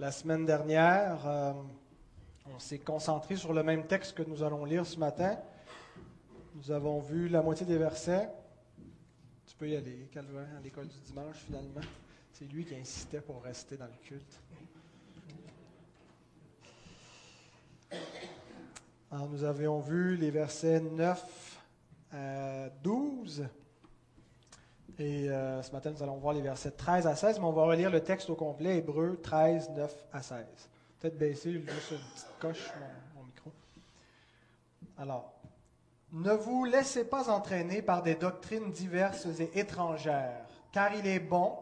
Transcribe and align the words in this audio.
La 0.00 0.10
semaine 0.10 0.44
dernière, 0.44 1.24
euh, 1.24 1.52
on 2.52 2.58
s'est 2.58 2.80
concentré 2.80 3.36
sur 3.36 3.52
le 3.52 3.62
même 3.62 3.86
texte 3.86 4.16
que 4.16 4.24
nous 4.24 4.42
allons 4.42 4.64
lire 4.64 4.84
ce 4.84 4.98
matin. 4.98 5.38
Nous 6.56 6.72
avons 6.72 6.98
vu 6.98 7.28
la 7.28 7.42
moitié 7.42 7.64
des 7.64 7.78
versets. 7.78 8.28
Tu 9.46 9.54
peux 9.54 9.68
y 9.68 9.76
aller, 9.76 10.08
Calvin, 10.12 10.46
à 10.58 10.60
l'école 10.60 10.88
du 10.88 10.98
dimanche, 10.98 11.36
finalement. 11.46 11.80
C'est 12.32 12.44
lui 12.46 12.64
qui 12.64 12.74
insistait 12.74 13.20
pour 13.20 13.40
rester 13.44 13.76
dans 13.76 13.86
le 13.86 13.92
culte. 14.02 14.40
Alors, 19.12 19.28
nous 19.28 19.44
avions 19.44 19.78
vu 19.78 20.16
les 20.16 20.32
versets 20.32 20.80
9 20.80 21.60
à 22.10 22.68
12. 22.82 23.44
Et 24.98 25.28
euh, 25.28 25.60
ce 25.62 25.72
matin, 25.72 25.90
nous 25.90 26.02
allons 26.02 26.16
voir 26.16 26.34
les 26.34 26.40
versets 26.40 26.70
13 26.70 27.06
à 27.06 27.16
16, 27.16 27.40
mais 27.40 27.44
on 27.44 27.52
va 27.52 27.64
relire 27.64 27.90
le 27.90 28.00
texte 28.00 28.30
au 28.30 28.36
complet, 28.36 28.78
Hébreu 28.78 29.18
13, 29.22 29.70
9 29.70 30.04
à 30.12 30.22
16. 30.22 30.46
Peut-être 31.00 31.18
baisser 31.18 31.52
juste 31.52 31.90
une 31.90 31.98
petite 31.98 32.38
coche 32.38 32.72
mon, 32.78 33.20
mon 33.20 33.26
micro. 33.26 33.50
Alors, 34.96 35.32
ne 36.12 36.30
vous 36.30 36.64
laissez 36.64 37.04
pas 37.04 37.28
entraîner 37.28 37.82
par 37.82 38.02
des 38.02 38.14
doctrines 38.14 38.70
diverses 38.70 39.26
et 39.40 39.58
étrangères, 39.58 40.46
car 40.70 40.94
il 40.94 41.06
est 41.08 41.18
bon 41.18 41.58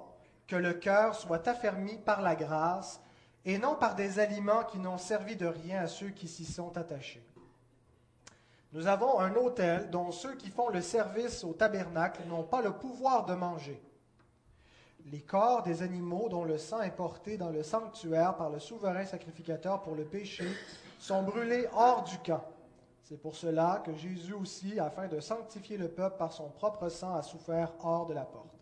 que 0.47 0.57
le 0.57 0.75
cœur 0.75 1.15
soit 1.15 1.49
affermi 1.49 1.97
par 1.97 2.21
la 2.21 2.37
grâce 2.37 3.01
et 3.47 3.57
non 3.57 3.75
par 3.75 3.95
des 3.95 4.19
aliments 4.19 4.65
qui 4.65 4.79
n'ont 4.79 4.99
servi 4.99 5.37
de 5.37 5.47
rien 5.47 5.81
à 5.81 5.87
ceux 5.87 6.11
qui 6.11 6.29
s'y 6.29 6.45
sont 6.45 6.77
attachés. 6.77 7.25
Nous 8.73 8.87
avons 8.87 9.21
un 9.21 9.35
autel 9.35 9.91
dont 9.91 10.11
ceux 10.13 10.35
qui 10.35 10.49
font 10.49 10.71
le 10.71 10.81
service 10.81 11.45
au 11.45 11.53
tabernacle 11.53 12.23
n'ont 12.27 12.43
pas 12.43 12.63
le 12.63 12.73
pouvoir 12.73 13.27
de 13.27 13.35
manger. 13.35 13.79
Les 15.11 15.21
corps 15.21 15.63
des 15.63 15.83
animaux 15.83 16.29
dont 16.31 16.45
le 16.45 16.57
sang 16.57 16.81
est 16.81 16.97
porté 16.97 17.37
dans 17.37 17.51
le 17.51 17.63
sanctuaire 17.63 18.35
par 18.37 18.49
le 18.49 18.59
souverain 18.59 19.05
sacrificateur 19.05 19.83
pour 19.83 19.95
le 19.95 20.05
péché 20.05 20.47
sont 20.99 21.23
brûlés 21.23 21.69
hors 21.75 22.05
du 22.05 22.17
camp. 22.19 22.43
C'est 23.03 23.21
pour 23.21 23.35
cela 23.35 23.83
que 23.85 23.95
Jésus 23.95 24.33
aussi, 24.33 24.81
afin 24.81 25.07
de 25.07 25.21
sanctifier 25.21 25.77
le 25.77 25.89
peuple 25.89 26.17
par 26.17 26.33
son 26.33 26.49
propre 26.49 26.89
sang, 26.89 27.15
a 27.15 27.23
souffert 27.23 27.73
hors 27.83 28.07
de 28.07 28.15
la 28.15 28.25
porte. 28.25 28.57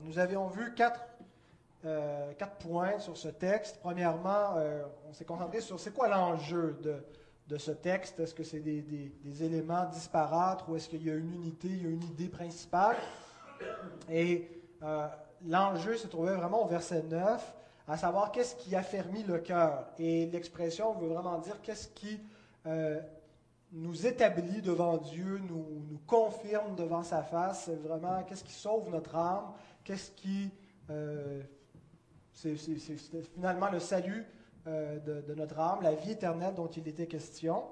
Nous 0.00 0.18
avions 0.18 0.48
vu 0.48 0.74
quatre, 0.74 1.06
euh, 1.84 2.32
quatre, 2.32 2.56
points 2.56 2.98
sur 2.98 3.16
ce 3.16 3.28
texte. 3.28 3.78
Premièrement, 3.80 4.56
euh, 4.56 4.82
on 5.08 5.12
s'est 5.12 5.26
concentré 5.26 5.60
sur 5.60 5.78
c'est 5.78 5.92
quoi 5.92 6.08
l'enjeu 6.08 6.80
de, 6.82 6.96
de 7.52 7.58
ce 7.58 7.70
texte? 7.70 8.18
Est-ce 8.18 8.34
que 8.34 8.44
c'est 8.44 8.60
des, 8.60 9.44
éléments 9.44 9.84
disparates 9.84 10.64
ou 10.66 10.76
est-ce 10.76 10.88
qu'il 10.88 11.06
y 11.06 11.10
a 11.10 11.14
une 11.14 11.34
unité, 11.34 11.68
il 11.68 11.82
y 11.82 11.86
a 11.86 11.90
une 11.90 12.02
idée 12.04 12.28
principale? 12.28 12.96
Et 14.10 14.62
euh, 14.82 15.06
l'enjeu 15.46 15.96
se 15.98 16.06
trouvait 16.06 16.34
vraiment 16.34 16.64
au 16.64 16.66
verset 16.66 17.02
9, 17.02 17.54
à 17.88 17.96
savoir 17.98 18.32
qu'est-ce 18.32 18.56
qui 18.56 18.74
affermit 18.74 19.22
le 19.24 19.38
cœur. 19.38 19.86
Et 19.98 20.26
l'expression 20.26 20.94
veut 20.94 21.08
vraiment 21.08 21.38
dire 21.40 21.60
qu'est-ce 21.60 21.88
qui 21.88 22.20
euh, 22.66 22.98
nous 23.70 24.06
établit 24.06 24.62
devant 24.62 24.96
Dieu, 24.96 25.38
nous, 25.46 25.84
nous, 25.90 26.00
confirme 26.06 26.74
devant 26.74 27.02
sa 27.02 27.22
face. 27.22 27.64
C'est 27.66 27.82
vraiment 27.82 28.22
qu'est-ce 28.22 28.44
qui 28.44 28.54
sauve 28.54 28.88
notre 28.90 29.14
âme, 29.14 29.52
qu'est-ce 29.84 30.10
qui... 30.12 30.50
Euh, 30.88 31.42
c'est 32.32 32.56
finalement 33.34 33.70
le 33.70 33.78
salut 33.78 34.24
euh, 34.66 34.98
de, 35.00 35.34
notre 35.34 35.58
âme, 35.58 35.82
la 35.82 35.94
vie 35.94 36.12
éternelle 36.12 36.54
dont 36.54 36.68
il 36.68 36.86
était 36.86 37.06
question. 37.06 37.64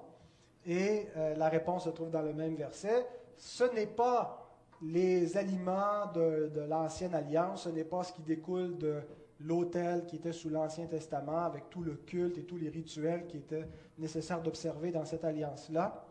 Et 0.67 1.07
euh, 1.17 1.35
la 1.37 1.49
réponse 1.49 1.85
se 1.85 1.91
trouve 1.91 2.11
dans 2.11 2.23
le 2.23 2.33
même 2.33 2.55
verset. 2.55 3.07
Ce 3.37 3.65
n'est 3.75 3.87
pas 3.87 4.51
les 4.83 5.37
aliments 5.37 6.11
de, 6.15 6.51
l'ancienne 6.69 7.15
alliance, 7.15 7.65
ce 7.65 7.69
n'est 7.69 7.85
pas 7.85 8.03
ce 8.03 8.13
qui 8.13 8.23
découle 8.23 8.77
de 8.79 9.01
l'autel 9.41 10.05
qui 10.07 10.17
était 10.17 10.33
sous 10.33 10.51
l'Ancien 10.51 10.87
Testament, 10.87 11.45
avec 11.45 11.71
tout 11.71 11.83
le 11.83 11.95
culte 11.95 12.39
et 12.39 12.45
tous 12.45 12.59
les 12.59 12.69
rituels 12.69 13.27
qui 13.27 13.39
étaient 13.39 13.67
nécessaires 13.99 14.43
d'observer 14.43 14.91
dans 14.91 15.05
cette 15.05 15.25
alliance-là, 15.25 16.05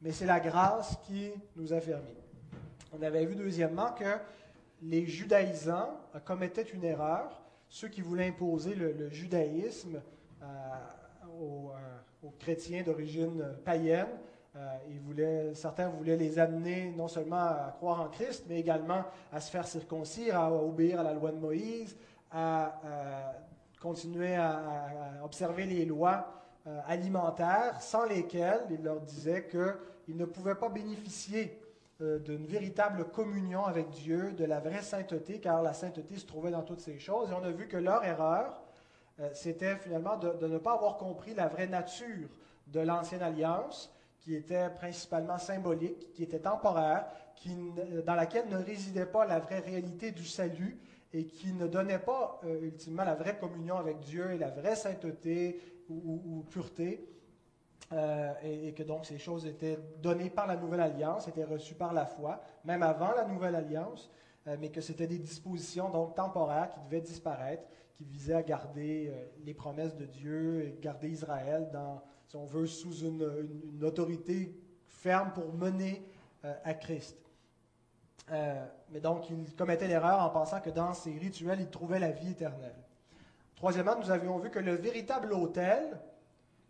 mais 0.00 0.12
c'est 0.12 0.26
la 0.26 0.40
grâce 0.40 0.96
qui 1.06 1.30
nous 1.56 1.72
a 1.72 1.80
permis. 1.80 2.16
On 2.92 3.02
avait 3.02 3.26
vu 3.26 3.36
deuxièmement 3.36 3.92
que 3.92 4.16
les 4.82 5.06
judaïsants 5.06 5.90
commettaient 6.24 6.62
une 6.62 6.84
erreur, 6.84 7.40
ceux 7.68 7.88
qui 7.88 8.00
voulaient 8.00 8.28
imposer 8.28 8.74
le, 8.74 9.08
judaïsme 9.10 10.00
aux, 11.40 11.70
euh, 11.70 12.26
aux, 12.26 12.30
chrétiens 12.38 12.82
d'origine 12.82 13.44
païenne. 13.64 14.08
Euh, 14.56 14.78
voulaient, 15.04 15.54
certains 15.54 15.88
voulaient 15.88 16.16
les 16.16 16.38
amener 16.38 16.92
non 16.96 17.06
seulement 17.06 17.36
à 17.36 17.74
croire 17.76 18.00
en 18.00 18.08
Christ, 18.08 18.44
mais 18.48 18.58
également 18.58 19.04
à 19.32 19.40
se 19.40 19.50
faire 19.50 19.66
circoncire, 19.66 20.38
à 20.38 20.52
obéir 20.52 21.00
à 21.00 21.02
la 21.04 21.14
loi 21.14 21.30
de 21.30 21.36
Moïse, 21.36 21.96
à, 22.32 22.80
continuer 23.80 24.34
à, 24.34 25.20
observer 25.24 25.66
les 25.66 25.84
lois 25.84 26.40
euh, 26.66 26.78
alimentaires, 26.86 27.80
sans 27.80 28.04
lesquelles 28.04 28.66
il 28.70 28.82
leur 28.82 29.00
disait 29.00 29.48
qu'ils 29.48 30.16
ne 30.16 30.26
pouvaient 30.26 30.54
pas 30.54 30.68
bénéficier 30.68 31.58
euh, 32.02 32.18
d'une 32.18 32.44
véritable 32.44 33.06
communion 33.06 33.64
avec 33.64 33.88
Dieu, 33.88 34.32
de 34.32 34.44
la 34.44 34.60
vraie 34.60 34.82
sainteté, 34.82 35.40
car 35.40 35.62
la 35.62 35.72
sainteté 35.72 36.18
se 36.18 36.26
trouvait 36.26 36.50
dans 36.50 36.62
toutes 36.62 36.80
ces 36.80 36.98
choses. 36.98 37.30
Et 37.30 37.32
on 37.34 37.42
a 37.42 37.50
vu 37.50 37.66
que 37.66 37.78
leur 37.78 38.04
erreur, 38.04 38.46
euh, 38.46 38.69
c'était 39.34 39.76
finalement 39.76 40.16
de, 40.16 40.46
ne 40.46 40.58
pas 40.58 40.74
avoir 40.74 40.96
compris 40.96 41.34
la 41.34 41.48
vraie 41.48 41.66
nature 41.66 42.28
de 42.68 42.80
l'ancienne 42.80 43.22
alliance, 43.22 43.92
qui 44.20 44.34
était 44.34 44.70
principalement 44.70 45.38
symbolique, 45.38 46.12
qui 46.12 46.22
était 46.22 46.40
temporaire, 46.40 47.06
qui, 47.36 47.56
dans 48.06 48.14
laquelle 48.14 48.48
ne 48.48 48.56
résidait 48.56 49.06
pas 49.06 49.24
la 49.26 49.38
vraie 49.38 49.60
réalité 49.60 50.10
du 50.10 50.24
salut 50.24 50.78
et 51.12 51.24
qui 51.24 51.52
ne 51.52 51.66
donnait 51.66 51.98
pas 51.98 52.40
euh, 52.44 52.62
ultimement 52.62 53.04
la 53.04 53.14
vraie 53.14 53.36
communion 53.38 53.76
avec 53.76 54.00
Dieu 54.00 54.30
et 54.32 54.38
la 54.38 54.50
vraie 54.50 54.76
sainteté 54.76 55.60
ou, 55.88 56.44
pureté. 56.50 57.06
Euh, 57.92 58.32
et, 58.44 58.72
que 58.72 58.84
donc 58.84 59.04
ces 59.04 59.18
choses 59.18 59.44
étaient 59.46 59.76
données 60.00 60.30
par 60.30 60.46
la 60.46 60.56
nouvelle 60.56 60.80
alliance, 60.80 61.26
étaient 61.26 61.44
reçues 61.44 61.74
par 61.74 61.92
la 61.92 62.06
foi, 62.06 62.40
même 62.64 62.84
avant 62.84 63.12
la 63.12 63.24
nouvelle 63.24 63.56
alliance, 63.56 64.08
euh, 64.46 64.56
mais 64.60 64.68
que 64.68 64.80
c'était 64.80 65.08
des 65.08 65.18
dispositions 65.18 65.90
donc 65.90 66.14
temporaires 66.14 66.70
qui 66.70 66.78
devaient 66.84 67.00
disparaître, 67.00 67.64
qui 68.00 68.06
visaient 68.06 68.34
à 68.34 68.42
garder 68.42 69.08
euh, 69.10 69.26
les 69.44 69.52
promesses 69.52 69.94
de 69.94 70.06
Dieu 70.06 70.64
et 70.64 70.78
garder 70.80 71.10
Israël 71.10 71.68
dans, 71.70 72.02
si 72.28 72.36
on 72.36 72.46
veut, 72.46 72.66
sous 72.66 72.94
une, 73.04 73.84
autorité 73.84 74.58
ferme 74.88 75.32
pour 75.34 75.52
mener 75.52 76.02
euh, 76.46 76.54
à 76.64 76.72
Christ. 76.72 77.18
mais 78.30 79.00
donc, 79.02 79.28
il 79.28 79.54
commettait 79.54 79.86
l'erreur 79.86 80.22
en 80.22 80.30
pensant 80.30 80.60
que 80.60 80.70
dans 80.70 80.94
ces 80.94 81.12
rituels, 81.18 81.60
il 81.60 81.68
trouvait 81.68 81.98
la 81.98 82.10
vie 82.10 82.30
éternelle. 82.30 82.76
Troisièmement, 83.54 83.96
nous 84.00 84.10
avions 84.10 84.38
vu 84.38 84.48
que 84.48 84.60
le 84.60 84.76
véritable 84.76 85.34
autel, 85.34 86.00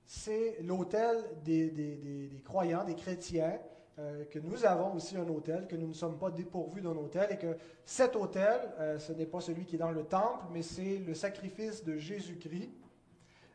c'est 0.06 0.56
l'autel 0.62 1.22
des, 1.44 2.42
croyants, 2.44 2.82
des 2.82 2.96
chrétiens, 2.96 3.56
euh, 4.00 4.24
que 4.30 4.38
nous 4.38 4.64
avons 4.64 4.94
aussi 4.94 5.16
un 5.16 5.28
autel, 5.28 5.66
que 5.66 5.76
nous 5.76 5.88
ne 5.88 5.92
sommes 5.92 6.18
pas 6.18 6.30
dépourvus 6.30 6.80
d'un 6.80 6.96
autel, 6.96 7.28
et 7.30 7.36
que 7.36 7.56
cet 7.84 8.16
autel, 8.16 8.58
euh, 8.78 8.98
ce 8.98 9.12
n'est 9.12 9.26
pas 9.26 9.40
celui 9.40 9.66
qui 9.66 9.76
est 9.76 9.78
dans 9.78 9.90
le 9.90 10.04
temple, 10.04 10.46
mais 10.52 10.62
c'est 10.62 10.98
le 11.06 11.12
sacrifice 11.12 11.84
de 11.84 11.98
Jésus-Christ. 11.98 12.70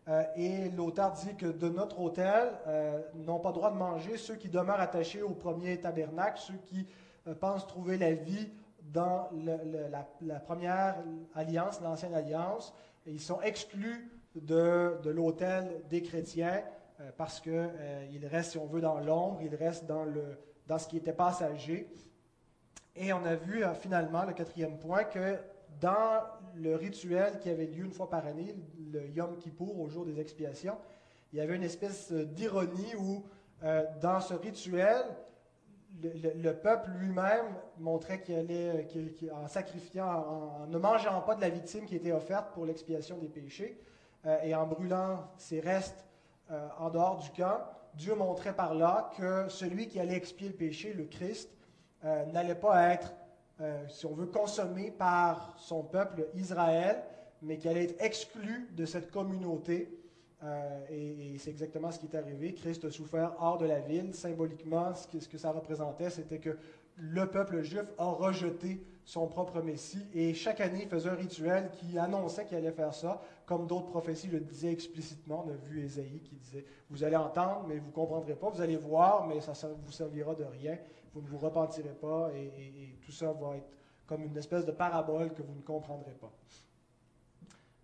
Euh, 0.08 0.24
et 0.36 0.70
l'auteur 0.70 1.14
dit 1.14 1.36
que 1.36 1.48
de 1.48 1.68
notre 1.68 1.98
euh, 2.20 3.02
n'ont 3.16 3.40
pas 3.40 3.52
droit 3.52 3.72
de 3.72 3.78
manger 3.78 4.18
ceux 4.18 4.36
qui 4.36 4.50
demeurent 4.50 4.80
attachés 4.80 5.24
au 5.24 5.32
premier 5.32 5.80
tabernacle, 5.80 6.40
ceux 6.40 6.60
qui 6.66 6.86
pensent 7.40 7.66
trouver 7.66 7.98
la 7.98 8.14
vie 8.14 8.52
dans 8.84 9.30
la, 10.22 10.40
première 10.42 10.98
alliance, 11.34 11.82
l'ancienne 11.82 12.14
alliance. 12.14 12.72
Ils 13.08 13.20
sont 13.20 13.42
exclus 13.42 14.12
de, 14.36 15.00
de 15.02 15.10
l'autel 15.10 15.82
des 15.90 16.04
chrétiens 16.04 16.62
euh, 17.02 17.12
parce 17.18 17.42
qu'ils 17.42 17.52
euh, 17.54 18.28
restent, 18.30 18.52
si 18.52 18.58
on 18.58 18.66
veut, 18.66 18.82
dans 18.82 19.00
l'ombre, 19.00 19.42
ils 19.42 19.56
restent 19.56 19.86
dans, 19.86 20.06
le, 20.06 20.38
dans 20.68 20.78
ce 20.78 20.88
qui 20.88 20.98
était 20.98 21.14
passager. 21.14 21.90
Et 22.96 23.12
on 23.12 23.26
a 23.26 23.36
vu 23.36 23.64
euh, 23.64 23.74
finalement, 23.74 24.24
le 24.24 24.34
quatrième 24.34 24.78
point, 24.78 25.04
que 25.04 25.38
dans 25.82 26.22
le 26.56 26.76
rituel 26.76 27.40
qui 27.40 27.50
avait 27.50 27.66
lieu 27.66 27.84
une 27.84 27.92
fois 27.92 28.10
par 28.10 28.26
année, 28.26 28.56
le 28.94 29.10
Yom 29.10 29.38
Kippour, 29.38 29.80
au 29.80 29.90
jour 29.90 30.06
des 30.06 30.20
expiations, 30.22 30.78
il 31.34 31.40
y 31.40 31.42
avait 31.42 31.56
une 31.56 31.64
espèce 31.64 32.14
d'ironie 32.14 32.96
où, 32.98 33.26
euh, 33.64 33.84
dans 34.02 34.22
ce 34.22 34.34
rituel, 34.34 35.04
le, 36.02 36.10
le, 36.14 36.42
le 36.42 36.54
peuple 36.54 36.92
lui-même 36.92 37.46
montrait 37.78 38.22
qu'il 38.22 38.36
allait, 38.36 38.88
en 39.34 39.50
sacrifiant, 39.50 40.08
en, 40.08 40.68
ne 40.68 40.78
mangeant 40.78 41.22
pas 41.22 41.36
de 41.36 41.42
la 41.42 41.50
victime 41.50 41.86
qui 41.86 41.98
était 41.98 42.14
offerte 42.14 42.54
pour 42.54 42.66
l'expiation 42.66 43.18
des 43.18 43.30
péchés, 43.30 43.78
et 44.44 44.56
en 44.56 44.66
brûlant 44.66 45.20
ses 45.38 45.60
restes 45.60 46.04
euh, 46.52 46.68
en 46.78 46.90
dehors 46.90 47.18
du 47.18 47.30
camp, 47.32 47.60
Dieu 47.96 48.16
montrait 48.16 48.54
par 48.54 48.76
là 48.76 49.12
que 49.18 49.48
celui 49.50 49.88
qui 49.88 50.00
allait 50.00 50.16
expier 50.16 50.50
le 50.50 50.56
péché, 50.56 50.94
le 50.94 51.06
Christ, 51.06 51.50
euh, 52.04 52.26
n'allait 52.28 52.56
pas 52.56 52.94
être, 52.94 53.14
euh, 53.62 53.88
si 53.88 54.06
on 54.06 54.14
veut, 54.14 54.28
consommé 54.28 54.92
par 54.92 55.56
son 55.58 55.84
peuple 55.84 56.28
Israël, 56.36 57.04
mais 57.42 57.58
qui 57.58 57.68
allait 57.68 57.86
être 57.86 58.02
exclu 58.04 58.70
de 58.72 58.86
cette 58.86 59.12
communauté. 59.12 60.02
Et, 60.92 61.34
et 61.34 61.38
c'est 61.40 61.50
exactement 61.50 61.92
ce 61.92 61.98
qui 61.98 62.06
est 62.06 62.16
arrivé. 62.16 62.54
Christ 62.54 62.86
a 62.86 62.92
souffert 62.92 63.34
hors 63.40 63.58
de 63.58 63.66
la 63.66 63.80
ville. 63.80 64.14
Symboliquement, 64.14 64.94
ce 64.94 65.08
que, 65.08 65.20
ce 65.20 65.28
que 65.28 65.40
ça 65.40 65.52
représentait, 65.52 66.12
c'était 66.12 66.38
que 66.38 66.56
le 66.98 67.26
peuple 67.26 67.64
juif 67.64 67.86
a 67.98 68.06
rejeté 68.06 68.86
son 69.06 69.28
propre 69.28 69.62
Messie 69.62 70.06
et 70.14 70.34
chaque 70.34 70.60
année 70.60 70.82
il 70.84 70.90
faisait 70.90 71.10
un 71.10 71.16
rituel 71.16 71.70
qui 71.72 71.98
annonçait 71.98 72.46
qu'il 72.46 72.58
allait 72.58 72.72
faire 72.72 72.94
ça, 72.94 73.22
comme 73.46 73.68
d'autres 73.68 73.88
prophéties 73.88 74.28
le 74.28 74.40
disaient 74.40 74.72
explicitement. 74.72 75.46
On 75.48 75.52
a 75.52 75.56
vu 75.56 75.84
Ésaïe 75.84 76.22
qui 76.22 76.36
disait 76.36 76.66
Vous 76.90 77.04
allez 77.04 77.16
entendre, 77.16 77.66
mais 77.68 77.78
vous 77.78 77.88
ne 77.88 77.94
comprendrez 77.94 78.36
pas, 78.36 78.50
vous 78.50 78.62
allez 78.62 78.78
voir, 78.78 79.28
mais 79.28 79.40
ça 79.42 79.54
vous 79.68 79.92
servira 79.92 80.36
de 80.36 80.44
rien, 80.44 80.78
vous 81.14 81.22
ne 81.22 81.28
vous 81.28 81.38
repentirez 81.38 81.94
pas 81.94 82.32
et, 82.36 82.46
et 82.46 83.00
tout 83.06 83.12
ça 83.12 83.32
va 83.32 83.58
être 83.58 83.70
comme 84.08 84.24
une 84.24 84.38
espèce 84.38 84.66
de 84.66 84.72
parabole 84.72 85.34
que 85.34 85.42
vous 85.42 85.56
ne 85.56 85.62
comprendrez 85.62 86.14
pas. 86.14 86.32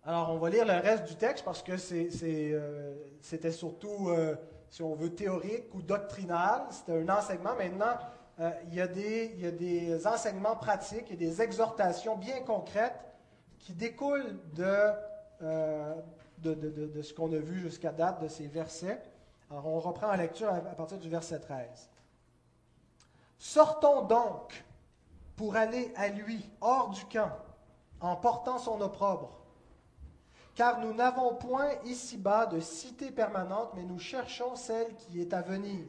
Alors, 0.04 0.30
on 0.30 0.38
va 0.38 0.50
lire 0.50 0.66
le 0.66 0.72
reste 0.72 1.04
du 1.04 1.14
texte 1.14 1.44
parce 1.44 1.62
que 1.62 1.72
euh, 1.72 2.94
c'était 3.20 3.52
surtout, 3.52 4.08
euh, 4.08 4.34
si 4.68 4.82
on 4.82 4.94
veut, 4.94 5.14
théorique 5.14 5.72
ou 5.74 5.82
doctrinal. 5.82 6.62
C'était 6.70 7.00
un 7.00 7.08
enseignement. 7.08 7.54
Maintenant, 7.56 7.96
euh, 8.42 8.50
il, 8.66 8.74
y 8.74 8.80
a 8.80 8.86
des, 8.86 9.32
il, 9.34 9.40
y 9.40 9.46
a 9.46 9.50
des, 9.50 10.06
enseignements 10.06 10.56
pratiques 10.56 11.10
et 11.10 11.16
des 11.16 11.40
exhortations 11.40 12.16
bien 12.16 12.40
concrètes 12.40 13.00
qui 13.58 13.72
découlent 13.72 14.38
de, 14.54 14.90
de 16.42 17.02
ce 17.02 17.14
qu'on 17.14 17.32
a 17.32 17.38
vu 17.38 17.60
jusqu'à 17.60 17.92
date 17.92 18.20
de 18.22 18.28
ces 18.28 18.46
versets. 18.46 19.00
Alors, 19.50 19.66
on 19.66 19.78
reprend 19.78 20.08
la 20.08 20.16
lecture 20.16 20.48
à, 20.48 20.56
à 20.56 20.74
partir 20.74 20.98
du 20.98 21.08
verset 21.08 21.38
13. 21.40 21.88
Sortons 23.38 24.02
donc 24.02 24.64
pour 25.36 25.56
aller 25.56 25.92
à 25.96 26.08
lui, 26.08 26.44
hors 26.60 26.90
du 26.90 27.04
camp, 27.06 27.30
en 28.00 28.16
portant 28.16 28.58
son 28.58 28.80
opprobre 28.80 29.42
car 30.54 30.80
nous 30.80 30.92
n'avons 30.92 31.34
point 31.34 31.70
ici-bas 31.84 32.46
de 32.46 32.60
cité 32.60 33.10
permanente, 33.10 33.70
mais 33.74 33.84
nous 33.84 33.98
cherchons 33.98 34.54
celle 34.54 34.94
qui 34.96 35.20
est 35.20 35.32
à 35.32 35.40
venir. 35.40 35.86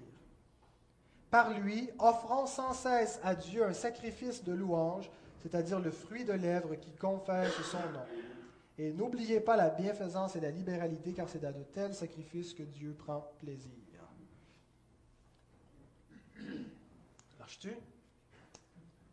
Par 1.33 1.50
lui, 1.50 1.89
offrons 1.97 2.45
sans 2.45 2.74
cesse 2.74 3.19
à 3.24 3.33
Dieu 3.33 3.65
un 3.65 3.74
sacrifice 3.74 4.44
de 4.44 4.53
louange, 4.53 5.09
c'est-à-dire 5.41 5.80
le 5.80 5.89
fruit 5.89 6.25
de 6.25 6.33
lèvres 6.33 6.75
qui 6.75 6.91
confesse 6.91 7.51
son 7.71 7.80
nom. 7.80 8.06
Et 8.77 8.94
n'oubliez 8.94 9.39
pas 9.39 9.57
la 9.57 9.71
bienfaisance 9.71 10.35
et 10.35 10.39
la 10.39 10.51
libéralité, 10.51 11.12
car 11.12 11.27
c'est 11.27 11.39
dans 11.39 11.51
de 11.51 11.63
tels 11.63 11.95
sacrifices 11.95 12.53
que 12.53 12.62
Dieu 12.62 12.94
prend 12.94 13.31
plaisir. 13.39 13.71
Marches-tu? 17.39 17.71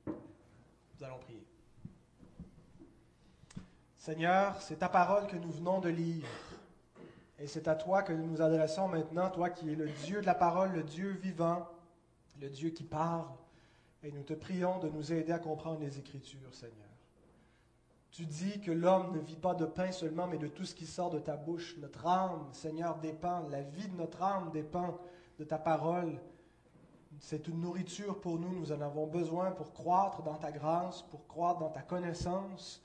Nous 0.06 1.02
allons 1.02 1.20
prier. 1.20 1.46
Seigneur, 3.96 4.61
c'est 4.61 4.81
ta 4.81 4.90
parole 4.90 5.26
que 5.26 5.37
nous 5.37 5.52
venons 5.52 5.81
de 5.81 5.88
lire. 5.88 6.26
Et 7.38 7.46
c'est 7.46 7.67
à 7.67 7.75
toi 7.75 8.02
que 8.02 8.12
nous 8.12 8.26
nous 8.26 8.43
adressons 8.43 8.88
maintenant, 8.88 9.31
toi 9.31 9.49
qui 9.49 9.72
es 9.72 9.75
le 9.75 9.88
Dieu 10.05 10.20
de 10.20 10.26
la 10.26 10.34
parole, 10.34 10.72
le 10.72 10.82
Dieu 10.82 11.12
vivant, 11.12 11.67
le 12.41 12.49
Dieu 12.49 12.71
qui 12.71 12.85
parle. 12.85 13.29
Et 14.03 14.11
nous 14.11 14.23
te 14.23 14.33
prions 14.33 14.79
de 14.79 14.89
nous 14.89 15.13
aider 15.13 15.33
à 15.33 15.39
comprendre 15.39 15.81
les 15.81 15.99
Écritures, 15.99 16.55
Seigneur. 16.55 16.77
Tu 18.11 18.27
dis 18.27 18.61
que 18.61 18.73
l'homme 18.73 19.13
ne 19.15 19.21
vit 19.21 19.37
pas 19.37 19.55
de 19.55 19.67
pain 19.67 19.93
seulement, 19.93 20.27
mais 20.27 20.39
de 20.39 20.49
tout 20.49 20.65
ce 20.65 20.75
qui 20.75 20.87
sort 20.87 21.11
de 21.11 21.19
ta 21.19 21.37
bouche. 21.37 21.77
Notre 21.79 22.07
âme, 22.07 22.49
Seigneur, 22.53 22.99
dépend, 22.99 23.47
la 23.49 23.63
vie 23.63 23.89
de 23.89 23.97
notre 23.97 24.23
âme 24.23 24.51
dépend 24.53 24.99
de 25.39 25.45
ta 25.45 25.59
parole. 25.59 26.19
C'est 27.21 27.47
une 27.47 27.61
nourriture 27.61 28.21
pour 28.21 28.39
nous, 28.39 28.53
nous 28.59 28.73
en 28.73 28.81
avons 28.81 29.07
besoin 29.07 29.51
pour 29.53 29.73
croître 29.73 30.23
dans 30.23 30.37
ta 30.37 30.51
grâce, 30.51 31.03
pour 31.03 31.27
croître 31.27 31.61
dans 31.61 31.69
ta 31.69 31.83
connaissance. 31.83 32.83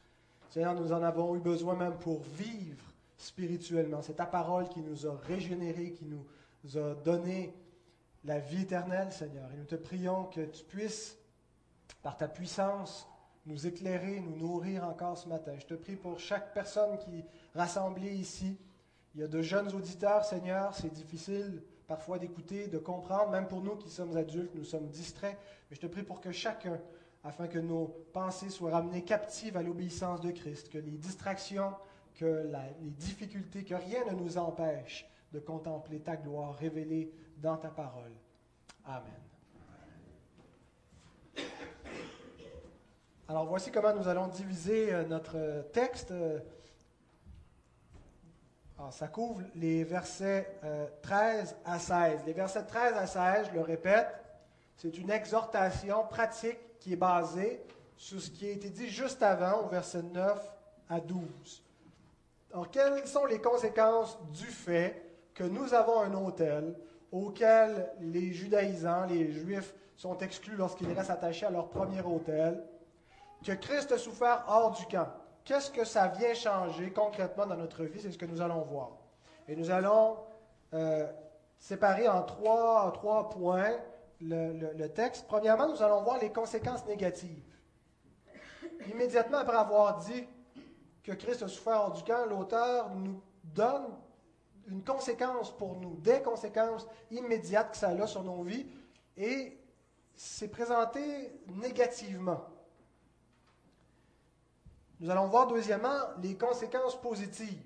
Seigneur, 0.50 0.76
nous 0.76 0.92
en 0.92 1.02
avons 1.02 1.36
eu 1.36 1.40
besoin 1.40 1.76
même 1.76 1.98
pour 1.98 2.22
vivre 2.22 2.84
spirituellement. 3.18 4.02
C'est 4.02 4.16
ta 4.16 4.26
parole 4.26 4.68
qui 4.68 4.82
nous 4.82 5.08
a 5.08 5.16
régénérés, 5.16 5.94
qui 5.94 6.06
nous 6.06 6.78
a 6.78 6.94
donné 6.96 7.54
la 8.26 8.40
vie 8.40 8.64
éternelle, 8.64 9.12
Seigneur. 9.12 9.52
Et 9.54 9.58
nous 9.58 9.66
te 9.66 9.76
prions 9.76 10.26
que 10.26 10.42
tu 10.42 10.64
puisses, 10.64 11.18
par 12.02 12.18
ta 12.18 12.28
puissance, 12.28 13.08
nous 13.46 13.68
éclairer, 13.68 14.20
nous 14.20 14.36
nourrir 14.36 14.84
encore 14.84 15.18
ce 15.18 15.30
matin. 15.30 15.54
Je 15.60 15.66
te 15.66 15.76
prie 15.76 15.96
pour 15.96 16.20
chaque 16.20 16.54
personne 16.54 16.98
qui 16.98 17.20
est 17.20 17.26
rassemblée 17.54 18.14
ici. 18.14 18.58
Il 19.14 19.22
y 19.22 19.24
a 19.24 19.28
de 19.28 19.42
jeunes 19.42 19.74
auditeurs, 19.74 20.26
Seigneur, 20.26 20.74
c'est 20.76 20.92
difficile 20.92 21.62
parfois 21.88 22.18
d'écouter, 22.18 22.68
de 22.68 22.80
comprendre, 22.80 23.30
même 23.30 23.48
pour 23.48 23.62
nous 23.62 23.76
qui 23.76 23.90
sommes 23.90 24.18
adultes, 24.18 24.56
nous 24.56 24.64
sommes 24.64 24.90
distraits. 24.90 25.38
Mais 25.70 25.76
je 25.76 25.82
te 25.82 25.88
prie 25.88 26.04
pour 26.04 26.20
que 26.20 26.32
chacun 26.32 26.80
afin 27.24 27.48
que 27.48 27.60
nos 27.60 27.88
pensées 28.12 28.50
soient 28.50 28.72
ramenées 28.72 29.04
captives 29.04 29.58
à 29.58 29.64
l'obéissance 29.64 30.22
de 30.22 30.32
Christ, 30.32 30.70
que 30.70 30.78
les 30.78 30.92
distractions, 30.92 31.74
que 32.16 32.50
les 32.82 32.90
difficultés, 32.90 33.64
que 33.64 33.76
rien 33.76 34.06
ne 34.12 34.16
nous 34.16 34.38
empêche 34.38 35.08
de 35.32 35.40
contempler 35.40 36.00
ta 36.00 36.16
gloire 36.16 36.56
révélée 36.56 37.12
dans 37.38 37.58
ta 37.58 37.70
parole. 37.70 38.12
Amen. 38.86 39.12
Alors 43.28 43.46
voici 43.46 43.72
comment 43.72 43.94
nous 43.94 44.08
allons 44.08 44.28
diviser 44.28 44.94
euh, 44.94 45.04
notre 45.06 45.66
texte. 45.72 46.14
Alors, 48.78 48.92
ça 48.92 49.08
couvre 49.08 49.42
les 49.56 49.84
versets 49.84 50.60
13 51.02 51.56
euh, 51.56 51.72
à 51.72 51.80
16. 51.80 52.22
Les 52.26 52.34
versets 52.34 52.64
13 52.64 52.94
à 52.98 53.08
16, 53.08 53.48
je 53.50 53.54
le 53.54 53.62
répète, 53.62 54.08
c'est 54.76 54.98
une 54.98 55.10
exhortation 55.10 56.06
pratique 56.08 56.60
qui 56.80 56.94
est 56.94 56.98
basé 56.98 57.62
sur 57.96 58.22
ce 58.22 58.30
qui 58.30 58.48
a 58.48 58.52
été 58.52 58.70
dit 58.70 58.90
juste 58.90 59.24
avant, 59.24 59.62
au 59.64 59.70
verset 59.70 60.04
9 60.04 60.38
à 60.90 61.00
12. 61.00 61.64
Alors, 62.52 62.70
quelles 62.70 63.08
sont 63.08 63.26
les 63.26 63.40
conséquences 63.40 64.20
du 64.34 64.46
fait 64.46 65.02
que 65.34 65.44
nous 65.44 65.74
avons 65.74 66.02
un 66.02 66.14
hôtel 66.14 66.76
auquel 67.12 67.92
les 68.00 68.34
judaïsants, 68.34 69.06
les 69.06 69.32
juifs, 69.32 69.74
sont 69.96 70.18
exclus 70.18 70.56
lorsqu'ils 70.56 70.92
restent 70.92 71.10
attachés 71.10 71.46
à 71.46 71.50
leur 71.50 71.70
premier 71.70 72.02
hôtel, 72.02 72.64
que 73.44 73.54
Christ 73.54 73.92
a 73.92 73.98
souffert 73.98 74.44
hors 74.48 74.72
du 74.72 74.86
camp? 74.88 75.08
Qu'est-ce 75.44 75.72
que 75.72 75.86
ça 75.86 76.08
vient 76.08 76.34
changer 76.34 76.92
concrètement 76.92 77.46
dans 77.46 77.56
notre 77.56 77.84
vie? 77.84 78.02
C'est 78.02 78.12
ce 78.12 78.18
que 78.18 78.26
nous 78.26 78.42
allons 78.42 78.62
voir. 78.62 78.92
Et 79.48 79.56
nous 79.56 79.70
allons 79.70 80.18
euh, 80.74 81.06
séparer 81.60 82.08
en 82.08 82.24
trois, 82.24 82.92
trois 82.94 83.30
points 83.30 83.78
le, 84.22 84.88
texte, 84.88 85.26
premièrement, 85.28 85.68
nous 85.68 85.84
allons 85.84 86.02
voir 86.02 86.20
les 86.20 86.32
conséquences 86.32 86.86
négatives. 86.86 87.44
Immédiatement 88.90 89.40
après 89.40 89.58
avoir 89.58 90.00
dit 90.00 90.26
que 91.04 91.12
Christ 91.12 91.44
a 91.44 91.48
souffert 91.48 91.82
hors 91.82 91.92
du 91.92 92.04
camp, 92.04 92.26
l'auteur 92.26 92.90
nous 92.96 93.22
donne 93.44 93.86
une 94.68 94.84
conséquence 94.84 95.56
pour 95.56 95.76
nous, 95.78 95.96
des 95.98 96.22
conséquences 96.22 96.88
immédiates 97.12 97.72
que 97.72 97.78
ça 97.78 97.90
a 97.90 98.08
sur 98.08 98.24
nos 98.24 98.44
vies, 98.44 98.66
et 99.18 99.58
c'est 100.16 100.48
présenté 100.48 101.02
négativement. 101.48 102.46
Nous 105.00 105.10
allons 105.10 105.28
voir 105.28 105.48
deuxièmement 105.48 106.00
les 106.22 106.36
conséquences 106.36 107.00
positives. 107.00 107.64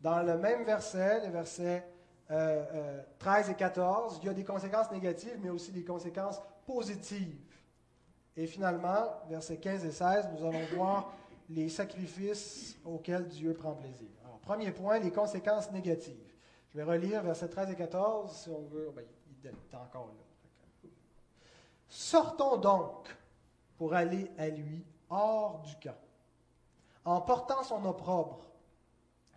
Dans 0.00 0.22
le 0.22 0.36
même 0.36 0.64
verset, 0.64 1.24
le 1.24 1.32
verset 1.32 1.86
13 2.28 2.36
euh, 2.38 2.64
euh, 3.24 3.50
et 3.50 3.54
14, 3.54 4.18
il 4.22 4.26
y 4.26 4.28
a 4.28 4.34
des 4.34 4.44
conséquences 4.44 4.90
négatives, 4.90 5.38
mais 5.42 5.48
aussi 5.48 5.72
des 5.72 5.84
conséquences 5.84 6.40
positives. 6.66 7.38
Et 8.36 8.46
finalement, 8.46 9.22
versets 9.28 9.56
15 9.56 9.84
et 9.84 9.92
16, 9.92 10.28
nous 10.34 10.46
allons 10.46 10.66
voir 10.74 11.12
les 11.48 11.68
sacrifices 11.68 12.76
auxquels 12.84 13.26
Dieu 13.28 13.54
prend 13.54 13.72
plaisir. 13.72 14.08
Premier 14.46 14.70
point, 14.70 14.98
les 15.00 15.10
conséquences 15.10 15.70
négatives. 15.72 16.32
Je 16.70 16.78
vais 16.78 16.84
relire 16.84 17.22
versets 17.22 17.48
13 17.48 17.70
et 17.70 17.76
14, 17.76 18.34
si 18.34 18.48
on 18.48 18.62
veut. 18.62 18.90
Ben, 18.94 19.04
il 19.42 19.46
est 19.46 19.74
encore 19.74 20.06
là. 20.06 20.90
Sortons 21.88 22.56
donc 22.56 23.14
pour 23.76 23.92
aller 23.92 24.30
à 24.38 24.48
lui 24.48 24.86
hors 25.10 25.60
du 25.60 25.74
camp, 25.76 25.98
en 27.04 27.20
portant 27.20 27.62
son 27.62 27.84
opprobre 27.84 28.46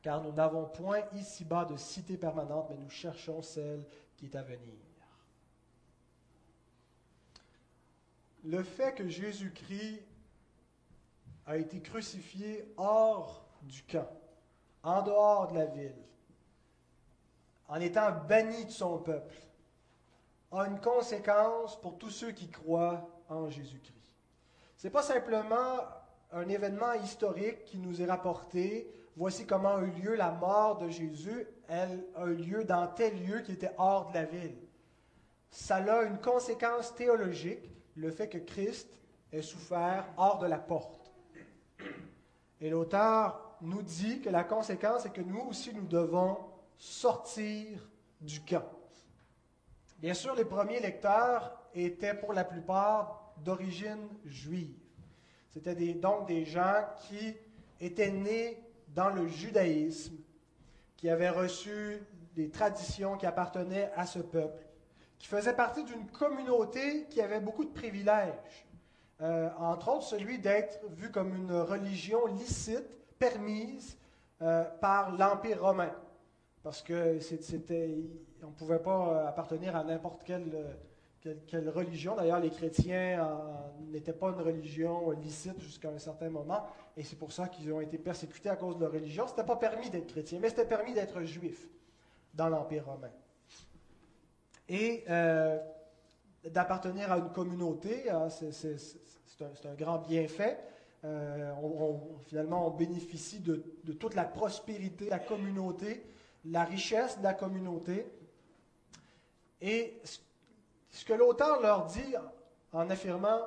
car 0.01 0.22
nous 0.22 0.32
n'avons 0.32 0.66
point 0.66 1.01
ici-bas 1.13 1.66
de 1.66 1.75
cité 1.75 2.18
permanente, 2.18 2.68
mais 2.70 2.78
nous 2.78 2.89
cherchons 2.89 3.42
celle 3.42 3.86
qui 4.16 4.25
est 4.25 4.36
à 4.36 4.44
venir. 4.44 4.75
Le 8.46 8.63
fait 8.63 8.96
que 8.96 9.08
Jésus-Christ 9.08 10.01
a 11.46 11.58
été 11.58 11.82
crucifié 11.82 12.74
hors 12.78 13.46
du 13.63 13.84
camp, 13.84 14.10
en 14.83 15.01
dehors 15.01 15.48
de 15.48 15.55
la 15.55 15.65
ville, 15.65 15.95
en 17.67 17.79
étant 17.79 18.12
banni 18.27 18.65
de 18.65 18.71
son 18.71 19.00
peuple, 19.00 19.36
a 20.51 20.65
une 20.65 20.79
conséquence 20.79 21.79
pour 21.79 21.98
tous 21.98 22.09
ceux 22.09 22.31
qui 22.31 22.50
croient 22.50 23.07
en 23.29 23.50
Jésus-Christ. 23.50 24.13
Ce 24.77 24.88
n'est 24.88 24.91
pas 24.91 25.03
simplement 25.03 25.77
un 26.31 26.48
événement 26.48 26.93
historique 26.93 27.65
qui 27.65 27.77
nous 27.77 28.01
est 28.01 28.05
rapporté, 28.05 28.91
voici 29.15 29.45
comment 29.45 29.75
a 29.75 29.81
eu 29.81 29.91
lieu 29.91 30.15
la 30.15 30.31
mort 30.31 30.77
de 30.77 30.89
Jésus. 30.89 31.45
Elle 31.67 32.03
a 32.15 32.25
eu 32.25 32.36
lieu 32.36 32.63
dans 32.63 32.88
tel 32.88 33.24
lieu 33.25 33.41
qui 33.41 33.51
était 33.51 33.74
hors 33.77 34.09
de 34.09 34.15
la 34.15 34.25
ville. 34.25 34.57
Ça 35.51 35.77
a 35.77 36.03
une 36.03 36.19
conséquence 36.19 36.95
théologique, 36.95 37.71
le 37.95 38.12
fait 38.12 38.29
que 38.29 38.38
Christ 38.38 38.88
ait 39.31 39.41
souffert 39.41 40.05
hors 40.17 40.39
de 40.39 40.48
la 40.48 40.59
porte. 40.59 41.12
Et 42.62 42.69
l'auteur 42.69 43.49
nous 43.62 43.82
dit 43.82 44.22
que 44.22 44.30
la 44.30 44.44
conséquence 44.44 45.06
est 45.06 45.12
que 45.12 45.22
nous 45.22 45.42
aussi, 45.50 45.74
nous 45.74 45.86
devons 45.86 46.38
sortir 46.78 47.89
du 48.22 48.42
camp. 48.42 48.66
Bien 50.00 50.13
sûr, 50.13 50.34
les 50.36 50.46
premiers 50.46 50.80
lecteurs 50.80 51.60
étaient 51.74 52.13
pour 52.13 52.34
la 52.34 52.46
plupart 52.46 53.34
d'origine 53.44 54.08
juive. 54.25 54.75
C'était 55.50 55.75
donc 55.94 56.28
des 56.28 56.46
gens 56.46 56.86
qui 57.08 57.36
étaient 57.82 58.12
nés 58.12 58.63
dans 58.89 59.10
le 59.10 59.28
judaïsme, 59.28 60.16
qui 60.96 61.10
avaient 61.10 61.30
reçu 61.30 62.01
des 62.36 62.50
traditions 62.50 63.18
qui 63.18 63.25
appartenaient 63.25 63.92
à 63.96 64.06
ce 64.06 64.20
peuple, 64.20 64.63
qui 65.18 65.28
faisaient 65.28 65.56
partie 65.56 65.84
d'une 65.84 66.08
communauté 66.08 67.06
qui 67.10 67.22
avait 67.22 67.39
beaucoup 67.39 67.66
de 67.66 67.74
privilèges. 67.74 68.68
Euh, 69.22 69.50
entre 69.58 69.89
autres 69.89 70.06
celui 70.06 70.39
d'être 70.39 70.80
vu 70.92 71.12
comme 71.12 71.36
une 71.36 71.51
religion 71.51 72.25
licite, 72.28 72.99
permise 73.20 73.98
euh, 74.42 74.64
par 74.82 75.12
l'Empire 75.12 75.62
romain. 75.62 75.94
Parce 76.64 76.82
que 76.82 77.20
c'était, 77.20 77.96
on 78.44 78.48
ne 78.48 78.54
pouvait 78.54 78.80
pas 78.80 79.28
appartenir 79.28 79.76
à 79.76 79.84
n'importe 79.84 80.24
quelle, 80.24 80.76
quelle, 81.48 81.70
religion. 81.70 82.16
D'ailleurs, 82.16 82.40
les 82.40 82.50
chrétiens 82.50 83.40
n'étaient 83.92 84.14
pas 84.14 84.30
une 84.30 84.42
religion 84.42 85.12
licite 85.12 85.60
jusqu'à 85.60 85.90
un 85.90 86.00
certain 86.00 86.30
moment, 86.30 86.66
et 86.98 87.04
c'est 87.04 87.16
pour 87.16 87.32
ça 87.32 87.48
qu'ils 87.48 87.72
ont 87.72 87.80
été 87.80 87.98
persécutés 87.98 88.50
à 88.50 88.58
cause 88.58 88.76
de 88.76 88.82
leur 88.82 88.92
religion. 88.92 89.26
Ce 89.26 89.32
n'était 89.32 89.46
pas 89.46 89.56
permis 89.56 89.90
d'être 89.90 90.08
chrétien, 90.08 90.40
mais 90.42 90.50
c'était 90.50 90.66
permis 90.66 90.94
d'être 90.94 91.22
juif 91.22 91.70
dans 92.34 92.50
l'Empire 92.50 92.86
romain. 92.86 93.12
Et 94.68 95.04
euh, 95.10 95.58
d'appartenir 96.46 97.12
à 97.12 97.18
une 97.18 97.32
communauté, 97.32 98.10
hein, 98.10 98.30
c'est 98.30 99.66
un, 99.66 99.74
grand 99.74 99.98
bienfait. 99.98 100.60
Euh, 101.06 101.53
finalement, 102.27 102.68
on 102.68 102.72
bénéficie 102.72 103.39
de, 103.39 103.56
toute 103.94 104.15
la 104.15 104.25
prospérité 104.25 105.06
de 105.06 105.10
la 105.10 105.20
communauté, 105.20 106.06
la 106.46 106.65
richesse 106.65 107.18
de 107.20 107.24
la 107.24 107.34
communauté. 107.34 108.06
Et 109.62 110.01
ce 110.89 111.06
que 111.06 111.13
l'auteur 111.13 111.62
leur 111.62 111.86
dit 111.86 112.15
en 112.74 112.89
affirmant 112.89 113.39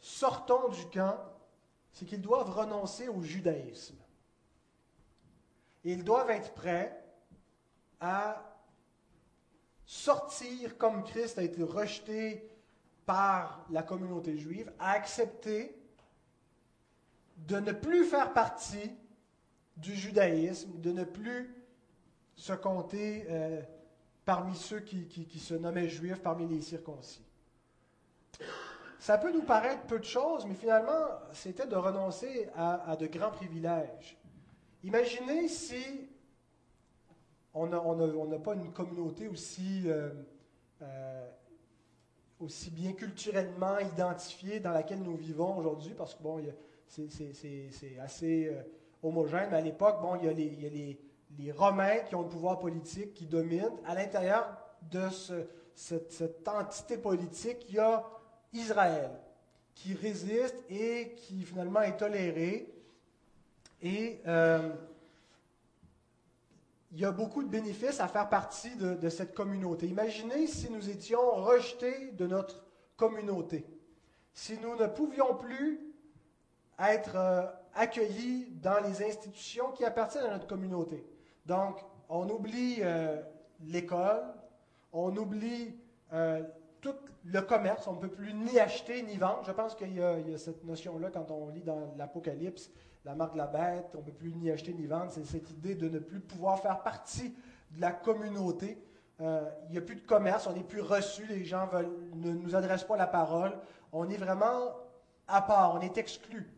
sortons 0.00 0.68
du 0.68 0.84
camp, 0.86 1.16
c'est 1.92 2.04
qu'ils 2.04 2.20
doivent 2.20 2.50
renoncer 2.50 3.08
au 3.08 3.22
judaïsme. 3.22 3.96
ils 5.84 6.02
doivent 6.02 6.30
être 6.30 6.52
prêts 6.54 7.04
à 8.00 8.52
sortir 9.84 10.78
comme 10.78 11.04
Christ 11.04 11.38
a 11.38 11.42
été 11.42 11.62
rejeté 11.62 12.48
par 13.04 13.66
la 13.70 13.82
communauté 13.82 14.38
juive, 14.38 14.72
à 14.78 14.92
accepter 14.92 15.81
de 17.36 17.56
ne 17.58 17.72
plus 17.72 18.04
faire 18.04 18.32
partie 18.32 18.92
du 19.76 19.94
judaïsme, 19.94 20.80
de 20.80 20.92
ne 20.92 21.04
plus 21.04 21.54
se 22.34 22.52
compter 22.52 23.26
euh, 23.28 23.60
parmi 24.24 24.54
ceux 24.56 24.80
qui, 24.80 25.38
se 25.38 25.54
nommaient 25.54 25.88
juifs, 25.88 26.20
parmi 26.20 26.46
les 26.46 26.60
circoncis. 26.60 27.24
Ça 28.98 29.18
peut 29.18 29.32
nous 29.32 29.42
paraître 29.42 29.82
peu 29.82 29.98
de 29.98 30.04
choses, 30.04 30.46
mais 30.46 30.54
finalement, 30.54 31.08
c'était 31.32 31.66
de 31.66 31.74
renoncer 31.74 32.48
à, 32.54 32.96
de 32.96 33.06
grands 33.06 33.32
privilèges. 33.32 34.16
Imaginez 34.84 35.48
si 35.48 36.08
on 37.54 37.66
n'a 37.66 38.38
pas 38.38 38.54
une 38.54 38.72
communauté 38.72 39.28
aussi, 39.28 39.82
euh, 39.86 40.10
euh, 40.82 41.28
aussi 42.38 42.70
bien 42.70 42.92
culturellement 42.92 43.78
identifiée 43.78 44.60
dans 44.60 44.72
laquelle 44.72 45.02
nous 45.02 45.16
vivons 45.16 45.56
aujourd'hui, 45.56 45.94
parce 45.94 46.14
que 46.14 46.22
bon, 46.22 46.40
c'est 46.92 47.98
assez 47.98 48.48
euh, 48.48 48.62
homogène, 49.02 49.54
à 49.54 49.60
l'époque, 49.60 50.02
bon, 50.02 50.16
il 50.16 50.24
y 50.24 50.28
a 50.28 50.32
les, 50.32 50.98
Romains 51.56 52.00
qui 52.00 52.14
ont 52.14 52.22
le 52.22 52.28
pouvoir 52.28 52.58
politique, 52.58 53.14
qui 53.14 53.24
dominent. 53.24 53.78
À 53.86 53.94
l'intérieur 53.94 54.54
de 54.90 55.08
cette, 55.74 56.46
entité 56.46 56.98
politique, 56.98 57.64
il 57.70 57.76
y 57.76 57.78
a 57.78 58.04
Israël, 58.52 59.10
qui 59.74 59.94
résiste 59.94 60.62
et 60.68 61.14
qui 61.16 61.42
finalement 61.42 61.80
est 61.80 61.96
toléré. 61.96 62.70
Et 63.80 64.20
il 66.92 67.00
y 67.00 67.04
a 67.06 67.12
beaucoup 67.12 67.42
de 67.42 67.48
bénéfices 67.48 67.98
à 68.00 68.08
faire 68.08 68.28
partie 68.28 68.76
de, 68.76 69.08
cette 69.08 69.34
communauté. 69.34 69.86
Imaginez 69.86 70.46
si 70.46 70.70
nous 70.70 70.90
étions 70.90 71.30
rejetés 71.36 72.10
de 72.12 72.26
notre 72.26 72.62
communauté, 72.98 73.64
si 74.34 74.58
nous 74.58 74.76
ne 74.76 74.86
pouvions 74.86 75.34
plus 75.34 75.91
être 76.78 77.16
euh, 77.16 77.46
accueillis 77.74 78.48
dans 78.62 78.80
les 78.80 79.02
institutions 79.02 79.72
qui 79.72 79.84
appartiennent 79.84 80.26
à 80.26 80.30
notre 80.32 80.46
communauté. 80.46 81.04
Donc, 81.46 81.84
on 82.08 82.28
oublie 82.28 82.78
euh, 82.80 83.20
l'école, 83.66 84.22
on 84.92 85.16
oublie 85.16 85.74
euh, 86.12 86.42
tout 86.80 86.94
le 87.24 87.40
commerce, 87.40 87.86
on 87.86 87.94
ne 87.94 88.00
peut 88.00 88.08
plus 88.08 88.34
ni 88.34 88.58
acheter 88.58 89.02
ni 89.02 89.16
vendre. 89.16 89.42
Je 89.46 89.52
pense 89.52 89.74
qu'il 89.74 89.94
y, 89.94 90.02
a 90.02 90.38
cette 90.38 90.64
notion-là 90.64 91.10
quand 91.12 91.30
on 91.30 91.48
lit 91.48 91.62
dans 91.62 91.94
l'Apocalypse 91.96 92.70
la 93.04 93.14
marque 93.14 93.32
de 93.32 93.38
la 93.38 93.46
bête, 93.46 93.86
on 93.94 93.98
ne 93.98 94.04
peut 94.04 94.12
plus 94.12 94.32
ni 94.32 94.50
acheter 94.50 94.72
ni 94.72 94.86
vendre. 94.86 95.10
C'est 95.10 95.24
cette 95.24 95.50
idée 95.50 95.74
de 95.74 95.88
ne 95.88 95.98
plus 95.98 96.20
pouvoir 96.20 96.60
faire 96.60 96.82
partie 96.82 97.34
de 97.70 97.80
la 97.80 97.90
communauté. 97.90 98.78
Euh, 99.20 99.48
il 99.66 99.72
n'y 99.72 99.78
a 99.78 99.80
plus 99.80 99.96
de 99.96 100.06
commerce, 100.06 100.46
on 100.46 100.52
n'est 100.52 100.62
plus 100.62 100.80
reçu, 100.80 101.26
les 101.26 101.44
gens 101.44 101.68
ne 102.14 102.32
nous 102.32 102.54
adressent 102.54 102.84
pas 102.84 102.96
la 102.96 103.06
parole. 103.06 103.58
On 103.92 104.08
est 104.08 104.16
vraiment 104.16 104.76
à 105.28 105.42
part, 105.42 105.74
on 105.74 105.80
est 105.80 105.96
exclu. 105.98 106.48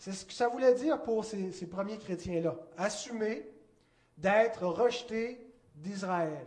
C'est 0.00 0.12
ce 0.12 0.24
que 0.24 0.32
ça 0.32 0.48
voulait 0.48 0.72
dire 0.72 1.02
pour 1.02 1.26
ces, 1.26 1.66
premiers 1.66 1.98
chrétiens-là. 1.98 2.56
Assumer 2.78 3.46
d'être 4.16 4.64
rejetés 4.66 5.46
d'Israël. 5.74 6.46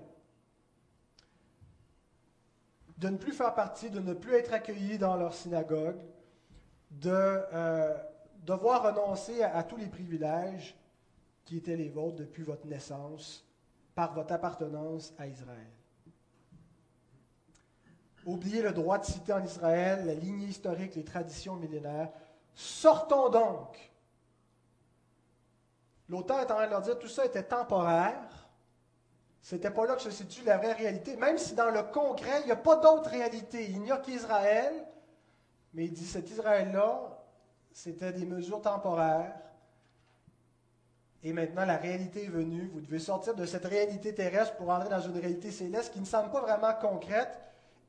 De 2.97 3.09
ne 3.09 3.17
plus 3.17 3.31
faire 3.31 3.53
partie, 3.53 3.91
de 3.91 3.99
ne 3.99 4.15
plus 4.15 4.33
être 4.33 4.53
accueillis 4.53 4.97
dans 4.97 5.15
leur 5.17 5.35
synagogue, 5.35 5.99
de 6.89 7.11
euh, 7.11 7.95
devoir 8.41 8.91
renoncer 8.91 9.43
à, 9.43 9.61
tous 9.61 9.77
les 9.77 9.85
privilèges 9.87 10.75
qui 11.45 11.57
étaient 11.57 11.75
les 11.75 11.89
vôtres 11.89 12.15
depuis 12.15 12.41
votre 12.41 12.65
naissance 12.65 13.45
par 13.93 14.15
votre 14.15 14.33
appartenance 14.33 15.13
à 15.19 15.27
Israël. 15.27 15.69
Oubliez 18.25 18.63
le 18.63 18.71
droit 18.71 18.97
de 18.97 19.05
citer 19.05 19.31
en 19.31 19.43
Israël, 19.43 20.07
la 20.07 20.15
lignée 20.15 20.47
historique, 20.47 20.95
les 20.95 21.03
traditions 21.03 21.55
millénaires. 21.55 22.09
Sortons 22.53 23.29
donc. 23.29 23.91
L'auteur 26.09 26.39
est 26.39 26.51
en 26.51 26.55
train 26.55 26.65
de 26.65 26.71
leur 26.71 26.81
dire 26.81 26.99
tout 26.99 27.07
ça 27.07 27.25
était 27.25 27.43
temporaire. 27.43 28.47
C'était 29.41 29.71
pas 29.71 29.85
là 29.85 29.95
que 29.95 30.01
se 30.01 30.11
situe 30.11 30.43
la 30.43 30.57
vraie 30.57 30.73
réalité. 30.73 31.15
Même 31.17 31.37
si 31.37 31.53
dans 31.53 31.69
le 31.69 31.83
concret, 31.83 32.41
il 32.41 32.45
n'y 32.45 32.51
a 32.51 32.57
pas 32.57 32.77
d'autre 32.77 33.09
réalité. 33.09 33.69
Il 33.69 33.81
n'y 33.81 33.91
a 33.91 33.97
qu'Israël. 33.97 34.85
Mais 35.73 35.85
il 35.85 35.93
dit 35.93 36.05
cet 36.05 36.29
Israël-là, 36.29 37.23
c'était 37.71 38.13
des 38.13 38.25
mesures 38.25 38.61
temporaires. 38.61 39.35
Et 41.23 41.33
maintenant, 41.33 41.65
la 41.65 41.77
réalité 41.77 42.25
est 42.25 42.29
venue. 42.29 42.69
Vous 42.73 42.81
devez 42.81 42.99
sortir 42.99 43.33
de 43.33 43.45
cette 43.45 43.65
réalité 43.65 44.13
terrestre 44.13 44.55
pour 44.55 44.69
entrer 44.69 44.89
dans 44.89 45.01
une 45.01 45.17
réalité 45.17 45.51
céleste 45.51 45.93
qui 45.93 45.99
ne 45.99 46.05
semble 46.05 46.31
pas 46.31 46.41
vraiment 46.41 46.73
concrète. 46.73 47.39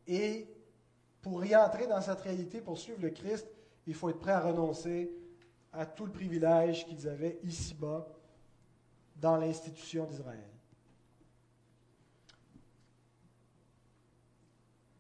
Et 0.07 0.49
pour 1.21 1.45
y 1.45 1.55
entrer 1.55 1.87
dans 1.87 2.01
cette 2.01 2.21
réalité, 2.21 2.61
pour 2.61 2.79
suivre 2.79 3.01
le 3.03 3.11
Christ, 3.11 3.47
il 3.87 3.95
faut 3.95 4.09
être 4.09 4.21
prêt 4.21 4.33
à 4.33 4.41
renoncer 4.41 5.11
à 5.73 5.87
tout 5.87 6.07
le 6.07 6.13
privilège 6.13 6.87
qu'ils 6.87 7.09
avaient 7.09 7.39
ici-bas 7.43 8.07
dans 9.17 9.37
l'institution 9.37 10.05
d'Israël. 10.05 10.45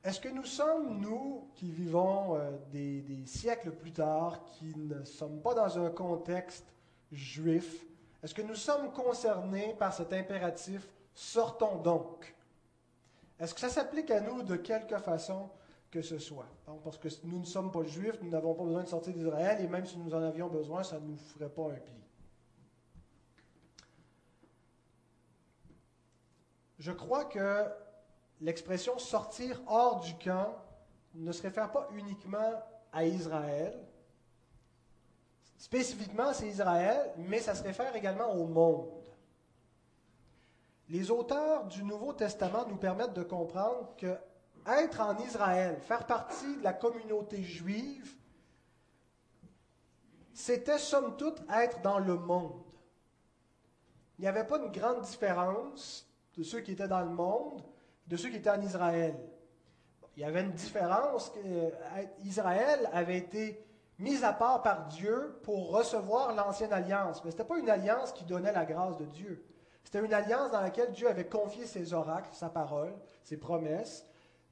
Est-ce 0.05 0.21
que 0.21 0.29
nous 0.29 0.45
sommes, 0.45 1.01
nous, 1.01 1.49
qui 1.55 1.71
vivons 1.71 2.37
euh, 2.37 2.51
des, 2.71 3.25
siècles 3.25 3.71
plus 3.71 3.93
tard, 3.93 4.45
qui 4.45 4.77
ne 4.77 5.03
sommes 5.05 5.41
pas 5.41 5.55
dans 5.55 5.79
un 5.79 5.89
contexte 5.89 6.67
juif, 7.11 7.87
est-ce 8.23 8.35
que 8.35 8.43
nous 8.43 8.55
sommes 8.55 8.93
concernés 8.93 9.75
par 9.79 9.95
cet 9.95 10.13
impératif 10.13 10.87
sortons 11.15 11.77
donc? 11.77 12.35
Est-ce 13.41 13.55
que 13.55 13.61
ça 13.61 13.71
s'applique 13.71 14.11
à 14.11 14.21
nous 14.21 14.43
de 14.43 14.57
quelque 14.57 14.99
façon 14.99 15.49
que 15.95 16.03
ce 16.03 16.19
soit 16.19 16.49
Parce 16.83 16.99
que 16.99 17.07
nous 17.23 17.39
ne 17.39 17.45
sommes 17.45 17.71
pas 17.71 17.85
juifs, 17.85 18.19
nous 18.21 18.29
n'avons 18.29 18.53
pas 18.53 18.65
besoin 18.65 18.83
de 18.83 18.89
sortir 18.89 19.13
d'Israël, 19.13 19.65
et 19.65 19.69
même 19.69 19.87
si 19.87 19.97
nous 19.97 20.13
en 20.13 20.23
avions 20.23 20.49
besoin, 20.49 20.83
ça 20.83 20.99
ne 20.99 21.07
nous 21.07 21.17
ferait 21.17 21.49
pas 21.49 21.71
un 21.71 21.77
pli. 21.77 21.95
Je 26.81 26.91
crois 26.91 27.27
que 27.27 27.67
l'expression 28.41 28.99
sortir 28.99 29.63
hors 29.69 30.01
du 30.01 30.15
camp 30.17 30.57
ne 31.15 31.31
se 31.31 31.43
réfère 31.43 31.71
pas 31.71 31.89
uniquement 31.95 32.61
à 32.93 33.05
Israël. 33.05 33.79
Spécifiquement, 35.57 36.33
c'est 36.33 36.49
Israël, 36.49 37.13
mais 37.19 37.39
ça 37.39 37.55
se 37.55 37.63
réfère 37.63 37.95
également 37.95 38.33
au 38.33 38.47
monde. 38.49 38.91
Les 40.89 41.13
auteurs 41.13 41.67
du 41.67 41.85
Nouveau 41.85 42.13
Testament 42.13 42.67
nous 42.67 42.79
permettent 42.79 43.15
de 43.15 43.23
comprendre 43.23 43.95
que 43.97 44.19
être 44.67 45.01
en 45.01 45.17
Israël, 45.19 45.79
faire 45.83 46.07
partie 46.07 46.57
de 46.57 46.65
la 46.65 46.73
communauté 46.73 47.43
juive, 47.43 48.15
c'était 50.33 50.79
somme 50.79 51.17
toute 51.17 51.43
être 51.51 51.81
dans 51.83 51.99
le 51.99 52.17
monde. 52.17 52.63
Il 54.19 54.23
n'y 54.23 54.29
avait 54.29 54.47
pas 54.47 54.59
une 54.59 54.71
grande 54.71 55.03
différence 55.03 56.09
de 56.37 56.43
ceux 56.43 56.61
qui 56.61 56.73
étaient 56.73 56.89
dans 56.89 57.03
le 57.03 57.11
monde 57.11 57.63
de 58.07 58.17
ceux 58.17 58.29
qui 58.29 58.37
étaient 58.37 58.51
en 58.51 58.61
Israël. 58.61 59.17
il 60.17 60.23
y 60.23 60.25
avait 60.25 60.43
une 60.43 60.53
différence. 60.53 61.31
Que 61.31 61.73
Israël 62.25 62.89
avait 62.93 63.19
été 63.19 63.65
mis 63.99 64.23
à 64.25 64.33
part 64.33 64.63
par 64.63 64.87
Dieu 64.89 65.39
pour 65.43 65.71
recevoir 65.71 66.35
l'ancienne 66.35 66.73
alliance. 66.73 67.25
Mais 67.25 67.31
ce 67.31 67.37
n'était 67.37 67.49
pas 67.49 67.59
une 67.59 67.71
alliance 67.71 68.13
qui 68.13 68.25
donnait 68.25 68.53
la 68.53 68.65
grâce 68.65 68.97
de 68.99 69.05
Dieu. 69.07 69.45
C'était 69.85 70.05
une 70.05 70.13
alliance 70.13 70.51
dans 70.51 70.61
laquelle 70.61 70.93
Dieu 70.93 71.09
avait 71.09 71.27
confié 71.29 71.67
ses 71.67 71.93
oracles, 71.93 72.31
sa 72.33 72.49
parole, 72.49 72.95
ses 73.23 73.37
promesses, 73.37 74.07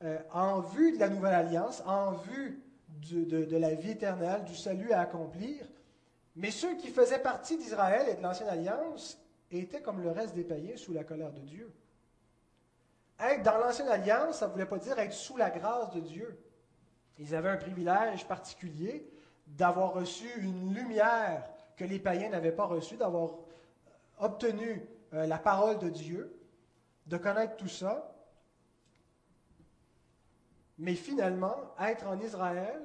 euh, 0.05 0.19
en 0.33 0.61
vue 0.61 0.93
de 0.93 0.99
la 0.99 1.09
nouvelle 1.09 1.35
alliance, 1.35 1.83
en 1.87 2.13
vue 2.13 2.63
de, 3.11 3.57
la 3.57 3.75
vie 3.75 3.91
éternelle, 3.91 4.45
du 4.45 4.57
salut 4.57 4.93
à 4.93 5.01
accomplir. 5.01 5.65
Mais 6.37 6.51
ceux 6.51 6.77
qui 6.77 6.89
faisaient 6.89 7.21
partie 7.21 7.57
d'Israël 7.57 8.09
et 8.09 8.15
de 8.15 8.23
l'ancienne 8.23 8.49
alliance 8.49 9.19
étaient 9.51 9.83
comme 9.83 10.03
le 10.03 10.11
reste 10.11 10.35
des 10.35 10.45
païens 10.45 10.77
sous 10.77 10.93
la 10.93 11.05
colère 11.05 11.33
de 11.33 11.41
Dieu. 11.41 11.73
Être 13.21 13.43
dans 13.43 13.59
l'ancienne 13.59 13.89
alliance, 13.89 14.39
ça 14.39 14.47
ne 14.47 14.53
voulait 14.53 14.67
pas 14.67 14.79
dire 14.79 14.99
être 14.99 15.13
sous 15.13 15.37
la 15.37 15.51
grâce 15.51 15.91
de 15.91 16.01
Dieu. 16.01 16.39
Ils 17.19 17.35
avaient 17.35 17.51
un 17.51 17.57
privilège 17.57 18.27
particulier 18.27 19.09
d'avoir 19.47 19.93
reçu 19.93 20.27
une 20.41 20.75
lumière 20.75 21.49
que 21.77 21.85
les 21.85 21.99
païens 21.99 22.31
n'avaient 22.31 22.53
pas 22.53 22.65
reçue, 22.65 22.97
d'avoir 22.97 23.33
obtenu 24.19 24.87
euh, 25.13 25.27
la 25.27 25.39
parole 25.39 25.79
de 25.79 25.89
Dieu, 25.89 26.35
de 27.07 27.17
connaître 27.17 27.57
tout 27.57 27.69
ça. 27.69 28.12
Mais 30.83 30.97
finalement, 30.97 31.55
être 31.81 32.09
en 32.09 32.19
Israël, 32.19 32.83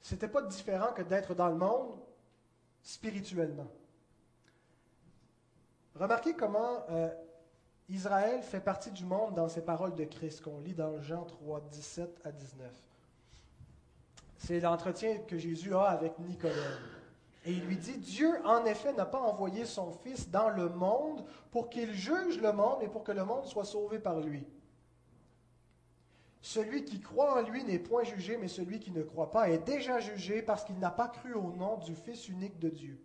ce 0.00 0.14
n'était 0.14 0.28
pas 0.28 0.40
différent 0.40 0.94
que 0.94 1.02
d'être 1.02 1.34
dans 1.34 1.48
le 1.48 1.56
monde 1.56 1.98
spirituellement. 2.82 3.66
Remarquez 5.94 6.32
comment 6.32 6.86
euh, 6.88 7.10
Israël 7.90 8.42
fait 8.42 8.60
partie 8.60 8.90
du 8.90 9.04
monde 9.04 9.34
dans 9.34 9.50
ces 9.50 9.60
paroles 9.60 9.94
de 9.94 10.04
Christ 10.04 10.40
qu'on 10.40 10.60
lit 10.60 10.72
dans 10.72 11.02
Jean 11.02 11.26
3, 11.26 11.60
17 11.70 12.20
à 12.24 12.32
19. 12.32 12.72
C'est 14.38 14.60
l'entretien 14.60 15.18
que 15.18 15.36
Jésus 15.36 15.74
a 15.74 15.82
avec 15.82 16.18
Nicodème. 16.18 16.78
Et 17.44 17.52
il 17.52 17.66
lui 17.66 17.76
dit, 17.76 17.98
Dieu 17.98 18.40
en 18.46 18.64
effet 18.64 18.94
n'a 18.94 19.04
pas 19.04 19.20
envoyé 19.20 19.66
son 19.66 19.92
Fils 19.92 20.30
dans 20.30 20.48
le 20.48 20.70
monde 20.70 21.26
pour 21.50 21.68
qu'il 21.68 21.92
juge 21.92 22.40
le 22.40 22.52
monde 22.52 22.82
et 22.82 22.88
pour 22.88 23.04
que 23.04 23.12
le 23.12 23.26
monde 23.26 23.44
soit 23.44 23.66
sauvé 23.66 23.98
par 23.98 24.18
lui. 24.20 24.46
Celui 26.42 26.84
qui 26.84 27.00
croit 27.00 27.40
en 27.40 27.48
lui 27.48 27.62
n'est 27.62 27.78
point 27.78 28.02
jugé, 28.02 28.36
mais 28.36 28.48
celui 28.48 28.80
qui 28.80 28.90
ne 28.90 29.04
croit 29.04 29.30
pas 29.30 29.48
est 29.48 29.64
déjà 29.64 30.00
jugé 30.00 30.42
parce 30.42 30.64
qu'il 30.64 30.76
n'a 30.80 30.90
pas 30.90 31.06
cru 31.06 31.34
au 31.34 31.52
nom 31.52 31.78
du 31.78 31.94
Fils 31.94 32.28
unique 32.28 32.58
de 32.58 32.68
Dieu. 32.68 33.00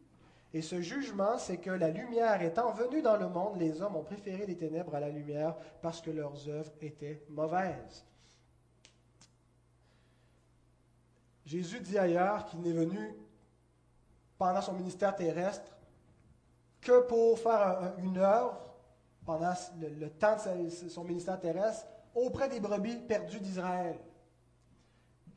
Et 0.56 0.64
ce 0.64 0.82
jugement, 0.82 1.38
c'est 1.38 1.58
que 1.58 1.70
la 1.70 1.90
lumière 1.90 2.42
étant 2.42 2.72
venue 2.72 3.04
dans 3.04 3.16
le 3.16 3.30
monde, 3.30 3.60
les 3.60 3.80
hommes 3.82 3.96
ont 3.96 4.04
préféré 4.04 4.48
les 4.48 4.58
ténèbres 4.58 4.96
à 4.96 5.00
la 5.00 5.10
lumière 5.10 5.56
parce 5.84 6.02
que 6.02 6.10
leurs 6.10 6.50
œuvres 6.50 6.72
étaient 6.82 7.22
mauvaises. 7.30 8.06
Jésus 11.46 11.80
dit 11.80 12.00
ailleurs 12.00 12.46
qu'il 12.46 12.62
n'est 12.62 12.74
venu 12.74 13.14
pendant 14.40 14.62
son 14.62 14.74
ministère 14.74 15.16
terrestre 15.16 15.78
que 16.82 17.02
pour 17.02 17.38
faire 17.38 17.94
une 18.00 18.18
œuvre 18.18 18.60
pendant 19.26 19.54
le, 19.80 20.10
temps 20.10 20.38
de 20.38 20.70
son 20.70 21.04
ministère 21.04 21.40
terrestre 21.40 21.86
auprès 22.18 22.50
des 22.50 22.60
brebis 22.60 22.98
perdues 23.08 23.40
d'Israël. 23.40 23.98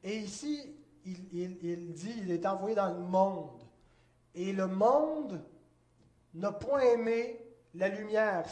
Et 0.03 0.17
ici, 0.19 0.75
il, 1.05 1.93
dit, 1.93 2.15
il 2.23 2.31
est 2.31 2.47
envoyé 2.47 2.75
dans 2.75 2.93
le 2.93 3.01
monde. 3.01 3.63
Et 4.35 4.53
le 4.53 4.67
monde 4.67 5.45
n'a 6.35 6.53
point 6.53 6.81
aimé 6.81 7.41
la 7.75 7.89
lumière. 7.89 8.47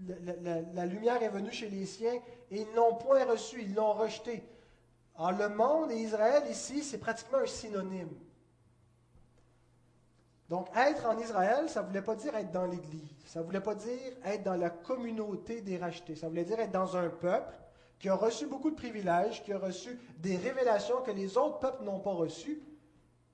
la, 0.00 0.86
lumière 0.86 1.22
est 1.22 1.28
venue 1.28 1.52
chez 1.52 1.68
les 1.68 1.86
siens 1.86 2.20
et 2.50 2.62
ils 2.62 2.74
n'ont 2.74 2.94
point 2.94 3.24
reçu, 3.24 3.62
ils 3.62 3.74
l'ont 3.74 3.92
rejeté. 3.92 4.42
Alors 5.16 5.32
le 5.32 5.48
monde 5.48 5.90
et 5.90 5.96
Israël 5.96 6.44
ici, 6.50 6.82
c'est 6.82 6.98
pratiquement 6.98 7.38
un 7.38 7.46
synonyme. 7.46 8.14
Donc, 10.48 10.68
être 10.74 11.06
en 11.06 11.18
Israël, 11.18 11.68
ça 11.68 11.82
ne 11.82 11.88
voulait 11.88 12.02
pas 12.02 12.14
dire 12.14 12.34
être 12.34 12.50
dans 12.50 12.64
l'Église. 12.64 13.14
Ça 13.26 13.40
ne 13.40 13.44
voulait 13.44 13.60
pas 13.60 13.74
dire 13.74 14.12
être 14.24 14.42
dans 14.42 14.54
la 14.54 14.70
communauté 14.70 15.60
des 15.60 15.76
rachetés. 15.76 16.16
Ça 16.16 16.28
voulait 16.28 16.44
dire 16.44 16.58
être 16.58 16.72
dans 16.72 16.96
un 16.96 17.10
peuple 17.10 17.54
qui 17.98 18.08
a 18.08 18.14
reçu 18.14 18.46
beaucoup 18.46 18.70
de 18.70 18.76
privilèges, 18.76 19.42
qui 19.42 19.52
a 19.52 19.58
reçu 19.58 19.98
des 20.18 20.36
révélations 20.36 21.02
que 21.02 21.10
les 21.10 21.36
autres 21.36 21.58
peuples 21.58 21.84
n'ont 21.84 22.00
pas 22.00 22.12
reçues. 22.12 22.62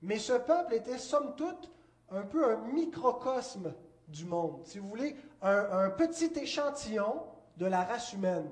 Mais 0.01 0.19
ce 0.19 0.33
peuple 0.33 0.73
était, 0.73 0.97
somme 0.97 1.35
toute, 1.37 1.71
un 2.09 2.23
peu 2.23 2.51
un 2.51 2.57
microcosme 2.73 3.73
du 4.07 4.25
monde. 4.25 4.61
Si 4.65 4.79
vous 4.79 4.89
voulez, 4.89 5.15
un, 5.41 5.85
un 5.85 5.89
petit 5.91 6.31
échantillon 6.37 7.23
de 7.57 7.65
la 7.65 7.83
race 7.83 8.11
humaine 8.11 8.49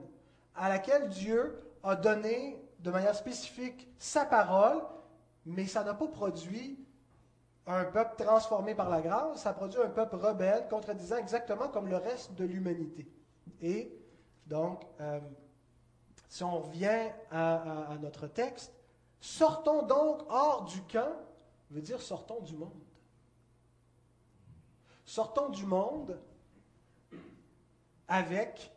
à 0.55 0.69
laquelle 0.69 1.09
Dieu 1.09 1.59
a 1.83 1.95
donné 1.95 2.63
de 2.79 2.91
manière 2.91 3.15
spécifique 3.15 3.89
sa 3.97 4.25
parole, 4.25 4.81
mais 5.45 5.65
ça 5.65 5.83
n'a 5.83 5.93
pas 5.93 6.07
produit 6.07 6.79
un 7.65 7.85
peuple 7.85 8.23
transformé 8.23 8.75
par 8.75 8.89
la 8.89 9.01
grâce, 9.01 9.43
ça 9.43 9.53
produit 9.53 9.79
un 9.79 9.89
peuple 9.89 10.15
rebelle, 10.17 10.67
contredisant 10.69 11.17
exactement 11.17 11.69
comme 11.69 11.87
le 11.87 11.97
reste 11.97 12.33
de 12.33 12.43
l'humanité. 12.43 13.07
Et 13.61 13.97
donc, 14.45 14.85
euh, 14.99 15.19
si 16.27 16.43
on 16.43 16.59
revient 16.59 17.11
à, 17.31 17.95
notre 18.01 18.27
texte, 18.27 18.73
sortons 19.21 19.83
donc 19.83 20.23
hors 20.29 20.65
du 20.65 20.81
camp, 20.83 21.15
veut 21.71 21.81
dire 21.81 22.01
sortons 22.01 22.41
du 22.41 22.55
monde. 22.55 22.83
Sortons 25.05 25.49
du 25.49 25.65
monde 25.65 26.19
avec 28.07 28.71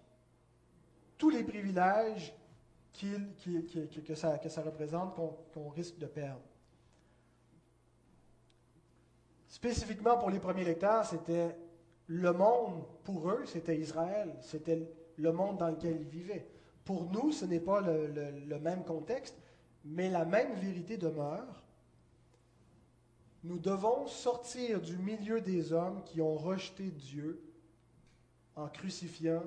tous 1.18 1.31
les 1.31 1.42
privilèges 1.42 2.35
que, 2.92 4.14
ça, 4.14 4.38
que, 4.38 4.49
ça, 4.49 4.62
représente 4.62 5.14
qu'on 5.53 5.68
risque 5.70 5.99
de 5.99 6.07
perdre. 6.07 6.40
Spécifiquement 9.56 10.18
pour 10.18 10.28
les 10.28 10.38
premiers 10.38 10.64
lecteurs, 10.64 11.06
c'était 11.06 11.56
le 12.08 12.30
monde, 12.34 12.84
pour 13.04 13.30
eux, 13.30 13.46
c'était 13.46 13.78
Israël, 13.78 14.36
c'était 14.42 14.86
le 15.16 15.32
monde 15.32 15.56
dans 15.56 15.70
lequel 15.70 15.96
ils 15.98 16.08
vivaient. 16.08 16.46
Pour 16.84 17.10
nous, 17.10 17.32
ce 17.32 17.46
n'est 17.46 17.60
pas 17.60 17.80
le, 17.80 18.58
même 18.58 18.84
contexte, 18.84 19.34
mais 19.82 20.10
la 20.10 20.26
même 20.26 20.52
vérité 20.56 20.98
demeure. 20.98 21.64
Nous 23.44 23.58
devons 23.58 24.06
sortir 24.06 24.82
du 24.82 24.98
milieu 24.98 25.40
des 25.40 25.72
hommes 25.72 26.02
qui 26.04 26.20
ont 26.20 26.36
rejeté 26.36 26.90
Dieu 26.90 27.42
en 28.56 28.68
crucifiant 28.68 29.42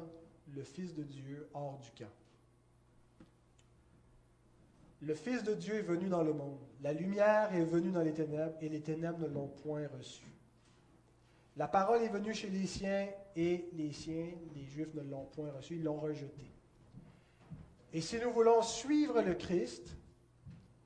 le 0.55 0.63
Fils 0.63 0.95
de 0.95 1.03
Dieu 1.03 1.47
hors 1.53 1.77
du 1.77 1.91
camp. 1.91 2.09
Le 5.01 5.15
Fils 5.15 5.43
de 5.43 5.53
Dieu 5.53 5.75
est 5.75 5.81
venu 5.81 6.09
dans 6.09 6.23
le 6.23 6.33
monde. 6.33 6.59
La 6.81 6.91
lumière 6.91 7.53
est 7.53 7.63
venue 7.63 7.91
dans 7.91 8.01
les 8.01 8.13
ténèbres 8.13 8.55
et 8.61 8.67
les 8.67 8.81
ténèbres 8.81 9.19
ne 9.19 9.27
l'ont 9.27 9.47
point 9.47 9.87
reçu. 9.97 10.25
La 11.55 11.67
parole 11.67 12.01
est 12.01 12.09
venue 12.09 12.33
chez 12.33 12.49
les 12.49 12.65
siens 12.65 13.07
et 13.35 13.69
les 13.73 13.91
siens, 13.91 14.29
les 14.55 14.65
Juifs, 14.65 14.93
ne 14.93 15.01
l'ont 15.01 15.25
point 15.25 15.51
reçu, 15.51 15.75
ils 15.75 15.83
l'ont 15.83 15.99
rejeté. 15.99 16.43
Et 17.93 18.01
si 18.01 18.19
nous 18.19 18.31
voulons 18.31 18.61
suivre 18.61 19.21
le 19.21 19.33
Christ, 19.33 19.95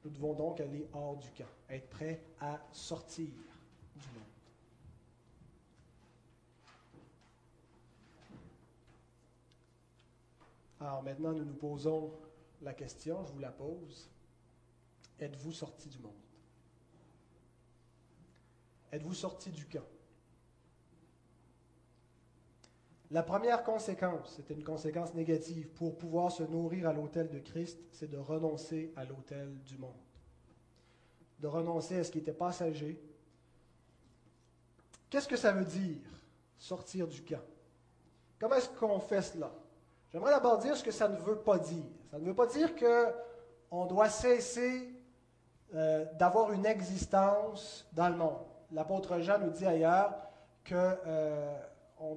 nous 0.04 0.12
devons 0.12 0.34
donc 0.34 0.60
aller 0.60 0.88
hors 0.94 1.18
du 1.18 1.30
camp, 1.32 1.50
être 1.70 1.90
prêts 1.90 2.22
à 2.40 2.60
sortir 2.72 3.28
du 3.28 4.08
monde. 4.16 4.24
Alors 10.80 11.04
maintenant, 11.04 11.34
nous 11.34 11.46
nous 11.46 11.54
posons 11.54 12.12
la 12.64 12.74
question, 12.74 13.24
je 13.26 13.32
vous 13.32 13.40
la 13.40 13.52
pose. 13.52 14.10
Êtes-vous 15.20 15.52
sorti 15.52 15.90
du 15.90 16.00
monde? 16.00 16.14
Êtes-vous 18.92 19.14
sorti 19.14 19.52
du 19.52 19.66
camp? 19.66 19.86
La 23.12 23.22
première 23.22 23.64
conséquence, 23.64 24.36
c'était 24.36 24.56
une 24.56 24.64
conséquence 24.64 25.14
négative, 25.14 25.68
pour 25.70 25.98
pouvoir 25.98 26.32
se 26.32 26.44
nourrir 26.44 26.88
à 26.88 26.94
l'autel 26.94 27.30
de 27.30 27.40
Christ, 27.40 27.80
c'est 27.92 28.10
de 28.10 28.18
renoncer 28.18 28.92
à 28.96 29.06
l'autel 29.06 29.62
du 29.64 29.78
monde. 29.78 29.94
De 31.40 31.48
renoncer 31.48 32.00
à 32.00 32.04
ce 32.04 32.12
qui 32.12 32.20
était 32.20 32.34
passager. 32.34 33.00
Qu'est-ce 35.10 35.28
que 35.28 35.38
ça 35.38 35.52
veut 35.52 35.66
dire, 35.66 36.02
sortir 36.58 37.08
du 37.08 37.24
camp? 37.24 37.44
Comment 38.40 38.56
est-ce 38.56 38.70
qu'on 38.70 39.00
fait 39.00 39.22
cela? 39.22 39.54
J'aimerais 40.12 40.32
d'abord 40.32 40.58
dire 40.58 40.76
ce 40.76 40.84
que 40.84 40.92
ça 40.92 41.08
ne 41.08 41.18
veut 41.18 41.40
pas 41.40 41.60
dire. 41.60 41.86
Ça 42.14 42.20
ne 42.20 42.26
veut 42.26 42.36
pas 42.36 42.46
dire 42.46 42.76
qu'on 42.76 43.88
doit 43.88 44.08
cesser 44.08 44.88
euh, 45.74 46.06
d'avoir 46.14 46.52
une 46.52 46.68
existence 46.68 47.88
dans 47.92 48.08
le 48.08 48.16
monde. 48.16 48.46
L'apôtre 48.72 49.18
Jean 49.18 49.40
nous 49.40 49.50
dit 49.50 49.66
ailleurs 49.66 50.14
qu'on 50.70 50.76
euh, 50.76 51.56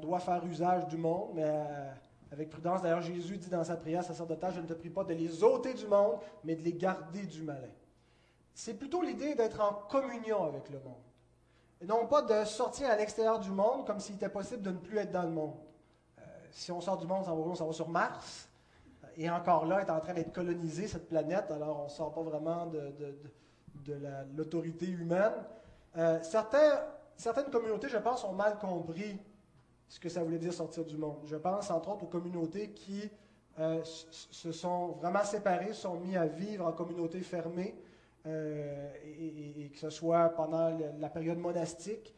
doit 0.03 0.21
faire 0.21 0.45
usage 0.45 0.87
du 0.89 0.99
monde, 0.99 1.31
mais 1.33 1.45
euh, 1.47 1.91
avec 2.31 2.51
prudence. 2.51 2.83
D'ailleurs, 2.83 3.01
Jésus 3.01 3.39
dit 3.39 3.49
dans 3.49 3.65
sa 3.65 3.79
prière 3.79 4.05
sacerdotale, 4.05 4.53
je 4.55 4.61
ne 4.61 4.67
te 4.67 4.75
prie 4.75 4.91
pas 4.91 5.03
de 5.03 5.15
les 5.15 5.43
ôter 5.43 5.73
du 5.73 5.87
monde, 5.87 6.19
mais 6.45 6.57
de 6.57 6.63
les 6.63 6.75
garder 6.75 7.23
du 7.23 7.41
malin. 7.41 7.73
C'est 8.53 8.75
plutôt 8.75 9.01
l'idée 9.01 9.35
d'être 9.35 9.63
en 9.63 9.89
communion 9.89 10.45
avec 10.45 10.69
le 10.69 10.79
monde. 10.81 10.93
Et 11.81 11.87
non 11.87 12.07
pas 12.07 12.21
de 12.21 12.45
sortir 12.45 12.91
à 12.91 12.97
l'extérieur 12.97 13.41
du 13.41 13.51
monde 13.51 13.87
comme 13.87 14.01
s'il 14.01 14.17
était 14.17 14.29
possible 14.29 14.61
de 14.61 14.73
ne 14.73 14.79
plus 14.79 14.99
être 14.99 15.13
dans 15.13 15.23
le 15.23 15.31
monde 15.31 15.55
si 16.51 16.73
on 16.73 16.81
sort 16.81 16.97
du 16.97 17.07
monde, 17.07 17.25
ça 17.25 17.65
va, 17.65 17.73
sur 17.73 17.89
Mars. 17.89 18.49
Et 19.17 19.31
encore 19.31 19.67
là, 19.67 19.81
est 19.81 19.91
en 19.91 20.01
train 20.01 20.15
d'être 20.15 20.33
colonisée, 20.33 20.89
cette 20.89 21.09
planète, 21.09 21.51
alors 21.51 21.81
on 21.81 21.85
ne 21.85 21.89
sort 21.89 22.13
pas 22.13 22.23
vraiment 22.23 22.67
de, 22.67 22.93
de, 23.85 23.95
l'autorité 24.37 24.87
humaine. 24.87 25.33
Euh, 25.97 26.19
certaines 26.23 27.51
communautés, 27.51 27.89
je 27.89 27.99
pense, 27.99 28.25
ont 28.25 28.33
mal 28.33 28.59
compris 28.59 29.19
ce 29.89 30.01
que 30.01 30.09
ça 30.09 30.23
voulait 30.23 30.39
dire 30.39 30.53
sortir 30.53 30.85
du 30.85 30.97
monde. 30.97 31.19
Je 31.25 31.37
pense 31.37 31.71
entre 31.71 31.91
autres 31.91 32.05
aux 32.05 32.09
communautés 32.09 32.71
qui 32.71 33.09
euh, 33.59 33.81
se 33.85 34.53
sont 34.53 34.89
vraiment 35.01 35.25
séparées, 35.25 35.73
sont 35.73 35.99
mis 36.01 36.17
à 36.17 36.27
vivre 36.27 36.67
en 36.67 36.73
communauté 36.73 37.21
fermée, 37.21 37.75
euh, 38.27 38.93
et, 39.05 39.71
que 39.71 39.79
ce 39.79 39.91
soit 39.91 40.31
pendant 40.31 40.77
la 40.99 41.09
période 41.09 41.39
monastique, 41.39 42.15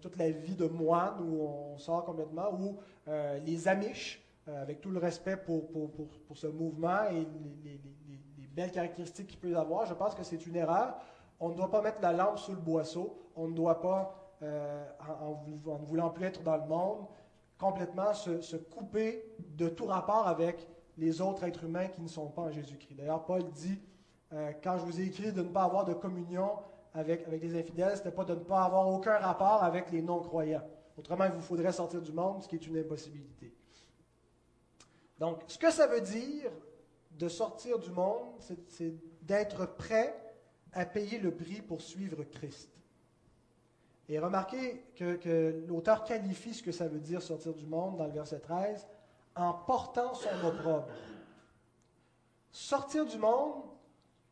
toute 0.00 0.16
la 0.16 0.30
vie 0.30 0.54
de 0.54 0.66
moine 0.66 1.14
où 1.20 1.42
on 1.42 1.78
sort 1.78 2.04
complètement, 2.04 2.52
ou 2.52 2.76
euh, 3.08 3.38
les 3.40 3.68
Amish, 3.68 4.22
avec 4.56 4.80
tout 4.80 4.90
le 4.90 4.98
respect 4.98 5.36
pour, 5.36 5.70
pour, 5.70 5.90
pour, 5.90 6.36
ce 6.36 6.46
mouvement 6.46 7.04
et 7.10 7.26
les, 7.64 7.80
les 8.38 8.46
belles 8.46 8.72
caractéristiques 8.72 9.28
qu'il 9.28 9.38
peut 9.38 9.56
avoir, 9.56 9.86
je 9.86 9.94
pense 9.94 10.14
que 10.14 10.22
c'est 10.24 10.46
une 10.46 10.56
erreur. 10.56 10.96
On 11.40 11.50
ne 11.50 11.54
doit 11.54 11.70
pas 11.70 11.82
mettre 11.82 12.00
la 12.00 12.12
lampe 12.12 12.38
sous 12.38 12.52
le 12.52 12.60
boisseau, 12.60 13.30
on 13.36 13.48
ne 13.48 13.54
doit 13.54 13.80
pas 13.80 14.34
euh, 14.42 14.84
en, 15.20 15.44
ne 15.46 15.84
voulant 15.84 16.10
plus 16.10 16.26
être 16.26 16.42
dans 16.42 16.56
le 16.56 16.66
monde, 16.66 17.06
complètement 17.58 18.12
se, 18.14 18.56
couper 18.56 19.24
de 19.56 19.68
tout 19.68 19.86
rapport 19.86 20.26
avec 20.26 20.66
les 20.96 21.20
autres 21.20 21.44
êtres 21.44 21.64
humains 21.64 21.88
qui 21.88 22.02
ne 22.02 22.08
sont 22.08 22.28
pas 22.28 22.42
en 22.42 22.50
Jésus-Christ. 22.50 22.96
D'ailleurs, 22.96 23.24
Paul 23.24 23.42
dit, 23.50 23.80
euh, 24.32 24.52
quand 24.62 24.78
je 24.78 24.84
vous 24.84 25.00
ai 25.00 25.04
écrit 25.04 25.32
de 25.32 25.42
ne 25.42 25.48
pas 25.48 25.62
avoir 25.62 25.84
de 25.84 25.94
communion 25.94 26.50
avec, 26.94 27.26
avec 27.26 27.42
les 27.42 27.58
infidèles, 27.58 27.96
ce 27.96 27.98
n'était 27.98 28.12
pas 28.12 28.24
de 28.24 28.34
ne 28.34 28.40
pas 28.40 28.64
avoir 28.64 28.88
aucun 28.88 29.18
rapport 29.18 29.62
avec 29.62 29.90
les 29.90 30.02
non-croyants. 30.02 30.62
Autrement, 30.96 31.24
il 31.24 31.32
vous 31.32 31.40
faudrait 31.40 31.72
sortir 31.72 32.02
du 32.02 32.12
monde, 32.12 32.42
ce 32.42 32.48
qui 32.48 32.56
est 32.56 32.66
une 32.66 32.76
impossibilité. 32.78 33.54
Donc, 35.18 35.42
ce 35.46 35.58
que 35.58 35.70
ça 35.70 35.86
veut 35.86 36.00
dire 36.00 36.50
de 37.12 37.28
sortir 37.28 37.78
du 37.78 37.90
monde, 37.90 38.28
c'est 38.68 38.94
d'être 39.22 39.66
prêt 39.66 40.14
à 40.72 40.84
payer 40.84 41.18
le 41.18 41.34
prix 41.34 41.60
pour 41.60 41.80
suivre 41.80 42.22
Christ. 42.24 42.70
Et 44.08 44.18
remarquez 44.18 44.84
que, 44.96 45.64
l'auteur 45.66 46.04
qualifie 46.04 46.54
ce 46.54 46.62
que 46.62 46.72
ça 46.72 46.88
veut 46.88 47.00
dire 47.00 47.20
sortir 47.20 47.52
du 47.52 47.66
monde 47.66 47.96
dans 47.98 48.06
le 48.06 48.12
verset 48.12 48.40
13 48.40 48.86
en 49.34 49.52
portant 49.52 50.14
son 50.14 50.46
opprobre. 50.46 50.88
Sortir 52.50 53.04
du 53.04 53.18
monde 53.18 53.64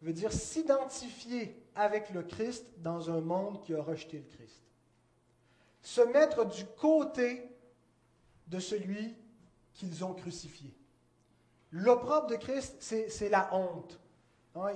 veut 0.01 0.15
dire 0.15 0.33
s'identifier 0.33 1.63
avec 1.75 2.11
le 2.11 2.23
Christ 2.23 2.65
dans 2.79 3.11
un 3.11 3.21
monde 3.21 3.63
qui 3.63 3.75
a 3.75 3.83
rejeté 3.83 4.19
le 4.19 4.37
Christ. 4.37 4.63
Se 5.83 6.01
mettre 6.01 6.47
du 6.47 6.65
côté 6.65 7.51
de 8.47 8.59
celui 8.59 9.15
qu'ils 9.77 10.05
ont 10.05 10.15
crucifié. 10.15 10.75
L'opprobre 11.71 12.27
de 12.27 12.37
Christ, 12.37 12.77
c'est 12.81 13.29
la 13.29 13.55
honte. 13.55 14.01
Hein, 14.55 14.71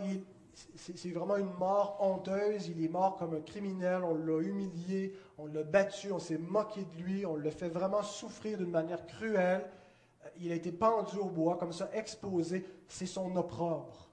c'est 0.74 1.10
vraiment 1.10 1.36
une 1.36 1.52
mort 1.54 1.96
honteuse. 2.00 2.68
Il 2.68 2.84
est 2.84 2.88
mort 2.88 3.16
comme 3.16 3.34
un 3.34 3.40
criminel. 3.40 4.04
On 4.04 4.14
l'a 4.14 4.42
humilié, 4.42 5.16
on 5.38 5.46
l'a 5.46 5.62
battu, 5.62 6.12
on 6.12 6.18
s'est 6.18 6.38
moqué 6.38 6.84
de 6.84 7.02
lui, 7.02 7.24
on 7.24 7.36
l'a 7.36 7.50
fait 7.50 7.68
vraiment 7.68 8.02
souffrir 8.02 8.58
d'une 8.58 8.70
manière 8.70 9.06
cruelle. 9.06 9.68
Il 10.38 10.52
a 10.52 10.54
été 10.54 10.70
pendu 10.70 11.16
au 11.16 11.30
bois, 11.30 11.56
comme 11.56 11.72
ça, 11.72 11.90
exposé. 11.94 12.66
C'est 12.88 13.06
son 13.06 13.34
opprobre. 13.36 14.10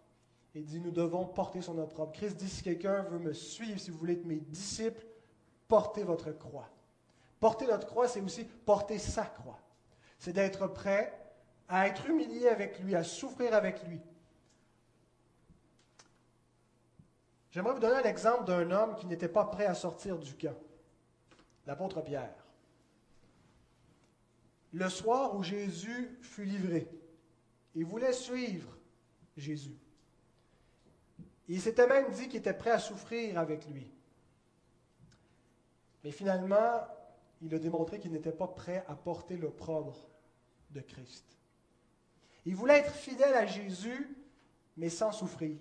Il 0.55 0.65
dit, 0.65 0.79
nous 0.79 0.91
devons 0.91 1.25
porter 1.25 1.61
son 1.61 1.77
opprobre. 1.77 2.13
Christ 2.13 2.37
dit, 2.37 2.49
si 2.49 2.63
quelqu'un 2.63 3.03
veut 3.03 3.19
me 3.19 3.33
suivre, 3.33 3.79
si 3.79 3.91
vous 3.91 3.97
voulez 3.97 4.13
être 4.13 4.25
mes 4.25 4.39
disciples, 4.39 5.05
portez 5.67 6.03
votre 6.03 6.31
croix. 6.31 6.69
Porter 7.39 7.67
notre 7.67 7.85
croix, 7.85 8.07
c'est 8.07 8.21
aussi 8.21 8.45
porter 8.45 8.97
sa 8.97 9.25
croix. 9.25 9.59
C'est 10.17 10.33
d'être 10.33 10.67
prêt 10.67 11.13
à 11.69 11.87
être 11.87 12.07
humilié 12.07 12.47
avec 12.47 12.79
lui, 12.79 12.95
à 12.95 13.03
souffrir 13.03 13.53
avec 13.53 13.83
lui, 13.83 14.01
J'aimerais 17.57 17.73
vous 17.73 17.79
donner 17.79 17.95
un 17.95 18.03
exemple 18.03 18.45
d'un 18.45 18.69
homme 18.69 18.95
qui 18.97 19.07
n'était 19.07 19.27
pas 19.27 19.45
prêt 19.45 19.65
à 19.65 19.73
sortir 19.73 20.19
du 20.19 20.35
camp, 20.35 20.55
l'apôtre 21.65 22.01
Pierre. 22.01 22.45
Le 24.73 24.87
soir 24.89 25.35
où 25.35 25.41
Jésus 25.41 26.19
fut 26.21 26.45
livré, 26.45 26.87
il 27.73 27.83
voulait 27.83 28.13
suivre 28.13 28.77
Jésus. 29.37 29.75
Il 31.47 31.59
s'était 31.59 31.87
même 31.87 32.11
dit 32.11 32.27
qu'il 32.27 32.41
était 32.41 32.53
prêt 32.53 32.69
à 32.69 32.77
souffrir 32.77 33.39
avec 33.39 33.67
lui. 33.69 33.89
Mais 36.03 36.11
finalement, 36.11 36.85
il 37.41 37.53
a 37.53 37.59
démontré 37.59 37.99
qu'il 37.99 38.11
n'était 38.11 38.31
pas 38.31 38.47
prêt 38.47 38.83
à 38.87 38.95
porter 38.95 39.37
l'opprobre 39.37 39.95
de 40.71 40.81
Christ. 40.81 41.25
Il 42.45 42.55
voulait 42.55 42.79
être 42.79 42.93
fidèle 42.93 43.35
à 43.35 43.45
Jésus, 43.45 44.15
mais 44.77 44.89
sans 44.89 45.11
souffrir. 45.11 45.57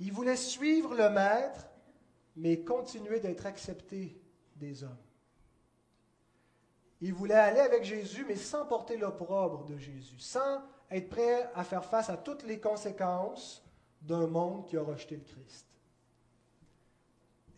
Il 0.00 0.12
voulait 0.12 0.36
suivre 0.36 0.94
le 0.94 1.08
Maître, 1.08 1.68
mais 2.36 2.60
continuer 2.60 3.20
d'être 3.20 3.46
accepté 3.46 4.20
des 4.56 4.82
hommes. 4.82 4.96
Il 7.00 7.12
voulait 7.12 7.34
aller 7.34 7.60
avec 7.60 7.84
Jésus, 7.84 8.24
mais 8.26 8.36
sans 8.36 8.66
porter 8.66 8.96
l'opprobre 8.96 9.64
de 9.64 9.76
Jésus, 9.76 10.18
sans 10.18 10.62
être 10.90 11.08
prêt 11.08 11.50
à 11.54 11.64
faire 11.64 11.84
face 11.84 12.08
à 12.08 12.16
toutes 12.16 12.44
les 12.44 12.60
conséquences 12.60 13.62
d'un 14.02 14.26
monde 14.26 14.66
qui 14.66 14.76
a 14.76 14.82
rejeté 14.82 15.16
le 15.16 15.22
Christ. 15.22 15.66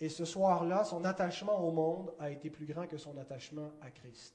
Et 0.01 0.09
ce 0.09 0.25
soir-là, 0.25 0.85
son 0.85 1.05
attachement 1.05 1.59
au 1.67 1.73
monde 1.73 2.13
a 2.19 2.31
été 2.31 2.51
plus 2.51 2.67
grand 2.67 2.87
que 2.87 2.99
son 2.99 3.17
attachement 3.19 3.73
à 3.81 3.91
Christ. 3.91 4.35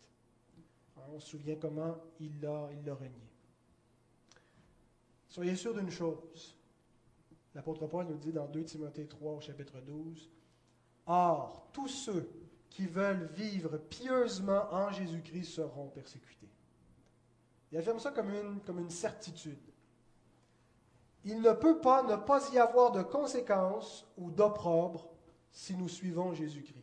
On 1.14 1.20
se 1.20 1.30
souvient 1.30 1.56
comment 1.56 1.98
il 2.20 2.40
l'a 2.42 2.70
il 2.74 2.92
renié. 2.92 3.30
Soyez 5.28 5.56
sûr 5.56 5.74
d'une 5.74 5.90
chose, 5.90 6.56
L'apôtre 7.54 7.86
Paul 7.88 8.06
nous 8.08 8.18
dit 8.18 8.32
dans 8.32 8.48
2 8.48 8.64
Timothée 8.64 9.08
3 9.08 9.34
au 9.34 9.42
chapitre 9.42 9.80
12, 9.82 10.30
Or, 11.08 11.68
tous 11.74 11.90
ceux 11.90 12.30
qui 12.70 12.86
veulent 12.86 13.30
vivre 13.34 13.78
pieusement 13.78 14.68
en 14.72 14.92
Jésus-Christ 14.92 15.56
seront 15.56 15.88
persécutés. 15.88 16.50
Il 17.72 17.78
affirme 17.78 18.00
ça 18.00 18.12
comme 18.12 18.30
une, 18.30 18.62
comme 18.62 18.80
une 18.80 18.90
certitude. 18.90 19.60
Il 21.26 21.42
ne 21.42 21.52
peut 21.52 21.82
pas 21.82 22.04
ne 22.04 22.16
pas 22.16 22.50
y 22.54 22.58
avoir 22.58 22.92
de 22.92 23.02
conséquences 23.02 24.08
ou 24.18 24.32
d'opprobre 24.32 25.10
si 25.52 25.76
nous 25.76 25.90
suivons 25.90 26.34
Jésus-Christ. 26.34 26.78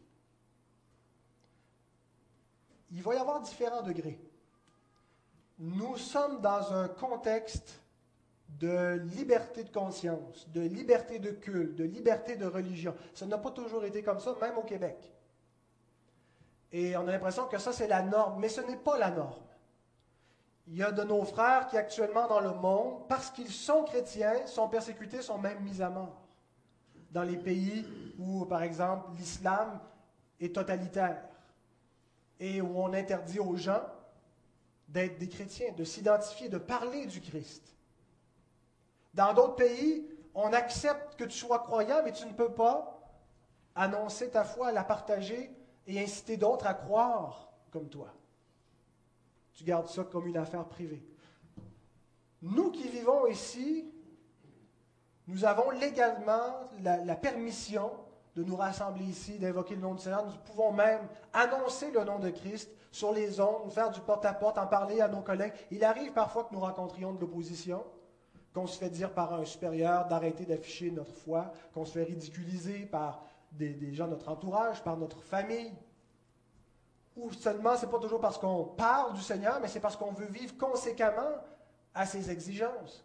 Il 2.91 3.03
va 3.03 3.15
y 3.15 3.19
avoir 3.19 3.41
différents 3.41 3.83
degrés. 3.83 4.19
Nous 5.59 5.97
sommes 5.97 6.41
dans 6.41 6.73
un 6.73 6.89
contexte 6.89 7.81
de 8.49 9.01
liberté 9.15 9.65
de 9.65 9.71
conscience, 9.71 10.49
de 10.51 10.63
liberté 10.63 11.19
de 11.19 11.31
culte, 11.31 11.77
de 11.77 11.85
liberté 11.85 12.37
de 12.37 12.47
religion. 12.47 12.95
Ça 13.15 13.27
n'a 13.27 13.39
pas 13.39 13.51
toujours 13.51 13.85
été 13.85 14.03
comme 14.03 14.21
ça, 14.21 14.35
même 14.41 14.57
au 14.57 14.63
Québec. 14.63 15.13
Et 16.73 16.97
on 16.97 17.07
a 17.09 17.13
l'impression 17.13 17.47
que 17.47 17.59
ça, 17.59 17.73
c'est 17.73 17.89
la 17.89 18.03
norme, 18.03 18.41
mais 18.41 18.49
ce 18.49 18.61
n'est 18.61 18.77
pas 18.77 18.99
la 18.99 19.11
norme. 19.11 19.43
Il 20.67 20.77
y 20.77 20.83
a 20.83 20.93
de 20.93 21.03
nos 21.03 21.25
frères 21.25 21.67
qui 21.67 21.77
actuellement 21.77 22.27
dans 22.27 22.41
le 22.41 22.53
monde, 22.53 23.09
parce 23.09 23.31
qu'ils 23.31 23.51
sont 23.51 23.85
chrétiens, 23.85 24.47
sont 24.47 24.69
persécutés, 24.69 25.23
sont 25.23 25.39
même 25.39 25.61
mis 25.61 25.81
à 25.81 25.89
mort. 25.89 26.28
Dans 27.11 27.23
les 27.23 27.37
pays 27.37 27.87
où, 28.19 28.45
par 28.45 28.63
exemple, 28.63 29.11
l'islam 29.17 29.81
est 30.41 30.55
totalitaire 30.55 31.23
et 32.39 32.61
où 32.61 32.81
on 32.81 32.93
interdit 32.93 33.41
aux 33.41 33.57
gens 33.57 33.83
d'être 34.89 35.19
des 35.19 35.29
chrétiens, 35.29 35.73
de 35.73 35.85
s'identifier, 35.85 36.49
de 36.49 36.59
parler 36.59 37.07
du 37.07 37.21
Christ. 37.21 37.75
Dans 39.15 39.35
d'autres 39.35 39.57
pays, 39.57 40.07
on 40.35 40.53
accepte 40.53 41.17
que 41.17 41.25
tu 41.25 41.37
sois 41.37 41.59
croyant, 41.61 42.03
mais 42.05 42.13
tu 42.13 42.27
ne 42.27 42.33
peux 42.33 42.53
pas 42.53 42.95
annoncer 43.75 44.31
ta 44.31 44.45
foi, 44.45 44.73
la 44.73 44.85
partager 44.85 45.51
et 45.87 46.01
inciter 46.01 46.37
d'autres 46.37 46.67
à 46.67 46.75
croire 46.75 47.53
comme 47.71 47.89
toi. 47.89 48.15
Tu 49.55 49.65
gardes 49.65 49.89
ça 49.89 50.05
comme 50.05 50.27
une 50.27 50.37
affaire 50.37 50.65
privée. 50.67 51.03
Nous 52.43 52.71
qui 52.71 52.89
vivons 52.89 53.27
ici, 53.27 53.93
nous 55.29 55.45
avons 55.45 55.71
légalement 55.71 56.69
la, 56.83 57.15
permission 57.15 57.91
de 58.35 58.43
nous 58.43 58.57
rassembler 58.57 59.05
ici, 59.05 59.39
d'invoquer 59.39 59.75
le 59.75 59.83
nom 59.83 59.95
du 59.95 60.03
Seigneur. 60.03 60.25
Nous 60.25 60.33
pouvons 60.47 60.73
même 60.73 61.07
annoncer 61.35 61.91
le 61.91 62.03
nom 62.03 62.19
de 62.19 62.31
Christ 62.31 62.71
sur 62.91 63.13
les 63.13 63.39
ondes, 63.39 63.71
faire 63.71 63.91
du 63.91 64.01
porte-à-porte, 64.01 64.57
-porte, 64.57 64.65
en 64.65 64.67
parler 64.67 65.03
à 65.03 65.09
nos 65.09 65.21
collègues. 65.21 65.53
Il 65.71 65.85
arrive 65.85 66.13
parfois 66.13 66.45
que 66.45 66.55
nous 66.55 66.61
rencontrions 66.61 67.13
de 67.13 67.21
l'opposition 67.21 67.85
qu'on 68.55 68.67
se 68.67 68.79
fait 68.79 68.89
dire 68.89 69.13
par 69.13 69.35
un 69.35 69.45
supérieur 69.45 70.09
d'arrêter 70.09 70.47
d'afficher 70.47 70.91
notre 70.91 71.13
foi, 71.13 71.53
qu'on 71.75 71.85
se 71.85 71.93
fait 71.93 72.05
ridiculiser 72.05 72.87
par 72.87 73.23
des, 73.53 73.93
gens 73.93 74.07
de 74.07 74.13
notre 74.13 74.31
entourage, 74.31 74.83
par 74.83 74.97
notre 74.97 75.21
famille. 75.21 75.73
Ou 77.17 77.31
seulement, 77.33 77.77
ce 77.77 77.85
n'est 77.85 77.93
pas 77.93 77.99
toujours 77.99 78.21
parce 78.21 78.39
qu'on 78.39 78.65
parle 78.65 79.13
du 79.13 79.21
Seigneur, 79.21 79.61
mais 79.61 79.69
c'est 79.69 79.81
parce 79.81 79.97
qu'on 79.97 80.13
veut 80.13 80.27
vivre 80.27 80.57
conséquemment 80.57 81.37
à 81.95 82.07
ses 82.07 82.31
exigences. 82.31 83.05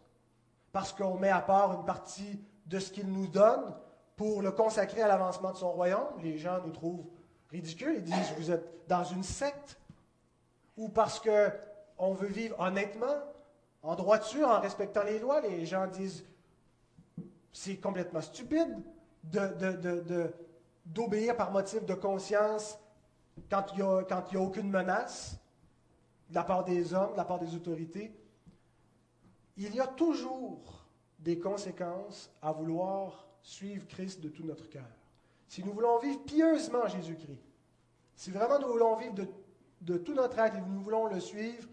Parce 0.74 0.92
qu'on 0.92 1.16
met 1.16 1.30
à 1.30 1.40
part 1.40 1.72
une 1.72 1.84
partie 1.84 2.40
de 2.66 2.80
ce 2.80 2.90
qu'il 2.90 3.06
nous 3.06 3.28
donne 3.28 3.72
pour 4.16 4.42
le 4.42 4.50
consacrer 4.50 5.02
à 5.02 5.06
l'avancement 5.06 5.52
de 5.52 5.56
son 5.56 5.70
royaume. 5.70 6.08
Les 6.20 6.36
gens 6.36 6.58
nous 6.66 6.72
trouvent 6.72 7.04
ridicules, 7.48 7.94
ils 7.98 8.02
disent 8.02 8.32
vous 8.36 8.50
êtes 8.50 8.88
dans 8.88 9.04
une 9.04 9.22
secte. 9.22 9.78
Ou 10.76 10.88
parce 10.88 11.20
qu'on 11.20 12.14
veut 12.14 12.26
vivre 12.26 12.58
honnêtement, 12.58 13.22
En 13.84 13.94
droiture, 13.94 14.48
en 14.48 14.58
respectant 14.58 15.04
les 15.04 15.20
lois, 15.20 15.40
les 15.42 15.64
gens 15.64 15.86
disent 15.86 16.24
c'est 17.52 17.76
complètement 17.76 18.20
stupide 18.20 18.76
d'obéir 20.84 21.36
par 21.36 21.52
motif 21.52 21.84
de 21.84 21.94
conscience 21.94 22.80
quand 23.48 23.66
il 23.74 23.76
n'y 23.76 23.82
a, 23.82 24.40
aucune 24.40 24.70
menace 24.70 25.38
de 26.30 26.34
la 26.34 26.42
part 26.42 26.64
des 26.64 26.94
hommes, 26.94 27.12
de 27.12 27.16
la 27.16 27.24
part 27.24 27.38
des 27.38 27.54
autorités. 27.54 28.12
Il 29.56 29.74
y 29.74 29.80
a 29.80 29.86
toujours 29.86 30.84
des 31.18 31.38
conséquences 31.38 32.30
à 32.42 32.52
vouloir 32.52 33.26
suivre 33.42 33.86
Christ 33.86 34.20
de 34.20 34.28
tout 34.28 34.44
notre 34.44 34.68
cœur. 34.68 34.88
Si 35.48 35.62
nous 35.62 35.72
voulons 35.72 35.98
vivre 35.98 36.20
pieusement 36.24 36.88
Jésus-Christ, 36.88 37.42
si 38.16 38.30
vraiment 38.30 38.58
nous 38.58 38.68
voulons 38.68 38.96
vivre 38.96 39.14
de, 39.80 39.98
tout 39.98 40.14
notre 40.14 40.38
être 40.38 40.56
et 40.56 40.60
nous 40.60 40.80
voulons 40.80 41.06
le 41.06 41.20
suivre 41.20 41.68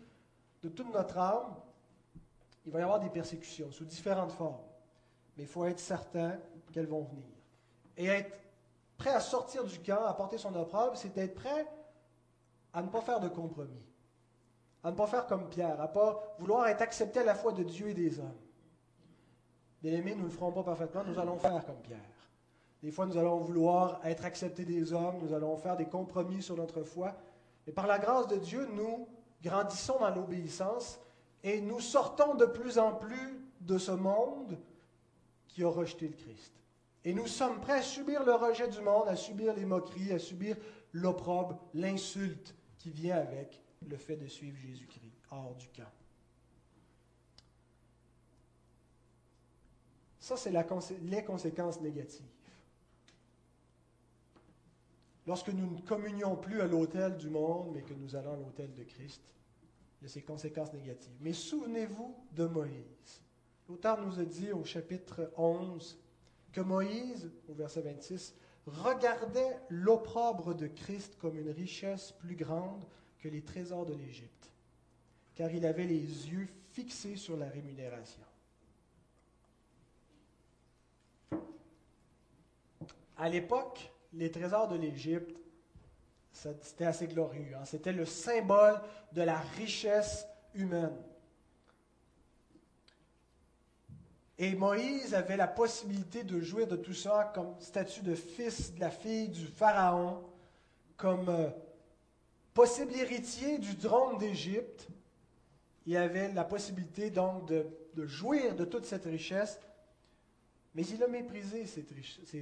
de 0.62 0.70
toute 0.70 0.94
notre 0.94 1.18
âme, 1.18 1.56
il 2.66 2.72
va 2.72 2.80
y 2.80 2.84
avoir 2.84 3.00
des 3.00 3.10
persécutions 3.10 3.72
sous 3.72 3.86
différentes 3.86 4.32
formes. 4.32 4.62
Mais 5.36 5.44
il 5.44 5.50
faut 5.50 5.66
être 5.66 5.80
certain 5.80 6.38
qu'elles 6.72 6.88
vont 6.88 7.04
venir. 7.04 7.26
Et 7.98 8.06
être 8.06 8.38
prêt 8.98 9.12
à 9.12 9.20
sortir 9.20 9.64
du 9.64 9.80
camp, 9.80 10.06
à 10.06 10.14
porter 10.14 10.38
son 10.38 10.54
opprobre, 10.56 10.96
c'est 10.96 11.18
être 11.18 11.36
prêt 11.36 11.68
à 12.74 12.82
ne 12.82 12.90
pas 12.90 13.02
faire 13.02 13.20
de 13.20 13.30
compromis. 13.30 13.84
À 14.84 14.92
ne 14.92 14.96
pas 14.96 15.08
faire 15.08 15.28
comme 15.28 15.48
Pierre, 15.50 15.80
à 15.80 15.88
ne 15.88 15.94
pas 15.94 16.36
vouloir 16.40 16.68
être 16.68 16.82
accepté 16.82 17.20
à 17.20 17.24
la 17.24 17.36
fois 17.36 17.52
de 17.52 17.64
Dieu 17.64 17.90
et 17.90 17.94
des 17.94 18.20
hommes. 18.20 18.40
Bien 19.82 19.94
aimés, 19.94 20.14
nous 20.14 20.22
ne 20.22 20.26
le 20.26 20.32
ferons 20.32 20.52
pas 20.52 20.64
parfaitement, 20.64 21.04
nous 21.04 21.20
allons 21.20 21.38
faire 21.38 21.66
comme 21.66 21.82
Pierre. 21.82 22.00
Des 22.82 22.92
fois, 22.92 23.06
nous 23.06 23.18
allons 23.18 23.38
vouloir 23.38 24.00
être 24.04 24.26
acceptés 24.26 24.66
des 24.66 24.92
hommes, 24.92 25.20
nous 25.22 25.34
allons 25.34 25.56
faire 25.58 25.78
des 25.78 25.86
compromis 25.86 26.42
sur 26.42 26.56
notre 26.56 26.84
foi. 26.84 27.16
Mais 27.66 27.74
par 27.74 27.86
la 27.86 28.00
grâce 28.00 28.28
de 28.28 28.38
Dieu, 28.38 28.68
nous 28.74 29.08
grandissons 29.44 30.00
dans 30.00 30.14
l'obéissance 30.14 31.00
et 31.44 31.62
nous 31.62 31.80
sortons 31.80 32.36
de 32.36 32.46
plus 32.46 32.80
en 32.80 32.94
plus 32.94 33.40
de 33.62 33.78
ce 33.78 33.92
monde 33.92 34.58
qui 35.48 35.64
a 35.64 35.70
rejeté 35.70 36.08
le 36.08 36.16
Christ. 36.16 36.54
Et 37.04 37.14
nous 37.14 37.28
sommes 37.28 37.60
prêts 37.60 37.80
à 37.80 37.82
subir 37.82 38.24
le 38.24 38.34
rejet 38.34 38.68
du 38.68 38.82
monde, 38.82 39.08
à 39.08 39.16
subir 39.16 39.54
les 39.56 39.66
moqueries, 39.66 40.14
à 40.14 40.20
subir 40.20 40.56
l'opprobre, 40.92 41.60
l'insulte 41.74 42.56
qui 42.78 42.92
vient 42.92 43.18
avec 43.18 43.62
le 43.88 43.98
fait 43.98 44.16
de 44.16 44.28
suivre 44.28 44.58
Jésus-Christ 44.58 45.12
hors 45.32 45.56
du 45.56 45.68
camp. 45.70 45.92
Ça, 50.20 50.38
c'est 50.38 50.52
les 51.02 51.24
conséquences 51.24 51.82
négatives. 51.82 52.26
Lorsque 55.28 55.50
nous 55.50 55.70
ne 55.70 55.82
communions 55.82 56.36
plus 56.36 56.62
à 56.62 56.68
l'autel 56.68 57.18
du 57.18 57.30
monde, 57.30 57.72
mais 57.74 57.82
que 57.82 57.94
nous 57.94 58.16
allons 58.16 58.34
à 58.34 58.38
l'autel 58.38 58.74
de 58.74 58.84
Christ, 58.84 59.22
il 60.00 60.06
y 60.06 60.08
a 60.08 60.10
ces 60.10 60.22
conséquences 60.22 60.74
négatives. 60.74 61.14
Mais 61.22 61.34
souvenez-vous 61.34 62.16
de 62.34 62.46
Moïse. 62.46 63.22
L'auteur 63.68 64.02
nous 64.02 64.20
a 64.20 64.26
dit 64.26 64.52
au 64.52 64.64
chapitre 64.64 65.32
11 65.38 66.00
que 66.52 66.62
Moïse, 66.62 67.32
au 67.48 67.54
verset 67.54 67.82
26, 67.82 68.36
regardait 68.66 69.60
l'opprobre 69.70 70.54
de 70.54 70.68
Christ 70.68 71.18
comme 71.20 71.38
une 71.38 71.50
richesse 71.50 72.12
plus 72.12 72.36
grande 72.36 72.84
que 73.22 73.30
les 73.30 73.42
trésors 73.42 73.86
de 73.86 73.94
l'Égypte, 73.94 74.52
car 75.36 75.52
il 75.52 75.66
avait 75.66 75.86
les 75.86 76.00
yeux 76.30 76.48
fixés 76.72 77.16
sur 77.16 77.38
la 77.38 77.48
rémunération. 77.48 78.24
À 83.18 83.30
l'époque, 83.30 83.92
les 84.14 84.32
trésors 84.32 84.68
de 84.68 84.78
l'Égypte, 84.78 85.38
c'était 86.32 86.86
assez 86.86 87.08
glorieux. 87.08 87.56
Hein. 87.56 87.66
C'était 87.66 87.94
le 87.94 88.06
symbole 88.06 88.82
de 89.14 89.22
la 89.22 89.38
richesse 89.38 90.26
humaine. 90.56 90.98
Et 94.40 94.56
Moïse 94.56 95.14
avait 95.14 95.38
la 95.38 95.48
possibilité 95.48 96.24
de 96.24 96.40
jouir 96.40 96.66
de 96.66 96.76
tout 96.76 96.96
ça 96.96 97.32
comme 97.36 97.54
statut 97.60 98.02
de 98.02 98.16
fils 98.16 98.74
de 98.74 98.80
la 98.80 98.90
fille 98.90 99.28
du 99.28 99.46
Pharaon, 99.46 100.24
comme 100.98 101.30
euh, 101.30 101.50
possible 102.54 102.94
héritier 102.96 103.58
du 103.58 103.78
trône 103.78 104.18
d'Égypte. 104.18 104.88
Il 105.86 105.98
avait 105.98 106.32
la 106.34 106.44
possibilité 106.44 107.10
donc 107.10 107.46
de, 107.48 107.66
jouir 108.06 108.56
de 108.56 108.66
toute 108.66 108.86
cette 108.86 109.06
richesse, 109.06 109.60
mais 110.76 110.86
il 110.86 111.04
a 111.04 111.08
méprisé 111.08 111.66
ces 111.66 111.86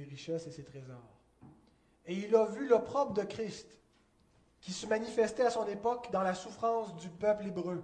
richesses 0.02 0.46
et 0.46 0.50
ces 0.50 0.64
trésors. 0.64 1.18
Et 2.06 2.14
il 2.14 2.34
a 2.34 2.44
vu 2.46 2.68
l'opprobre 2.68 3.12
de 3.12 3.22
Christ, 3.22 3.78
qui 4.60 4.72
se 4.72 4.86
manifestait 4.86 5.44
à 5.44 5.50
son 5.50 5.66
époque 5.66 6.10
dans 6.12 6.22
la 6.22 6.34
souffrance 6.34 6.94
du 6.96 7.08
peuple 7.08 7.46
hébreu 7.46 7.82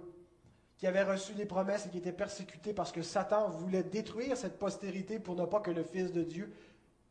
qui 0.77 0.85
avait 0.85 1.03
reçu 1.03 1.33
les 1.33 1.45
promesses 1.45 1.87
et 1.87 1.89
qui 1.89 1.97
était 1.97 2.11
persécuté 2.11 2.73
parce 2.73 2.91
que 2.91 3.01
Satan 3.01 3.49
voulait 3.49 3.83
détruire 3.83 4.37
cette 4.37 4.59
postérité 4.59 5.19
pour 5.19 5.35
ne 5.35 5.45
pas 5.45 5.59
que 5.59 5.71
le 5.71 5.83
Fils 5.83 6.11
de 6.11 6.23
Dieu 6.23 6.53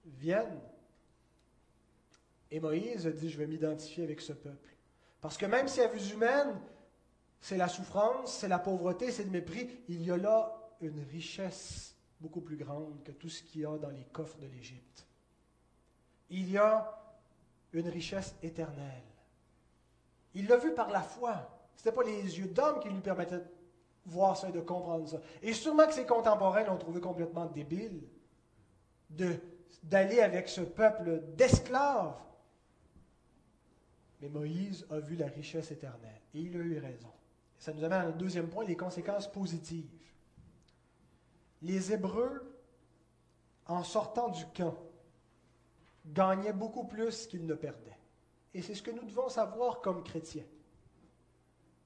vienne. 0.04 0.60
Et 2.52 2.60
Moïse 2.60 3.08
a 3.08 3.10
dit, 3.10 3.28
je 3.28 3.36
vais 3.36 3.48
m'identifier 3.48 4.04
avec 4.04 4.20
ce 4.20 4.32
peuple. 4.32 4.75
Parce 5.20 5.36
que 5.36 5.46
même 5.46 5.68
si 5.68 5.80
à 5.80 5.88
vue 5.88 6.12
humaine, 6.12 6.60
c'est 7.40 7.56
la 7.56 7.68
souffrance, 7.68 8.38
c'est 8.38 8.48
la 8.48 8.58
pauvreté, 8.58 9.10
c'est 9.10 9.24
le 9.24 9.30
mépris, 9.30 9.68
il 9.88 10.02
y 10.02 10.10
a 10.10 10.16
là 10.16 10.52
une 10.80 11.00
richesse 11.10 11.96
beaucoup 12.20 12.40
plus 12.40 12.56
grande 12.56 13.02
que 13.04 13.12
tout 13.12 13.28
ce 13.28 13.42
qu'il 13.42 13.62
y 13.62 13.66
a 13.66 13.76
dans 13.78 13.90
les 13.90 14.04
coffres 14.04 14.38
de 14.38 14.46
l'Égypte. 14.46 15.06
Il 16.30 16.50
y 16.50 16.58
a 16.58 16.92
une 17.72 17.88
richesse 17.88 18.34
éternelle. 18.42 19.02
Il 20.34 20.48
l'a 20.48 20.56
vu 20.56 20.74
par 20.74 20.90
la 20.90 21.02
foi. 21.02 21.48
Ce 21.76 21.82
n'était 21.82 21.96
pas 21.96 22.02
les 22.02 22.38
yeux 22.38 22.48
d'homme 22.48 22.80
qui 22.80 22.88
lui 22.88 23.00
permettaient 23.00 23.42
voir 24.06 24.36
ça 24.36 24.48
et 24.48 24.52
de 24.52 24.60
comprendre 24.60 25.08
ça. 25.08 25.18
Et 25.42 25.52
sûrement 25.52 25.86
que 25.86 25.94
ses 25.94 26.06
contemporains 26.06 26.64
l'ont 26.64 26.78
trouvé 26.78 27.00
complètement 27.00 27.46
débile 27.46 28.02
d'aller 29.82 30.20
avec 30.20 30.48
ce 30.48 30.62
peuple 30.62 31.22
d'esclaves. 31.36 32.16
Mais 34.20 34.28
Moïse 34.28 34.86
a 34.90 34.98
vu 34.98 35.16
la 35.16 35.26
richesse 35.26 35.70
éternelle 35.70 36.20
et 36.34 36.40
il 36.40 36.56
a 36.56 36.60
eu 36.60 36.78
raison. 36.78 37.12
Ça 37.58 37.72
nous 37.72 37.84
amène 37.84 38.00
à 38.00 38.04
notre 38.06 38.18
deuxième 38.18 38.48
point, 38.48 38.64
les 38.64 38.76
conséquences 38.76 39.30
positives. 39.30 39.90
Les 41.62 41.92
Hébreux, 41.92 42.42
en 43.66 43.82
sortant 43.82 44.28
du 44.28 44.44
camp, 44.46 44.76
gagnaient 46.06 46.52
beaucoup 46.52 46.84
plus 46.84 47.26
qu'ils 47.26 47.46
ne 47.46 47.54
perdaient. 47.54 47.98
Et 48.54 48.62
c'est 48.62 48.74
ce 48.74 48.82
que 48.82 48.90
nous 48.90 49.04
devons 49.04 49.28
savoir 49.28 49.80
comme 49.80 50.02
chrétiens. 50.02 50.46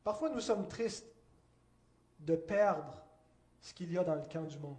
Parfois, 0.04 0.30
nous 0.30 0.40
sommes 0.40 0.68
tristes 0.68 1.06
de 2.20 2.36
perdre 2.36 3.02
ce 3.60 3.74
qu'il 3.74 3.92
y 3.92 3.98
a 3.98 4.04
dans 4.04 4.14
le 4.14 4.22
camp 4.22 4.44
du 4.44 4.58
monde. 4.58 4.76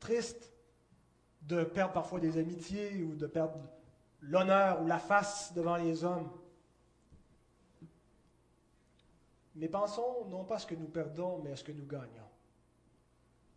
Triste 0.00 0.52
de 1.42 1.64
perdre 1.64 1.92
parfois 1.92 2.20
des 2.20 2.38
amitiés 2.38 3.02
ou 3.02 3.14
de 3.14 3.26
perdre 3.26 3.60
l'honneur 4.28 4.82
ou 4.82 4.86
la 4.86 4.98
face 4.98 5.52
devant 5.54 5.76
les 5.76 6.04
hommes. 6.04 6.30
Mais 9.54 9.68
pensons 9.68 10.26
non 10.28 10.44
pas 10.44 10.56
à 10.56 10.58
ce 10.58 10.66
que 10.66 10.74
nous 10.74 10.88
perdons, 10.88 11.40
mais 11.42 11.52
à 11.52 11.56
ce 11.56 11.64
que 11.64 11.72
nous 11.72 11.86
gagnons, 11.86 12.28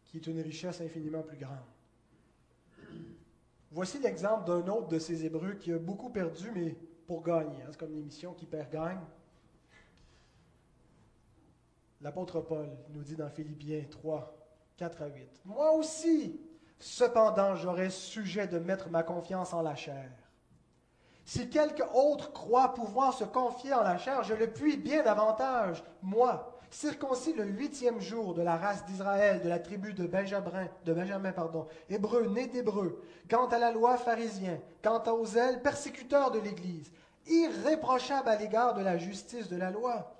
qui 0.05 0.17
est 0.17 0.27
une 0.27 0.39
richesse 0.39 0.79
infiniment 0.81 1.23
plus 1.23 1.37
grande. 1.37 1.57
Voici 3.71 3.99
l'exemple 3.99 4.45
d'un 4.45 4.67
autre 4.71 4.87
de 4.87 4.97
ces 4.97 5.25
Hébreux 5.25 5.53
qui 5.53 5.71
a 5.73 5.77
beaucoup 5.77 6.09
perdu, 6.09 6.51
mais 6.55 6.75
pour 7.05 7.21
gagner. 7.21 7.61
Hein. 7.61 7.67
C'est 7.71 7.79
comme 7.79 7.93
l'émission 7.93 8.33
qui 8.33 8.45
perd 8.45 8.71
gagne. 8.71 9.01
L'apôtre 12.01 12.39
Paul 12.41 12.69
nous 12.91 13.03
dit 13.03 13.15
dans 13.15 13.29
Philippiens 13.29 13.83
3, 13.91 14.37
4 14.77 15.01
à 15.01 15.07
8. 15.07 15.41
Moi 15.45 15.73
aussi, 15.73 16.39
cependant, 16.79 17.55
j'aurais 17.55 17.89
sujet 17.89 18.47
de 18.47 18.57
mettre 18.57 18.89
ma 18.89 19.03
confiance 19.03 19.53
en 19.53 19.61
la 19.61 19.75
chair. 19.75 20.09
Si 21.29 21.47
quelque 21.47 21.83
autre 21.93 22.33
croit 22.33 22.73
pouvoir 22.73 23.13
se 23.13 23.23
confier 23.23 23.71
en 23.75 23.83
la 23.83 23.99
chair, 23.99 24.23
je 24.23 24.33
le 24.33 24.49
puis 24.51 24.77
bien 24.77 25.03
davantage, 25.03 25.83
moi, 26.01 26.57
circoncis 26.71 27.33
le 27.33 27.45
huitième 27.45 28.01
jour 28.01 28.33
de 28.33 28.41
la 28.41 28.57
race 28.57 28.83
d'Israël, 28.87 29.39
de 29.43 29.47
la 29.47 29.59
tribu 29.59 29.93
de 29.93 30.07
Benjamin, 30.07 30.67
de 30.85 30.91
Benjamin, 30.91 31.31
pardon, 31.31 31.67
hébreu, 31.87 32.25
né 32.29 32.47
d'hébreu, 32.47 33.03
quant 33.29 33.47
à 33.47 33.59
la 33.59 33.71
loi 33.71 33.97
pharisien, 33.97 34.59
quant 34.81 35.03
aux 35.13 35.27
ailes 35.35 35.61
persécuteurs 35.61 36.31
de 36.31 36.39
l'Église, 36.39 36.91
irréprochable 37.27 38.27
à 38.29 38.35
l'égard 38.35 38.73
de 38.73 38.81
la 38.81 38.97
justice 38.97 39.49
de 39.49 39.57
la 39.57 39.69
loi 39.69 40.15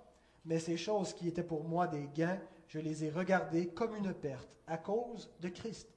mais 0.45 0.59
ces 0.59 0.77
choses 0.77 1.13
qui 1.13 1.27
étaient 1.27 1.43
pour 1.43 1.63
moi 1.63 1.87
des 1.87 2.07
gains, 2.15 2.39
je 2.67 2.79
les 2.79 3.03
ai 3.03 3.09
regardées 3.09 3.67
comme 3.67 3.95
une 3.95 4.13
perte 4.13 4.49
à 4.67 4.77
cause 4.77 5.29
de 5.41 5.49
Christ. 5.49 5.89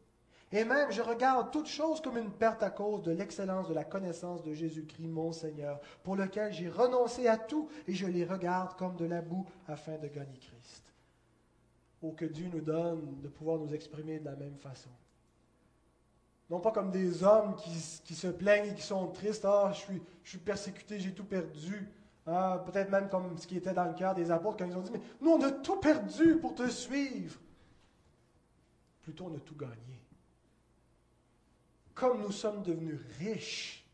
Et 0.53 0.65
même, 0.65 0.93
je 0.93 1.01
regarde 1.01 1.51
toutes 1.51 1.67
choses 1.67 2.03
comme 2.03 2.19
une 2.19 2.31
perte 2.31 2.63
à 2.63 2.69
cause 2.69 3.03
de 3.03 3.11
l'excellence 3.11 3.69
de 3.69 3.75
la 3.75 3.85
connaissance 3.85 4.43
de 4.43 4.53
Jésus-Christ, 4.53 5.09
mon 5.09 5.33
Seigneur, 5.33 5.81
pour 6.03 6.15
lequel 6.15 6.53
j'ai 6.53 6.69
renoncé 6.69 7.27
à 7.27 7.39
tout 7.39 7.71
et 7.89 7.95
je 7.95 8.07
les 8.07 8.25
regarde 8.25 8.77
comme 8.77 8.97
de 8.97 9.07
la 9.07 9.23
boue 9.23 9.47
afin 9.67 9.97
de 9.97 10.09
gagner 10.09 10.39
Christ. 10.39 10.85
Oh, 12.03 12.13
que 12.13 12.27
Dieu 12.27 12.51
nous 12.53 12.61
donne 12.61 13.21
de 13.23 13.29
pouvoir 13.29 13.59
nous 13.59 13.73
exprimer 13.73 14.19
de 14.19 14.27
la 14.27 14.37
même 14.37 14.59
façon. 14.59 14.91
Non 16.51 16.61
pas 16.61 16.71
comme 16.71 16.91
des 16.91 17.23
hommes 17.23 17.57
qui, 17.57 18.15
se 18.15 18.27
plaignent 18.27 18.73
et 18.73 18.75
qui 18.75 18.83
sont 18.83 19.07
tristes, 19.07 19.47
ah, 19.47 19.71
je 19.73 19.79
suis, 19.79 20.03
je 20.23 20.31
suis 20.31 20.39
persécuté, 20.39 21.01
j'ai 21.01 21.15
tout 21.15 21.25
perdu. 21.25 21.89
Ah, 22.27 22.63
peut-être 22.67 22.91
même 22.91 23.09
comme 23.09 23.39
ce 23.39 23.47
qui 23.47 23.57
était 23.57 23.73
dans 23.73 23.87
le 23.87 23.95
cœur 23.95 24.15
des 24.15 24.31
apôtres 24.31 24.59
quand 24.59 24.67
ils 24.67 24.77
ont 24.77 24.83
dit, 24.83 24.93
mais 24.93 25.01
nous 25.23 25.31
on 25.31 25.43
a 25.43 25.51
tout 25.51 25.77
perdu 25.77 26.37
pour 26.37 26.55
te 26.55 26.69
suivre. 26.69 27.41
Plutôt 29.01 29.31
on 29.33 29.35
a 29.35 29.41
tout 29.41 29.57
gagné. 29.57 30.02
Comme 31.95 32.23
nous 32.23 32.33
sommes 32.33 32.63
devenus 32.63 33.01
riches 33.19 33.85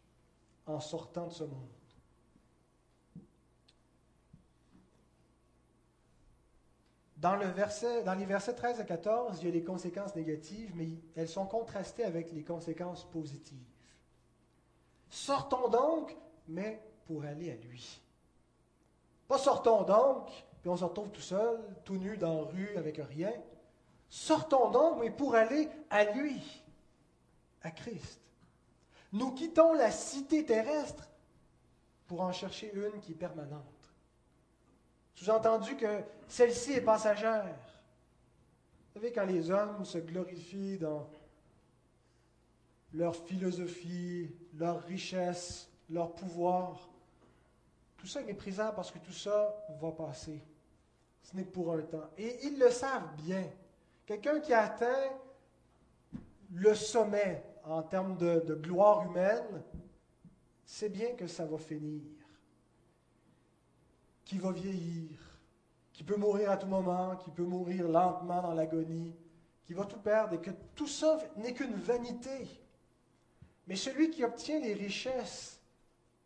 en 0.67 0.81
sortant 0.81 1.27
de 1.27 1.33
ce 1.33 1.45
monde. 1.45 1.69
Dans, 7.19 7.35
les 7.35 7.47
versets 8.27 8.55
13 8.55 8.81
à 8.81 8.85
14, 8.85 9.39
il 9.41 9.47
y 9.47 9.51
a 9.51 9.53
les 9.53 9.65
conséquences 9.65 10.15
négatives, 10.15 10.71
mais 10.77 10.89
elles 11.17 11.29
sont 11.29 11.47
contrastées 11.47 12.05
avec 12.05 12.31
les 12.33 12.45
conséquences 12.45 13.05
positives. 13.11 13.59
Sortons 15.11 15.69
donc, 15.69 16.17
mais 16.47 16.81
pour 17.07 17.25
aller 17.25 17.51
à 17.51 17.57
lui. 17.57 18.01
Pas 19.27 19.39
sortons 19.39 19.83
donc, 19.83 20.29
puis 20.61 20.71
on 20.71 20.77
se 20.77 20.85
retrouve 20.85 21.11
tout 21.11 21.21
seul, 21.21 21.59
tout 21.85 21.97
nu 21.97 22.17
dans 22.17 22.43
la 22.43 22.43
rue 22.43 22.77
avec 22.77 22.99
rien. 22.99 23.33
Sortons 24.09 24.71
donc, 24.71 25.01
mais 25.01 25.11
pour 25.11 25.35
aller 25.35 25.69
à 25.91 26.05
lui, 26.05 26.41
à 27.63 27.71
Christ. 27.71 28.21
Nous 29.13 29.33
quittons 29.33 29.73
la 29.73 29.91
cité 29.91 30.45
terrestre 30.45 31.09
pour 32.07 32.21
en 32.21 32.33
chercher 32.33 32.73
une 32.75 33.01
qui 33.01 33.13
est 33.13 33.17
permanente. 33.17 33.65
Sous-entendu 35.15 35.77
que 35.77 36.03
celle-ci 36.29 36.73
est 36.73 36.81
passagère. 36.81 37.57
Vous 38.95 39.01
savez, 39.01 39.13
quand 39.13 39.25
les 39.25 39.51
hommes 39.51 39.85
se 39.85 39.99
glorifient 39.99 40.79
dans 40.79 41.09
leur 42.95 43.17
philosophie, 43.17 44.31
leur 44.55 44.83
richesse, 44.85 45.69
leur 45.91 46.15
pouvoir, 46.15 46.89
tout 47.97 48.07
ça 48.07 48.21
est 48.21 48.25
méprisable 48.25 48.77
parce 48.77 48.91
que 48.91 48.99
tout 48.99 49.13
ça 49.13 49.55
va 49.81 49.91
passer. 49.93 50.41
Ce 51.23 51.37
n'est 51.37 51.45
que 51.45 51.51
pour 51.51 51.73
un 51.73 51.83
temps. 51.83 52.09
Et 52.17 52.47
ils 52.47 52.59
le 52.59 52.71
savent 52.71 53.15
bien. 53.17 53.45
Quelqu'un 54.07 54.41
qui 54.41 54.55
atteint 54.55 55.11
le 56.51 56.75
sommet 56.75 57.45
en 57.65 57.83
termes 57.83 58.17
de, 58.17 58.55
gloire 58.55 59.05
humaine, 59.07 59.63
sait 60.65 60.89
bien 60.89 61.13
que 61.15 61.27
ça 61.27 61.45
va 61.47 61.59
finir 61.59 62.03
qui 64.29 64.37
va 64.37 64.53
vieillir, 64.53 65.19
qui 65.91 66.05
peut 66.05 66.17
mourir 66.17 66.51
à 66.51 66.59
tout 66.59 66.67
moment, 66.67 67.17
qui 67.17 67.31
peut 67.31 67.47
mourir 67.47 67.89
lentement 67.89 68.43
dans 68.43 68.53
l'agonie, 68.53 69.17
qui 69.65 69.73
va 69.73 69.87
tout 69.87 69.99
perdre 69.99 70.35
et 70.35 70.41
que 70.41 70.51
tout 70.75 70.87
ça 70.87 71.19
n'est 71.37 71.55
qu'une 71.55 71.75
vanité. 71.75 72.47
Mais 73.67 73.75
celui 73.75 74.11
qui 74.11 74.23
obtient 74.23 74.61
les 74.61 74.75
richesses 74.75 75.59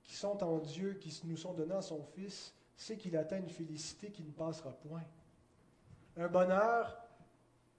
qui 0.03 0.17
sont 0.17 0.43
en 0.43 0.59
Dieu, 0.59 0.95
qui 0.95 1.17
nous 1.25 1.37
sont 1.37 1.53
données 1.53 1.77
à 1.77 1.83
son 1.83 2.03
Fils, 2.03 2.53
sait 2.77 2.97
qu'il 2.97 3.17
atteint 3.17 3.39
une 3.39 3.49
félicité 3.49 4.11
qui 4.11 4.25
ne 4.25 4.33
passera 4.33 4.73
point. 4.73 5.05
Un 6.17 6.27
bonheur 6.27 7.01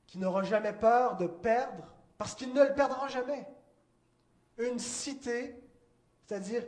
qui 0.07 0.19
n'aura 0.19 0.43
jamais 0.43 0.73
peur 0.73 1.17
de 1.17 1.27
perdre 1.27 1.93
parce 2.23 2.35
qu'il 2.35 2.53
ne 2.53 2.63
le 2.63 2.73
perdra 2.73 3.09
jamais. 3.09 3.45
Une 4.57 4.79
cité, 4.79 5.57
c'est-à-dire 6.25 6.63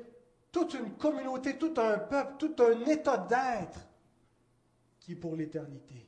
toute 0.52 0.74
une 0.74 0.98
communauté, 0.98 1.58
tout 1.58 1.74
un 1.78 1.98
peuple, 1.98 2.34
tout 2.38 2.62
un 2.62 2.82
état 2.88 3.18
d'être 3.18 3.80
qui 5.00 5.14
est 5.14 5.16
pour 5.16 5.34
l'éternité. 5.34 6.06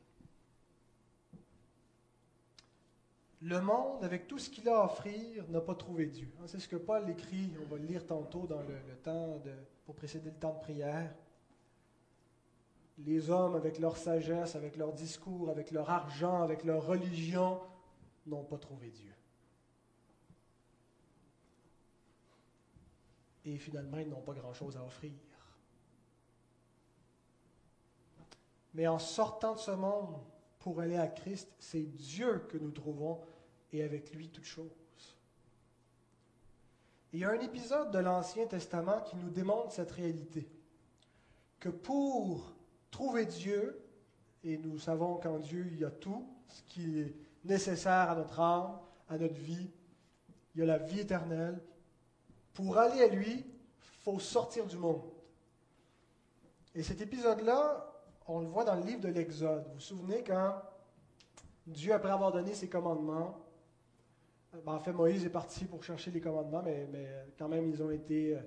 Le 3.42 3.62
monde, 3.62 4.04
avec 4.04 4.28
tout 4.28 4.38
ce 4.38 4.50
qu'il 4.50 4.68
a 4.68 4.82
à 4.82 4.84
offrir, 4.84 5.46
n'a 5.48 5.62
pas 5.62 5.76
trouvé 5.76 6.08
Dieu. 6.08 6.30
Hein, 6.42 6.48
c'est 6.48 6.60
ce 6.60 6.68
que 6.68 6.76
Paul 6.76 7.10
écrit, 7.10 7.50
on 7.62 7.74
va 7.74 7.78
le 7.78 7.86
lire 7.86 8.06
tantôt 8.06 8.48
dans 8.48 8.60
le, 8.60 8.98
temps 9.02 9.42
pour 9.86 9.96
précéder 9.96 10.30
le 10.30 10.36
temps 10.36 10.56
de 10.56 10.60
prière. 10.60 11.16
Les 12.98 13.30
hommes, 13.30 13.56
avec 13.56 13.80
leur 13.80 13.96
sagesse, 13.96 14.58
avec 14.58 14.76
leur 14.76 14.92
discours, 14.92 15.50
avec 15.50 15.72
leur 15.72 15.90
argent, 15.90 16.42
avec 16.42 16.66
leur 16.66 16.86
religion, 16.86 17.62
n'ont 18.26 18.44
pas 18.44 18.58
trouvé 18.58 18.90
Dieu. 18.90 19.14
Et 23.48 23.58
finalement, 23.58 23.98
ils 23.98 24.10
n'ont 24.10 24.22
pas 24.22 24.34
grand-chose 24.34 24.76
à 24.76 24.84
offrir. 24.84 25.14
Mais 28.74 28.88
en 28.88 29.00
sortant 29.00 29.56
de 29.56 29.60
ce 29.60 29.72
monde 29.72 30.18
pour 30.60 30.82
aller 30.82 30.98
à 30.98 31.08
Christ, 31.08 31.50
c'est 31.60 31.82
Dieu 31.82 32.46
que 32.50 32.58
nous 32.58 32.72
trouvons 32.72 33.22
et 33.72 33.84
avec 33.84 34.14
lui 34.14 34.30
toutes 34.30 34.46
choses. 34.46 34.72
il 37.14 37.22
y 37.22 37.24
a 37.24 37.30
un 37.30 37.40
épisode 37.40 37.92
de 37.92 38.00
l'Ancien 38.00 38.46
Testament 38.48 39.02
qui 39.02 39.16
nous 39.16 39.30
démontre 39.30 39.72
cette 39.72 39.92
réalité. 39.92 40.48
Que 41.60 41.70
pour 41.70 42.54
trouver 42.92 43.26
Dieu, 43.26 43.82
et 44.44 44.58
nous 44.58 44.78
savons 44.78 45.16
qu'en 45.18 45.40
Dieu 45.40 45.66
il 45.72 45.80
y 45.80 45.86
a 45.86 45.90
tout 45.90 46.28
ce 46.48 46.62
qui 46.64 47.00
est 47.00 47.16
nécessaire 47.46 48.12
à 48.12 48.16
notre 48.16 48.40
âme, 48.40 48.78
à 49.10 49.18
notre 49.18 49.40
vie, 49.40 49.72
il 50.54 50.60
y 50.60 50.64
a 50.64 50.66
la 50.66 50.78
vie 50.78 51.00
éternelle, 51.00 51.62
pour 52.58 52.80
aller 52.80 53.04
à 53.04 53.08
lui, 53.08 53.46
faut 54.04 54.18
sortir 54.18 54.66
du 54.66 54.78
monde. 54.78 55.04
Et 56.74 56.82
cet 56.82 57.02
épisode-là, 57.02 57.94
on 58.28 58.40
le 58.40 58.48
voit 58.48 58.64
dans 58.64 58.74
le 58.74 58.82
livre 58.82 59.02
de 59.02 59.10
l'Exode. 59.10 59.64
Vous 59.68 59.74
vous 59.76 59.80
souvenez 59.80 60.24
quand 60.24 60.56
Dieu, 61.68 61.94
après 61.94 62.10
avoir 62.10 62.32
donné 62.32 62.56
ses 62.56 62.68
commandements, 62.68 63.46
ben, 64.66 64.74
en 64.74 64.80
fait, 64.80 64.92
Moïse 64.92 65.24
est 65.24 65.30
parti 65.30 65.66
pour 65.66 65.84
chercher 65.84 66.10
les 66.10 66.20
commandements, 66.20 66.64
mais, 66.64 66.88
mais, 66.92 67.08
quand 67.38 67.48
même, 67.48 67.70
ils 67.70 67.84
ont 67.84 67.92
été 67.92 68.36
euh, 68.36 68.40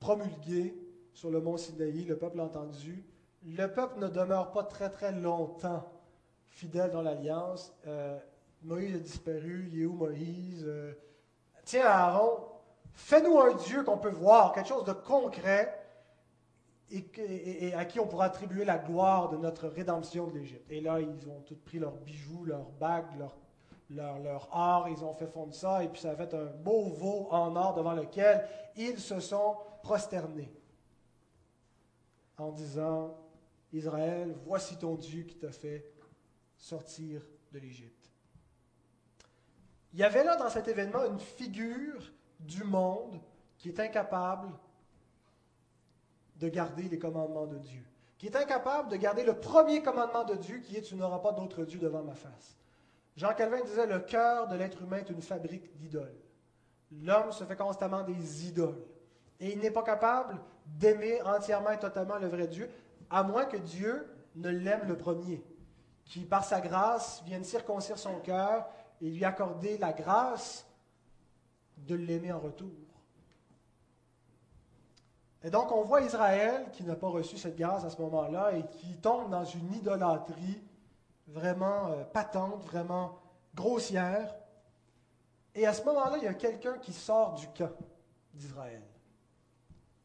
promulgués 0.00 0.76
sur 1.14 1.30
le 1.30 1.40
mont 1.40 1.56
Sinaï, 1.56 2.04
le 2.04 2.18
peuple 2.18 2.40
a 2.40 2.44
entendu. 2.46 3.04
Le 3.44 3.68
peuple 3.68 4.00
ne 4.00 4.08
demeure 4.08 4.50
pas 4.50 4.64
très, 4.64 4.90
très 4.90 5.12
longtemps 5.12 5.88
fidèle 6.46 6.90
dans 6.90 7.02
l'alliance. 7.02 7.72
Euh, 7.86 8.18
Moïse 8.64 8.96
a 8.96 8.98
disparu, 8.98 9.68
il 9.70 9.82
est 9.82 9.86
où 9.86 9.92
Moïse? 9.92 10.64
Euh, 10.66 10.94
Tiens, 11.64 11.86
Aaron, 11.86 12.55
Fais-nous 12.96 13.38
un 13.38 13.54
Dieu 13.54 13.84
qu'on 13.84 13.98
peut 13.98 14.10
voir, 14.10 14.52
quelque 14.52 14.68
chose 14.68 14.84
de 14.84 14.94
concret 14.94 15.86
et, 16.90 17.74
à 17.74 17.84
qui 17.84 18.00
on 18.00 18.06
pourra 18.06 18.24
attribuer 18.24 18.64
la 18.64 18.78
gloire 18.78 19.28
de 19.28 19.36
notre 19.36 19.68
rédemption 19.68 20.26
de 20.28 20.38
l'Égypte. 20.38 20.64
Et 20.70 20.80
là, 20.80 20.98
ils 21.00 21.28
ont 21.28 21.40
tous 21.42 21.56
pris 21.56 21.78
leurs 21.78 21.96
bijoux, 21.96 22.44
leurs 22.44 22.70
bagues, 22.70 23.06
leur, 23.18 23.36
leur, 24.18 24.48
or, 24.50 24.88
ils 24.88 25.04
ont 25.04 25.12
fait 25.12 25.26
fondre 25.26 25.54
ça, 25.54 25.84
et 25.84 25.88
puis 25.88 26.00
ça 26.00 26.12
a 26.12 26.16
fait 26.16 26.32
un 26.32 26.46
beau 26.46 26.88
veau 26.88 27.28
en 27.30 27.54
or 27.54 27.74
devant 27.74 27.92
lequel 27.92 28.48
ils 28.76 28.98
se 28.98 29.20
sont 29.20 29.56
prosternés 29.82 30.52
en 32.38 32.50
disant, 32.50 33.14
Israël, 33.74 34.34
voici 34.46 34.78
ton 34.78 34.94
Dieu 34.94 35.24
qui 35.24 35.36
t'a 35.36 35.52
fait 35.52 35.92
sortir 36.56 37.20
de 37.52 37.58
l'Égypte. 37.58 38.10
Il 39.92 39.98
y 39.98 40.02
avait 40.04 40.24
là 40.24 40.36
dans 40.36 40.48
cet 40.48 40.66
événement 40.66 41.04
une 41.04 41.20
figure 41.20 42.12
du 42.40 42.64
monde 42.64 43.20
qui 43.58 43.68
est 43.68 43.80
incapable 43.80 44.48
de 46.36 46.48
garder 46.48 46.84
les 46.84 46.98
commandements 46.98 47.46
de 47.46 47.58
Dieu, 47.58 47.82
qui 48.18 48.26
est 48.26 48.36
incapable 48.36 48.90
de 48.90 48.96
garder 48.96 49.24
le 49.24 49.38
premier 49.38 49.82
commandement 49.82 50.24
de 50.24 50.34
Dieu 50.34 50.58
qui 50.58 50.76
est 50.76 50.82
Tu 50.82 50.94
n'auras 50.94 51.18
pas 51.18 51.32
d'autre 51.32 51.64
Dieu 51.64 51.78
devant 51.78 52.02
ma 52.02 52.14
face. 52.14 52.56
Jean 53.16 53.34
Calvin 53.34 53.62
disait 53.62 53.86
Le 53.86 54.00
cœur 54.00 54.48
de 54.48 54.56
l'être 54.56 54.82
humain 54.82 54.98
est 54.98 55.10
une 55.10 55.22
fabrique 55.22 55.74
d'idoles. 55.76 56.14
L'homme 56.92 57.32
se 57.32 57.44
fait 57.44 57.56
constamment 57.56 58.02
des 58.02 58.46
idoles. 58.46 58.84
Et 59.40 59.52
il 59.52 59.58
n'est 59.58 59.70
pas 59.70 59.82
capable 59.82 60.38
d'aimer 60.66 61.20
entièrement 61.22 61.70
et 61.70 61.78
totalement 61.78 62.18
le 62.18 62.28
vrai 62.28 62.46
Dieu, 62.46 62.70
à 63.10 63.22
moins 63.22 63.44
que 63.44 63.56
Dieu 63.56 64.06
ne 64.34 64.50
l'aime 64.50 64.86
le 64.86 64.96
premier, 64.96 65.42
qui 66.04 66.24
par 66.24 66.44
sa 66.44 66.60
grâce 66.60 67.22
vienne 67.24 67.44
circoncire 67.44 67.98
son 67.98 68.20
cœur 68.20 68.66
et 69.00 69.10
lui 69.10 69.24
accorder 69.24 69.78
la 69.78 69.92
grâce 69.92 70.66
de 71.76 71.94
l'aimer 71.94 72.32
en 72.32 72.40
retour. 72.40 72.70
Et 75.42 75.50
donc, 75.50 75.70
on 75.70 75.82
voit 75.82 76.00
Israël 76.00 76.66
qui 76.72 76.82
n'a 76.82 76.96
pas 76.96 77.08
reçu 77.08 77.38
cette 77.38 77.56
grâce 77.56 77.84
à 77.84 77.90
ce 77.90 78.00
moment-là 78.02 78.52
et 78.56 78.64
qui 78.66 78.96
tombe 78.96 79.30
dans 79.30 79.44
une 79.44 79.72
idolâtrie 79.74 80.60
vraiment 81.28 81.88
euh, 81.88 82.04
patente, 82.04 82.64
vraiment 82.64 83.18
grossière. 83.54 84.34
Et 85.54 85.66
à 85.66 85.72
ce 85.72 85.84
moment-là, 85.84 86.16
il 86.18 86.24
y 86.24 86.28
a 86.28 86.34
quelqu'un 86.34 86.78
qui 86.78 86.92
sort 86.92 87.34
du 87.34 87.46
camp 87.48 87.72
d'Israël. 88.34 88.82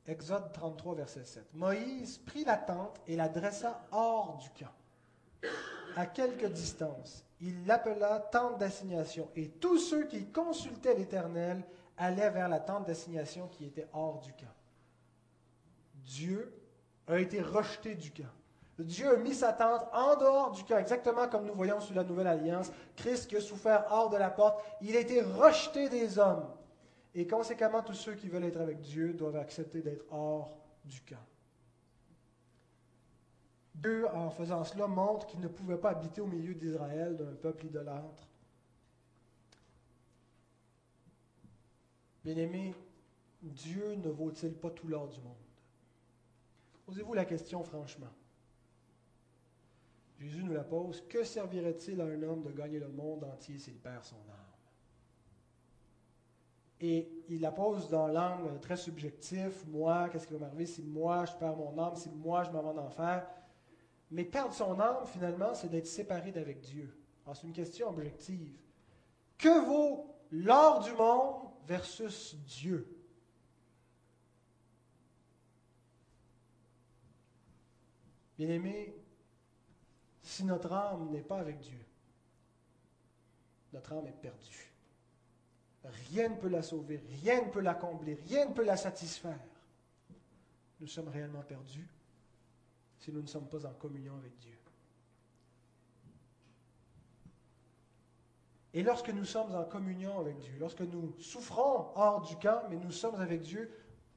Exode 0.06 0.52
33, 0.54 0.96
verset 0.96 1.26
7. 1.26 1.54
Moïse 1.54 2.18
prit 2.20 2.44
la 2.44 2.58
tente 2.58 3.00
et 3.08 3.16
la 3.16 3.30
dressa 3.30 3.82
hors 3.92 4.38
du 4.38 4.50
camp, 4.52 5.50
à 5.96 6.06
quelque 6.06 6.48
distance, 6.48 7.24
il 7.42 7.66
l'appela 7.66 8.20
tente 8.20 8.60
d'assignation. 8.60 9.30
Et 9.36 9.50
tous 9.50 9.80
ceux 9.80 10.06
qui 10.06 10.28
consultaient 10.28 10.96
l'Éternel 10.96 11.64
allaient 11.98 12.30
vers 12.30 12.48
la 12.48 12.60
tente 12.60 12.86
d'assignation 12.86 13.48
qui 13.48 13.66
était 13.66 13.88
hors 13.94 14.20
du 14.20 14.32
camp. 14.34 14.54
Dieu 15.96 16.54
a 17.08 17.20
été 17.20 17.42
rejeté 17.42 17.96
du 17.96 18.12
camp. 18.12 18.30
Dieu 18.80 19.14
a 19.14 19.18
mis 19.18 19.34
sa 19.34 19.54
tente 19.54 19.86
en 19.94 20.16
dehors 20.16 20.52
du 20.52 20.64
camp, 20.64 20.78
exactement 20.78 21.28
comme 21.28 21.46
nous 21.46 21.54
voyons 21.54 21.80
sous 21.80 21.94
la 21.94 22.04
Nouvelle 22.04 22.28
Alliance. 22.28 22.72
Christ 22.96 23.28
qui 23.28 23.36
a 23.38 23.42
souffert 23.42 23.86
hors 23.90 24.10
de 24.10 24.18
la 24.18 24.30
porte, 24.30 24.64
il 24.82 24.96
a 24.96 25.00
été 25.00 25.22
rejeté 25.22 25.90
des 25.90 26.18
hommes. 26.18 26.48
Et 27.14 27.28
conséquemment, 27.28 27.84
tous 27.84 27.94
ceux 27.94 28.14
qui 28.14 28.30
veulent 28.30 28.46
être 28.46 28.62
avec 28.62 28.80
Dieu 28.80 29.14
doivent 29.14 29.36
accepter 29.36 29.82
d'être 29.82 30.06
hors 30.12 30.58
du 30.86 31.02
camp. 31.02 31.18
Dieu, 33.82 34.08
en 34.14 34.30
faisant 34.30 34.64
cela, 34.64 34.88
montre 34.88 35.26
qu'il 35.28 35.40
ne 35.40 35.48
pouvait 35.48 35.78
pas 35.78 35.92
habiter 35.92 36.22
au 36.22 36.28
milieu 36.28 36.54
d'Israël, 36.54 37.18
d'un 37.18 37.34
peuple 37.34 37.66
idolâtre. 37.66 38.28
Bien-aimé, 42.24 42.76
Dieu 43.42 43.96
ne 43.96 44.10
vaut-il 44.10 44.54
pas 44.54 44.70
tout 44.70 44.88
l'or 44.88 45.08
du 45.08 45.20
monde? 45.22 45.34
Posez-vous 46.86 47.14
la 47.14 47.26
question 47.26 47.64
franchement. 47.64 48.12
Jésus 50.20 50.44
nous 50.44 50.54
la 50.54 50.64
pose. 50.64 51.04
Que 51.10 51.24
servirait-il 51.24 52.00
à 52.00 52.06
un 52.06 52.22
homme 52.22 52.44
de 52.44 52.52
gagner 52.52 52.78
le 52.78 52.90
monde 52.90 53.24
entier 53.24 53.58
s'il 53.58 53.80
perd 53.80 54.04
son 54.04 54.18
âme? 54.18 54.38
Et 56.80 57.24
il 57.30 57.42
la 57.42 57.52
pose 57.52 57.90
dans 57.90 58.08
l'angle 58.08 58.60
très 58.60 58.78
subjectif. 58.78 59.66
Moi, 59.68 60.10
qu'est-ce 60.10 60.28
qui 60.28 60.34
va 60.34 60.40
m'arriver 60.40 60.68
si 60.68 60.84
moi 60.84 61.26
je 61.26 61.34
perds 61.34 61.56
mon 61.56 61.76
âme, 61.80 61.96
si 61.96 62.10
moi 62.10 62.44
je 62.44 62.52
m'en 62.52 62.62
vais 62.62 62.80
en 62.80 62.86
enfer? 62.86 63.28
Mais 64.12 64.26
perdre 64.26 64.54
son 64.54 64.78
âme, 64.80 65.06
finalement, 65.08 65.54
c'est 65.56 65.70
d'être 65.70 65.88
séparé 65.88 66.32
d'avec 66.32 66.60
Dieu. 66.60 66.94
C'est 67.34 67.48
une 67.48 67.54
question 67.54 67.90
objective. 67.90 68.54
Que 69.38 69.66
vaut 69.66 70.14
l'or 70.32 70.82
du 70.82 70.92
monde 70.94 71.50
versus 71.66 72.36
Dieu? 72.46 72.86
Bien-aimé, 78.38 78.94
si 80.22 80.44
notre 80.44 80.74
âme 80.74 81.10
n'est 81.12 81.22
pas 81.22 81.40
avec 81.40 81.60
Dieu, 81.60 81.80
notre 83.72 83.94
âme 83.94 84.08
est 84.08 84.22
perdue. 84.22 84.74
Rien 86.10 86.30
ne 86.30 86.36
peut 86.36 86.50
la 86.50 86.64
sauver, 86.64 87.02
rien 87.24 87.46
ne 87.46 87.50
peut 87.50 87.62
la 87.62 87.76
combler, 87.76 88.16
rien 88.28 88.48
ne 88.48 88.54
peut 88.54 88.66
la 88.66 88.78
satisfaire. 88.78 89.40
Nous 90.80 90.88
sommes 90.88 91.08
réellement 91.08 91.44
perdus 91.44 91.88
si 93.02 93.12
nous 93.12 93.22
ne 93.22 93.28
sommes 93.28 93.48
pas 93.48 93.66
en 93.66 93.74
communion 93.74 94.16
avec 94.16 94.38
Dieu. 94.38 94.58
Et 98.74 98.84
lorsque 98.84 99.10
nous 99.10 99.26
sommes 99.26 99.54
en 99.54 99.66
communion 99.66 100.20
avec 100.20 100.38
Dieu, 100.38 100.54
lorsque 100.60 100.82
nous 100.82 101.14
souffrons 101.20 101.88
hors 101.96 102.22
du 102.22 102.38
camp, 102.38 102.62
mais 102.70 102.78
nous 102.78 102.92
sommes 102.92 103.20
avec 103.20 103.42
Dieu, 103.42 103.70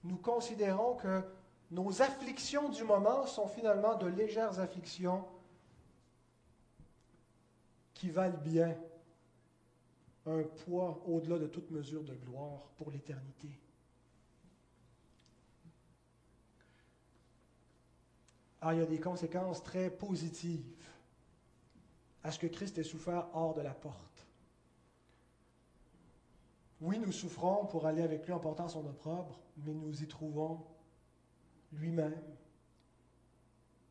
nous 0.04 0.16
considérons 0.16 0.94
que 0.96 1.22
nos 1.70 2.02
afflictions 2.02 2.68
du 2.68 2.84
moment 2.84 3.26
sont 3.26 3.48
finalement 3.48 3.96
de 3.96 4.06
légères 4.06 4.60
afflictions 4.60 5.24
qui 7.94 8.10
valent 8.10 8.38
bien 8.44 8.76
un 10.26 10.42
poids 10.42 11.02
au-delà 11.06 11.38
de 11.38 11.46
toute 11.46 11.70
mesure 11.70 12.04
de 12.04 12.14
gloire 12.14 12.70
pour 12.76 12.90
l'éternité. 12.90 13.48
Ah, 18.66 18.72
il 18.72 18.80
y 18.80 18.82
a 18.82 18.86
des 18.86 18.98
conséquences 18.98 19.62
très 19.62 19.90
positives 19.90 20.64
à 22.22 22.32
ce 22.32 22.38
que 22.38 22.46
Christ 22.46 22.78
ait 22.78 22.82
souffert 22.82 23.28
hors 23.34 23.52
de 23.52 23.60
la 23.60 23.74
porte. 23.74 24.26
Oui, 26.80 26.98
nous 26.98 27.12
souffrons 27.12 27.66
pour 27.66 27.86
aller 27.86 28.00
avec 28.00 28.24
lui 28.24 28.32
en 28.32 28.40
portant 28.40 28.68
son 28.68 28.86
opprobre, 28.86 29.38
mais 29.58 29.74
nous 29.74 30.02
y 30.02 30.08
trouvons 30.08 30.64
lui-même 31.72 32.22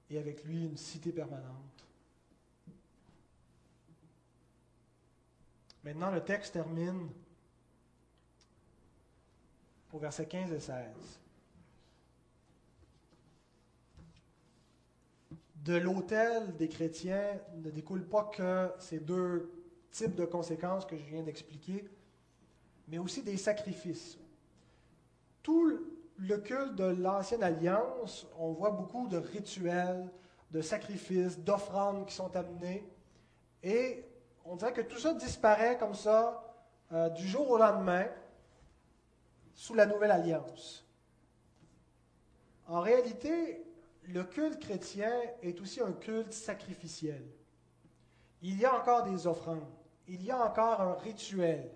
et 0.09 0.17
avec 0.17 0.43
lui 0.43 0.65
une 0.65 0.77
cité 0.77 1.11
permanente. 1.11 1.85
Maintenant, 5.83 6.09
le 6.09 6.23
texte 6.23 6.53
termine 6.53 7.09
au 9.91 9.99
verset 9.99 10.25
15 10.25 10.51
et 10.51 10.59
16. 10.59 11.19
De 15.63 15.77
l'autel 15.77 16.57
des 16.57 16.67
chrétiens 16.67 17.39
ne 17.55 17.71
découle 17.71 18.05
pas 18.05 18.25
que 18.25 18.69
ces 18.79 18.99
deux 18.99 19.49
types 19.91 20.15
de 20.15 20.25
conséquences 20.25 20.85
que 20.85 20.97
je 20.97 21.03
viens 21.05 21.23
d'expliquer, 21.23 21.89
mais 22.89 22.97
aussi 22.97 23.23
des 23.23 23.37
sacrifices. 23.37 24.17
Tout 25.41 25.79
le 26.17 26.37
culte 26.39 26.75
de 26.75 26.83
l'Ancienne 26.83 27.43
Alliance, 27.43 28.27
on 28.37 28.51
voit 28.51 28.71
beaucoup 28.71 29.07
de 29.07 29.15
rituels, 29.15 30.11
de 30.51 30.61
sacrifices, 30.61 31.39
d'offrandes 31.39 32.07
qui 32.07 32.13
sont 32.13 32.35
amenés, 32.35 32.85
et 33.63 34.03
on 34.43 34.57
dirait 34.57 34.73
que 34.73 34.81
tout 34.81 34.99
ça 34.99 35.13
disparaît 35.13 35.77
comme 35.77 35.95
ça 35.95 36.53
euh, 36.91 37.07
du 37.09 37.25
jour 37.25 37.49
au 37.49 37.57
lendemain 37.57 38.07
sous 39.55 39.75
la 39.75 39.85
nouvelle 39.85 40.11
alliance. 40.11 40.85
En 42.67 42.81
réalité, 42.81 43.63
le 44.07 44.23
culte 44.23 44.59
chrétien 44.59 45.13
est 45.41 45.59
aussi 45.61 45.81
un 45.81 45.93
culte 45.93 46.33
sacrificiel. 46.33 47.23
Il 48.41 48.59
y 48.59 48.65
a 48.65 48.75
encore 48.75 49.03
des 49.03 49.27
offrandes, 49.27 49.71
il 50.07 50.23
y 50.23 50.31
a 50.31 50.45
encore 50.45 50.81
un 50.81 50.95
rituel 50.95 51.71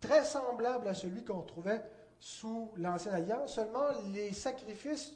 très 0.00 0.24
semblable 0.24 0.86
à 0.88 0.94
celui 0.94 1.24
qu'on 1.24 1.42
trouvait 1.42 1.82
sous 2.20 2.72
l'Ancienne 2.76 3.14
Alliance, 3.14 3.54
seulement 3.54 3.90
les 4.12 4.32
sacrifices 4.32 5.12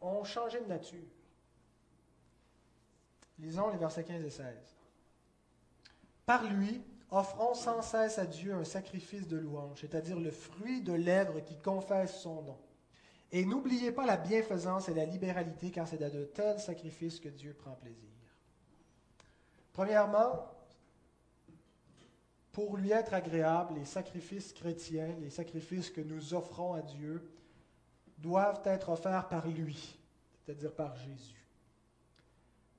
ont 0.00 0.24
changé 0.24 0.60
de 0.60 0.66
nature. 0.66 1.06
Lisons 3.38 3.70
les 3.70 3.78
versets 3.78 4.04
15 4.04 4.24
et 4.24 4.30
16. 4.30 4.46
Par 6.26 6.44
lui, 6.44 6.82
offrons 7.10 7.54
sans 7.54 7.82
cesse 7.82 8.18
à 8.18 8.26
Dieu 8.26 8.52
un 8.52 8.64
sacrifice 8.64 9.28
de 9.28 9.36
louange, 9.36 9.80
c'est-à-dire 9.80 10.18
le 10.18 10.30
fruit 10.30 10.82
de 10.82 10.92
lèvres 10.92 11.40
qui 11.40 11.56
confesse 11.58 12.20
son 12.20 12.42
nom. 12.42 12.58
Et 13.30 13.44
n'oubliez 13.44 13.92
pas 13.92 14.06
la 14.06 14.16
bienfaisance 14.16 14.88
et 14.88 14.94
la 14.94 15.04
libéralité, 15.04 15.70
car 15.70 15.86
c'est 15.86 16.02
à 16.02 16.10
de 16.10 16.24
tels 16.24 16.60
sacrifices 16.60 17.20
que 17.20 17.28
Dieu 17.28 17.52
prend 17.52 17.72
plaisir. 17.72 18.08
Premièrement, 19.72 20.50
pour 22.52 22.76
lui 22.76 22.90
être 22.90 23.14
agréable, 23.14 23.74
les 23.74 23.84
sacrifices 23.84 24.52
chrétiens, 24.52 25.14
les 25.20 25.30
sacrifices 25.30 25.90
que 25.90 26.00
nous 26.00 26.34
offrons 26.34 26.72
à 26.72 26.82
Dieu, 26.82 27.30
doivent 28.18 28.62
être 28.64 28.88
offerts 28.88 29.28
par 29.28 29.46
lui, 29.46 29.96
c'est-à-dire 30.44 30.74
par 30.74 30.96
Jésus. 30.96 31.46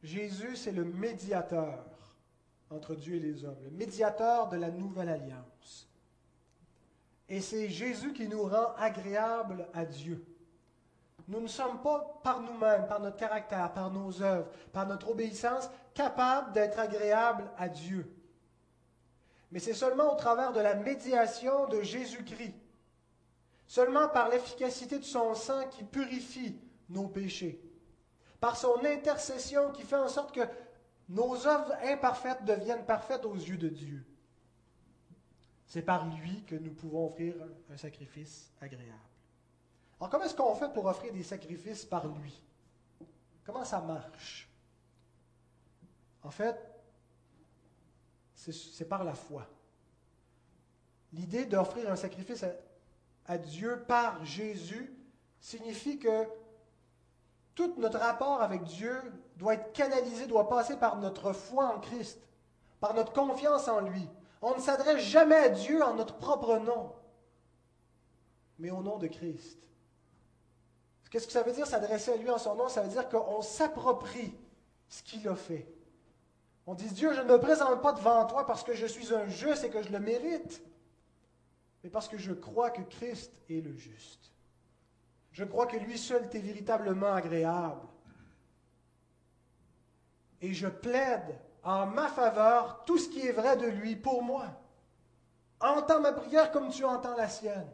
Jésus, 0.03 0.55
c'est 0.55 0.71
le 0.71 0.83
médiateur 0.83 1.85
entre 2.69 2.95
Dieu 2.95 3.15
et 3.15 3.19
les 3.19 3.45
hommes, 3.45 3.57
le 3.63 3.71
médiateur 3.71 4.49
de 4.49 4.57
la 4.57 4.69
nouvelle 4.69 5.09
alliance. 5.09 5.87
Et 7.27 7.41
c'est 7.41 7.69
Jésus 7.69 8.13
qui 8.13 8.27
nous 8.27 8.43
rend 8.43 8.73
agréables 8.77 9.67
à 9.73 9.85
Dieu. 9.85 10.25
Nous 11.29 11.39
ne 11.39 11.47
sommes 11.47 11.79
pas 11.81 12.19
par 12.23 12.41
nous-mêmes, 12.41 12.87
par 12.87 12.99
notre 12.99 13.17
caractère, 13.17 13.71
par 13.71 13.91
nos 13.91 14.23
œuvres, 14.23 14.49
par 14.73 14.87
notre 14.87 15.11
obéissance, 15.11 15.69
capables 15.93 16.51
d'être 16.53 16.79
agréables 16.79 17.51
à 17.55 17.69
Dieu. 17.69 18.11
Mais 19.51 19.59
c'est 19.59 19.75
seulement 19.75 20.11
au 20.11 20.15
travers 20.15 20.53
de 20.53 20.59
la 20.59 20.73
médiation 20.73 21.67
de 21.67 21.83
Jésus-Christ, 21.83 22.55
seulement 23.67 24.09
par 24.09 24.29
l'efficacité 24.29 24.97
de 24.97 25.03
son 25.03 25.35
sang 25.35 25.67
qui 25.69 25.83
purifie 25.83 26.59
nos 26.89 27.07
péchés, 27.07 27.63
par 28.39 28.57
son 28.57 28.83
intercession 28.83 29.71
qui 29.71 29.83
fait 29.83 29.97
en 29.97 30.07
sorte 30.09 30.33
que 30.33 30.47
nos 31.09 31.45
œuvres 31.45 31.73
imparfaites 31.83 32.43
deviennent 32.43 32.85
parfaites 32.85 33.25
aux 33.25 33.35
yeux 33.35 33.57
de 33.57 33.69
Dieu. 33.69 34.03
C'est 35.67 35.83
par 35.83 36.07
lui 36.07 36.43
que 36.45 36.55
nous 36.55 36.73
pouvons 36.73 37.05
offrir 37.05 37.35
un 37.71 37.77
sacrifice 37.77 38.51
agréable. 38.59 39.08
Alors, 39.99 40.09
comment 40.09 40.23
est-ce 40.23 40.35
qu'on 40.35 40.55
fait 40.55 40.71
pour 40.71 40.85
offrir 40.85 41.11
des 41.11 41.23
sacrifices 41.23 41.85
par 41.85 42.07
lui? 42.07 42.41
Comment 43.45 43.65
ça 43.65 43.81
marche? 43.81 44.49
En 46.23 46.31
fait, 46.31 46.57
c'est 48.35 48.87
par 48.87 49.03
la 49.03 49.13
foi. 49.13 49.45
L'idée 51.11 51.45
d'offrir 51.45 51.91
un 51.91 51.95
sacrifice 51.95 52.43
à, 52.43 52.51
à, 53.25 53.37
Dieu 53.37 53.83
par 53.87 54.23
Jésus 54.23 54.93
signifie 55.39 55.97
que 55.97 56.27
tout 57.55 57.73
notre 57.77 57.99
rapport 57.99 58.41
avec 58.41 58.63
Dieu 58.63 59.01
doit 59.35 59.55
être 59.55 59.73
canalisé, 59.73 60.27
doit 60.27 60.47
passer 60.47 60.77
par 60.77 60.97
notre 60.97 61.33
foi 61.33 61.75
en 61.75 61.79
Christ, 61.79 62.19
par 62.79 62.93
notre 62.93 63.11
confiance 63.11 63.67
en 63.67 63.81
lui. 63.81 64.07
On 64.41 64.55
ne 64.55 64.61
s'adresse 64.61 65.03
jamais 65.03 65.35
à 65.35 65.49
Dieu 65.49 65.83
en 65.83 65.95
notre 65.95 66.15
propre 66.17 66.57
nom, 66.59 66.93
mais 68.59 68.69
au 68.69 68.81
nom 68.81 68.97
de 68.97 69.07
Christ. 69.07 69.68
Qu'est-ce 71.09 71.25
que 71.25 71.33
ça 71.33 71.41
veut 71.41 71.51
dire 71.51 71.65
s'adresser 71.65 72.11
à 72.11 72.15
lui 72.17 72.29
en 72.29 72.37
son 72.37 72.55
nom? 72.55 72.69
Ça 72.69 72.81
veut 72.81 72.89
dire 72.89 73.09
qu'on 73.09 73.41
s'approprie 73.41 74.33
ce 74.87 75.01
qu'il 75.03 75.27
a 75.27 75.35
fait. 75.35 75.67
On 76.67 76.75
dit 76.75 76.89
Dieu, 76.89 77.13
je 77.13 77.21
ne 77.21 77.27
me 77.27 77.39
présente 77.39 77.81
pas 77.81 77.93
devant 77.93 78.25
toi 78.25 78.45
parce 78.45 78.63
que 78.63 78.73
je 78.73 78.85
suis 78.85 79.13
un 79.13 79.27
juste 79.27 79.63
et 79.63 79.69
que 79.69 79.81
je 79.81 79.89
le 79.89 79.99
mérite, 79.99 80.61
mais 81.83 81.89
parce 81.89 82.07
que 82.07 82.17
je 82.17 82.33
crois 82.33 82.69
que 82.69 82.81
Christ 82.81 83.31
est 83.49 83.61
le 83.61 83.75
juste. 83.75 84.31
Je 85.31 85.43
crois 85.43 85.65
que 85.65 85.77
lui 85.77 85.97
seul 85.97 86.29
t'est 86.29 86.39
véritablement 86.39 87.13
agréable. 87.13 87.87
Et 90.41 90.53
je 90.53 90.67
plaide 90.67 91.39
en 91.63 91.87
ma 91.87 92.07
faveur 92.07 92.83
tout 92.85 92.97
ce 92.97 93.09
qui 93.09 93.25
est 93.27 93.31
vrai 93.31 93.57
de 93.57 93.67
lui 93.67 93.95
pour 93.95 94.21
moi. 94.21 94.45
Entends 95.59 96.01
ma 96.01 96.13
prière 96.13 96.51
comme 96.51 96.69
tu 96.69 96.85
entends 96.85 97.15
la 97.15 97.27
sienne. 97.27 97.67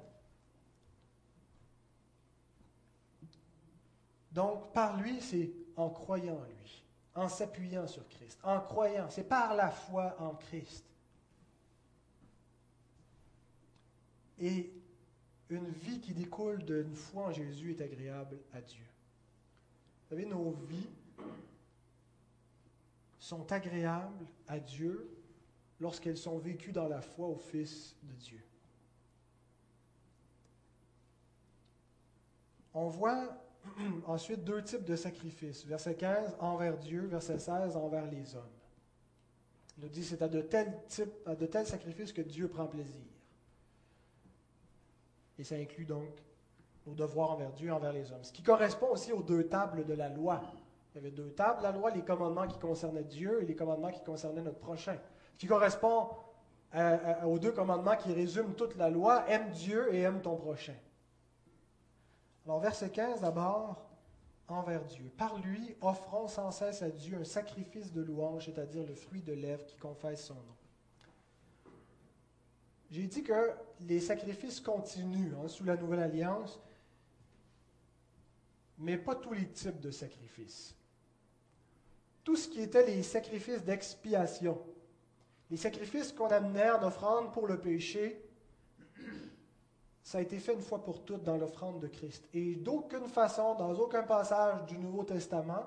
Donc, 4.35 4.73
par 4.73 4.97
lui, 4.97 5.21
c'est 5.21 5.49
en 5.77 5.89
croyant 5.89 6.35
en 6.35 6.43
lui. 6.43 6.83
en 7.15 7.29
s'appuyant 7.29 7.87
sur 7.87 8.05
Christ, 8.09 8.37
en 8.43 8.59
croyant. 8.59 9.09
C'est 9.09 9.23
par 9.23 9.55
la 9.55 9.71
foi 9.71 10.13
en 10.19 10.35
Christ. 10.35 10.83
Et 14.37 14.73
une 15.49 15.69
vie 15.69 16.01
qui 16.01 16.13
découle 16.13 16.61
d'une 16.65 16.93
foi 16.93 17.27
en 17.27 17.31
Jésus 17.31 17.71
est 17.71 17.81
agréable 17.81 18.37
à 18.53 18.59
Dieu. 18.59 18.83
Vous 20.03 20.09
savez, 20.09 20.25
nos 20.25 20.51
vies 20.51 20.89
sont 23.17 23.49
agréables 23.53 24.25
à 24.49 24.59
Dieu 24.59 25.09
lorsqu'elles 25.79 26.17
sont 26.17 26.39
vécues 26.39 26.73
dans 26.73 26.89
la 26.89 26.99
foi 26.99 27.27
au 27.27 27.37
Fils 27.37 27.95
de 28.03 28.13
Dieu. 28.15 28.43
On 32.73 32.89
voit 32.89 33.44
ensuite 34.05 34.43
deux 34.43 34.63
types 34.63 34.83
de 34.83 34.95
sacrifices. 34.95 35.65
Verset 35.65 35.95
15, 35.95 36.37
envers 36.39 36.77
Dieu. 36.77 37.01
Verset 37.07 37.39
16, 37.39 37.75
envers 37.75 38.05
les 38.05 38.35
hommes. 38.35 38.43
Il 39.77 39.83
nous 39.83 39.89
dit 39.89 40.03
c'est 40.03 40.21
à 40.21 40.27
de 40.27 40.41
tels, 40.41 40.73
types, 40.87 41.11
de 41.27 41.45
tels 41.45 41.67
sacrifices 41.67 42.13
que 42.13 42.21
Dieu 42.21 42.47
prend 42.47 42.65
plaisir. 42.65 43.01
Et 45.37 45.43
ça 45.43 45.55
inclut 45.55 45.85
donc 45.85 46.07
nos 46.87 46.93
devoirs 46.93 47.31
envers 47.31 47.51
Dieu 47.51 47.71
envers 47.73 47.91
les 47.91 48.11
hommes. 48.11 48.23
Ce 48.23 48.31
qui 48.31 48.43
correspond 48.43 48.87
aussi 48.91 49.11
aux 49.11 49.23
deux 49.23 49.47
tables 49.47 49.85
de 49.85 49.93
la 49.93 50.09
loi. 50.09 50.41
Il 50.93 50.99
y 50.99 51.01
avait 51.01 51.11
deux 51.11 51.31
tables, 51.31 51.61
la 51.61 51.71
loi, 51.71 51.91
les 51.91 52.03
commandements 52.03 52.47
qui 52.47 52.57
concernaient 52.57 53.03
Dieu 53.03 53.41
et 53.41 53.45
les 53.45 53.55
commandements 53.55 53.91
qui 53.91 54.03
concernaient 54.03 54.41
notre 54.41 54.59
prochain. 54.59 54.97
Ce 55.33 55.39
qui 55.39 55.47
correspond 55.47 56.07
aux 57.25 57.39
deux 57.39 57.51
commandements 57.51 57.97
qui 57.97 58.13
résument 58.13 58.53
toute 58.53 58.75
la 58.77 58.89
loi, 58.89 59.29
aime 59.29 59.49
Dieu 59.51 59.93
et 59.93 60.01
aime 60.01 60.21
ton 60.21 60.35
prochain. 60.35 60.75
Alors 62.45 62.59
verset 62.59 62.91
15 62.91 63.21
d'abord, 63.21 63.89
envers 64.47 64.85
Dieu. 64.85 65.11
Par 65.17 65.39
lui, 65.39 65.75
offrons 65.81 66.27
sans 66.27 66.51
cesse 66.51 66.81
à 66.81 66.89
Dieu 66.89 67.17
un 67.17 67.23
sacrifice 67.23 67.91
de 67.91 68.01
louange, 68.01 68.45
c'est-à-dire 68.45 68.85
le 68.85 68.93
fruit 68.93 69.21
de 69.21 69.33
lèvres 69.33 69.65
qui 69.65 69.77
confesse 69.77 70.25
son 70.25 70.35
nom. 70.35 70.55
J'ai 72.91 73.07
dit 73.07 73.23
que 73.23 73.51
les 73.81 73.99
sacrifices 73.99 74.59
continuent 74.59 75.33
hein, 75.35 75.47
sous 75.47 75.63
la 75.63 75.75
nouvelle 75.75 76.01
alliance, 76.01 76.59
mais 78.77 78.97
pas 78.97 79.15
tous 79.15 79.33
les 79.33 79.49
types 79.49 79.79
de 79.79 79.89
sacrifices. 79.89 80.75
Tout 82.23 82.35
ce 82.35 82.47
qui 82.47 82.61
était 82.61 82.85
les 82.85 83.01
sacrifices 83.01 83.63
d'expiation, 83.63 84.61
les 85.49 85.57
sacrifices 85.57 86.11
qu'on 86.11 86.27
amenait 86.27 86.69
en 86.71 86.83
offrande 86.83 87.33
pour 87.33 87.47
le 87.47 87.59
péché, 87.59 88.24
ça 90.05 90.19
a 90.19 90.21
été 90.21 90.37
fait 90.37 90.53
une 90.53 90.61
fois 90.61 90.83
pour 90.83 91.03
toutes 91.03 91.23
dans 91.23 91.35
l'offrande 91.35 91.79
de 91.79 91.87
Christ. 91.87 92.23
Et 92.31 92.53
d'aucune 92.53 93.07
façon, 93.07 93.55
dans 93.55 93.73
aucun 93.73 94.03
passage 94.03 94.63
du 94.67 94.77
Nouveau 94.77 95.03
Testament, 95.03 95.63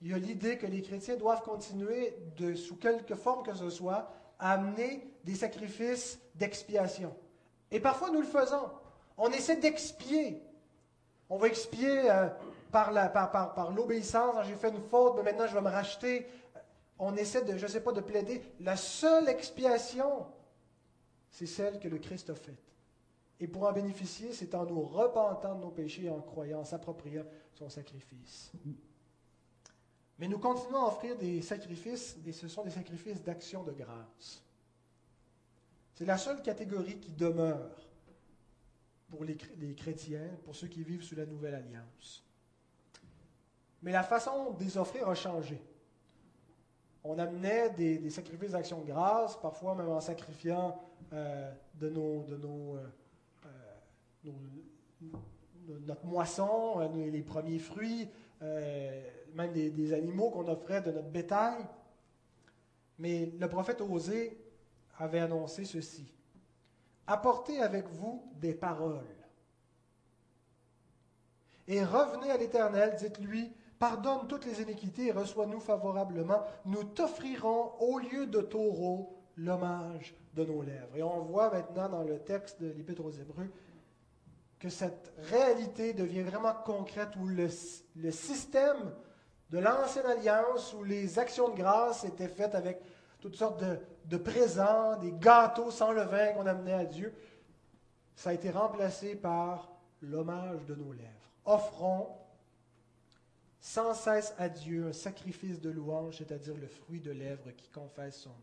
il 0.00 0.08
y 0.10 0.14
a 0.14 0.18
l'idée 0.18 0.56
que 0.56 0.66
les 0.66 0.80
chrétiens 0.80 1.16
doivent 1.16 1.42
continuer, 1.42 2.16
sous 2.56 2.76
quelque 2.76 3.14
forme 3.14 3.44
que 3.44 3.54
ce 3.54 3.68
soit, 3.68 4.10
à 4.38 4.52
amener 4.52 5.06
des 5.24 5.34
sacrifices 5.34 6.18
d'expiation. 6.34 7.14
Et 7.70 7.78
parfois, 7.78 8.10
nous 8.10 8.22
le 8.22 8.26
faisons. 8.26 8.70
On 9.18 9.30
essaie 9.30 9.56
d'expier. 9.56 10.42
On 11.28 11.36
va 11.36 11.48
expier 11.48 12.10
euh, 12.10 12.28
par, 12.70 13.70
l'obéissance. 13.76 14.46
J'ai 14.46 14.54
fait 14.54 14.70
une 14.70 14.80
faute, 14.80 15.16
mais 15.16 15.24
maintenant 15.24 15.46
je 15.46 15.54
vais 15.54 15.60
me 15.60 15.68
racheter. 15.68 16.26
On 16.98 17.14
essaie 17.16 17.44
de, 17.44 17.58
je 17.58 17.66
ne 17.66 17.70
sais 17.70 17.82
pas, 17.82 17.92
de 17.92 18.00
plaider. 18.00 18.42
La 18.60 18.76
seule 18.76 19.28
expiation, 19.28 20.24
c'est 21.30 21.46
celle 21.46 21.78
que 21.78 21.88
le 21.88 21.98
Christ 21.98 22.30
a 22.30 22.34
faite. 22.34 22.71
Et 23.40 23.48
pour 23.48 23.64
en 23.64 23.72
bénéficier, 23.72 24.32
c'est 24.32 24.54
en 24.54 24.64
nous 24.64 24.82
repentant 24.82 25.56
de 25.56 25.60
nos 25.62 25.70
péchés 25.70 26.04
et 26.04 26.10
en 26.10 26.20
croyant, 26.20 26.60
en 26.60 26.64
s'appropriant 26.64 27.24
son 27.54 27.68
sacrifice. 27.68 28.52
Mais 30.18 30.28
nous 30.28 30.38
continuons 30.38 30.84
à 30.84 30.88
offrir 30.88 31.16
des 31.16 31.42
sacrifices, 31.42 32.16
et 32.24 32.32
ce 32.32 32.46
sont 32.46 32.62
des 32.62 32.70
sacrifices 32.70 33.22
d'action 33.22 33.64
de 33.64 33.72
grâce. 33.72 34.42
C'est 35.94 36.04
la 36.04 36.18
seule 36.18 36.42
catégorie 36.42 36.98
qui 36.98 37.12
demeure 37.12 37.76
pour 39.10 39.24
les, 39.24 39.36
chrétiens, 39.74 40.30
pour 40.44 40.56
ceux 40.56 40.68
qui 40.68 40.82
vivent 40.82 41.02
sous 41.02 41.16
la 41.16 41.26
nouvelle 41.26 41.54
alliance. 41.54 42.24
Mais 43.82 43.92
la 43.92 44.02
façon 44.02 44.52
de 44.52 44.64
les 44.64 44.78
offrir 44.78 45.08
a 45.08 45.14
changé. 45.14 45.60
On 47.04 47.18
amenait 47.18 47.70
des, 47.70 48.10
sacrifices 48.10 48.52
d'action 48.52 48.80
de 48.80 48.86
grâce, 48.86 49.36
parfois 49.36 49.74
même 49.74 49.88
en 49.88 50.00
sacrifiant 50.00 50.80
euh, 51.12 51.52
de 51.74 51.90
nos, 51.90 52.24
euh, 52.30 52.86
notre 55.86 56.04
moisson, 56.04 56.80
euh, 56.80 57.10
les 57.10 57.22
premiers 57.22 57.58
fruits, 57.58 58.08
euh, 58.42 59.02
même 59.34 59.52
des, 59.52 59.92
animaux 59.92 60.30
qu'on 60.30 60.48
offrait 60.48 60.82
de 60.82 60.90
notre 60.90 61.08
bétail. 61.08 61.64
Mais 62.98 63.32
le 63.38 63.48
prophète 63.48 63.80
Osée 63.80 64.38
avait 64.98 65.20
annoncé 65.20 65.64
ceci. 65.64 66.12
Apportez 67.06 67.60
avec 67.60 67.88
vous 67.88 68.22
des 68.40 68.54
paroles. 68.54 69.04
Et 71.66 71.82
revenez 71.84 72.30
à 72.30 72.36
l'Éternel, 72.36 72.96
dites-lui, 72.98 73.52
pardonne 73.78 74.26
toutes 74.28 74.46
les 74.46 74.60
iniquités 74.62 75.06
et 75.08 75.12
reçois-nous 75.12 75.60
favorablement. 75.60 76.42
Nous 76.66 76.84
t'offrirons 76.84 77.72
au 77.80 77.98
lieu 77.98 78.26
de 78.26 78.40
taureau 78.40 79.16
l'hommage 79.36 80.14
de 80.34 80.44
nos 80.44 80.62
lèvres. 80.62 80.96
Et 80.96 81.02
on 81.02 81.20
voit 81.20 81.50
maintenant 81.50 81.88
dans 81.88 82.02
le 82.02 82.18
texte 82.18 82.60
de 82.60 82.70
l'Épître 82.70 83.04
aux 83.04 83.10
Hébreux 83.10 83.50
que 84.62 84.68
cette 84.68 85.12
réalité 85.18 85.92
devient 85.92 86.22
vraiment 86.22 86.54
concrète, 86.54 87.16
où 87.16 87.26
le, 87.26 87.48
système 88.12 88.94
de 89.50 89.58
l'ancienne 89.58 90.06
alliance, 90.06 90.72
où 90.74 90.84
les 90.84 91.18
actions 91.18 91.48
de 91.48 91.56
grâce 91.56 92.04
étaient 92.04 92.28
faites 92.28 92.54
avec 92.54 92.80
toutes 93.18 93.34
sortes 93.34 93.60
de, 93.60 93.76
de 94.04 94.16
présents, 94.16 94.96
des 94.98 95.10
gâteaux 95.14 95.72
sans 95.72 95.90
levain 95.90 96.28
qu'on 96.34 96.46
amenait 96.46 96.74
à 96.74 96.84
Dieu, 96.84 97.12
ça 98.14 98.30
a 98.30 98.34
été 98.34 98.50
remplacé 98.50 99.16
par 99.16 99.72
l'hommage 100.00 100.64
de 100.66 100.76
nos 100.76 100.92
lèvres. 100.92 101.32
Offrons 101.44 102.16
sans 103.58 103.94
cesse 103.94 104.32
à 104.38 104.48
Dieu 104.48 104.86
un 104.86 104.92
sacrifice 104.92 105.60
de 105.60 105.70
louange, 105.70 106.18
c'est-à-dire 106.18 106.56
le 106.56 106.68
fruit 106.68 107.00
de 107.00 107.10
lèvres 107.10 107.50
qui 107.56 107.68
confesse 107.68 108.14
son 108.14 108.30
nom. 108.30 108.36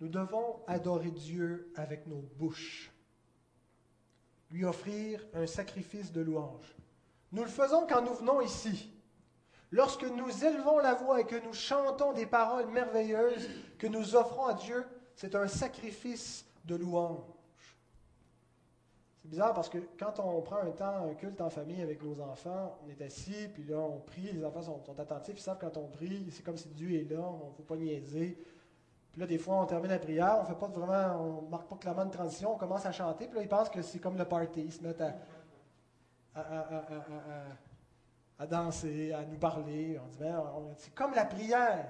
Nous 0.00 0.08
devons 0.08 0.64
adorer 0.66 1.10
Dieu 1.10 1.70
avec 1.76 2.06
nos 2.06 2.22
bouches 2.38 2.89
lui 4.50 4.64
offrir 4.64 5.24
un 5.34 5.46
sacrifice 5.46 6.12
de 6.12 6.20
louange. 6.20 6.74
Nous 7.32 7.42
le 7.42 7.48
faisons 7.48 7.86
quand 7.86 8.02
nous 8.02 8.14
venons 8.14 8.40
ici. 8.40 8.92
Lorsque 9.70 10.04
nous 10.04 10.44
élevons 10.44 10.78
la 10.78 10.94
voix 10.94 11.20
et 11.20 11.24
que 11.24 11.36
nous 11.44 11.52
chantons 11.52 12.12
des 12.12 12.26
paroles 12.26 12.66
merveilleuses 12.66 13.48
que 13.78 13.86
nous 13.86 14.16
offrons 14.16 14.46
à 14.46 14.54
Dieu, 14.54 14.84
c'est 15.14 15.36
un 15.36 15.46
sacrifice 15.46 16.44
de 16.64 16.74
louange. 16.74 17.22
C'est 19.22 19.28
bizarre 19.28 19.54
parce 19.54 19.68
que 19.68 19.78
quand 19.98 20.18
on 20.18 20.40
prend 20.40 20.56
un 20.56 20.70
temps, 20.70 21.08
un 21.08 21.14
culte 21.14 21.40
en 21.40 21.50
famille 21.50 21.82
avec 21.82 22.02
nos 22.02 22.20
enfants, 22.20 22.78
on 22.84 22.88
est 22.88 23.00
assis, 23.02 23.48
puis 23.52 23.64
là 23.64 23.78
on 23.78 24.00
prie, 24.00 24.32
les 24.32 24.44
enfants 24.44 24.62
sont, 24.62 24.98
attentifs, 24.98 25.36
ils 25.36 25.42
savent 25.42 25.58
quand 25.60 25.76
on 25.76 25.86
prie, 25.86 26.26
c'est 26.32 26.42
comme 26.42 26.56
si 26.56 26.68
Dieu 26.68 26.92
est 26.98 27.10
là, 27.10 27.20
on 27.20 27.50
ne 27.50 27.52
faut 27.52 27.62
pas 27.62 27.76
niaiser. 27.76 28.42
Puis 29.12 29.20
là, 29.20 29.26
des 29.26 29.38
fois, 29.38 29.56
on 29.56 29.66
termine 29.66 29.90
la 29.90 29.98
prière, 29.98 30.38
on 30.40 30.44
fait 30.44 30.54
pas 30.54 30.68
vraiment, 30.68 31.20
on 31.20 31.42
marque 31.48 31.68
pas 31.68 31.76
clairement 31.76 32.04
de 32.04 32.10
transition, 32.10 32.54
on 32.54 32.56
commence 32.56 32.86
à 32.86 32.92
chanter, 32.92 33.26
puis 33.26 33.36
là, 33.36 33.42
ils 33.42 33.48
pensent 33.48 33.68
que 33.68 33.82
c'est 33.82 33.98
comme 33.98 34.16
le 34.16 34.24
party, 34.24 34.62
ils 34.62 34.72
se 34.72 34.82
mettent 34.82 35.00
à, 35.00 35.14
à, 38.38 38.46
danser, 38.46 39.12
à 39.12 39.24
nous 39.24 39.38
parler. 39.38 39.98
On 40.02 40.08
dit, 40.08 40.18
ben, 40.18 40.42
c'est 40.76 40.94
comme 40.94 41.12
la 41.14 41.24
prière. 41.24 41.88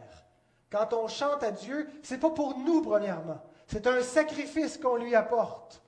Quand 0.71 0.93
on 0.95 1.09
chante 1.09 1.43
à 1.43 1.51
Dieu, 1.51 1.89
c'est 2.03 2.19
pas 2.19 2.31
pour 2.31 2.57
nous, 2.59 2.81
premièrement. 2.81 3.41
C'est 3.67 3.87
un 3.87 4.03
sacrifice 4.03 4.79
qu'on 4.79 4.97
lui 4.97 5.15
apporte. 5.15 5.83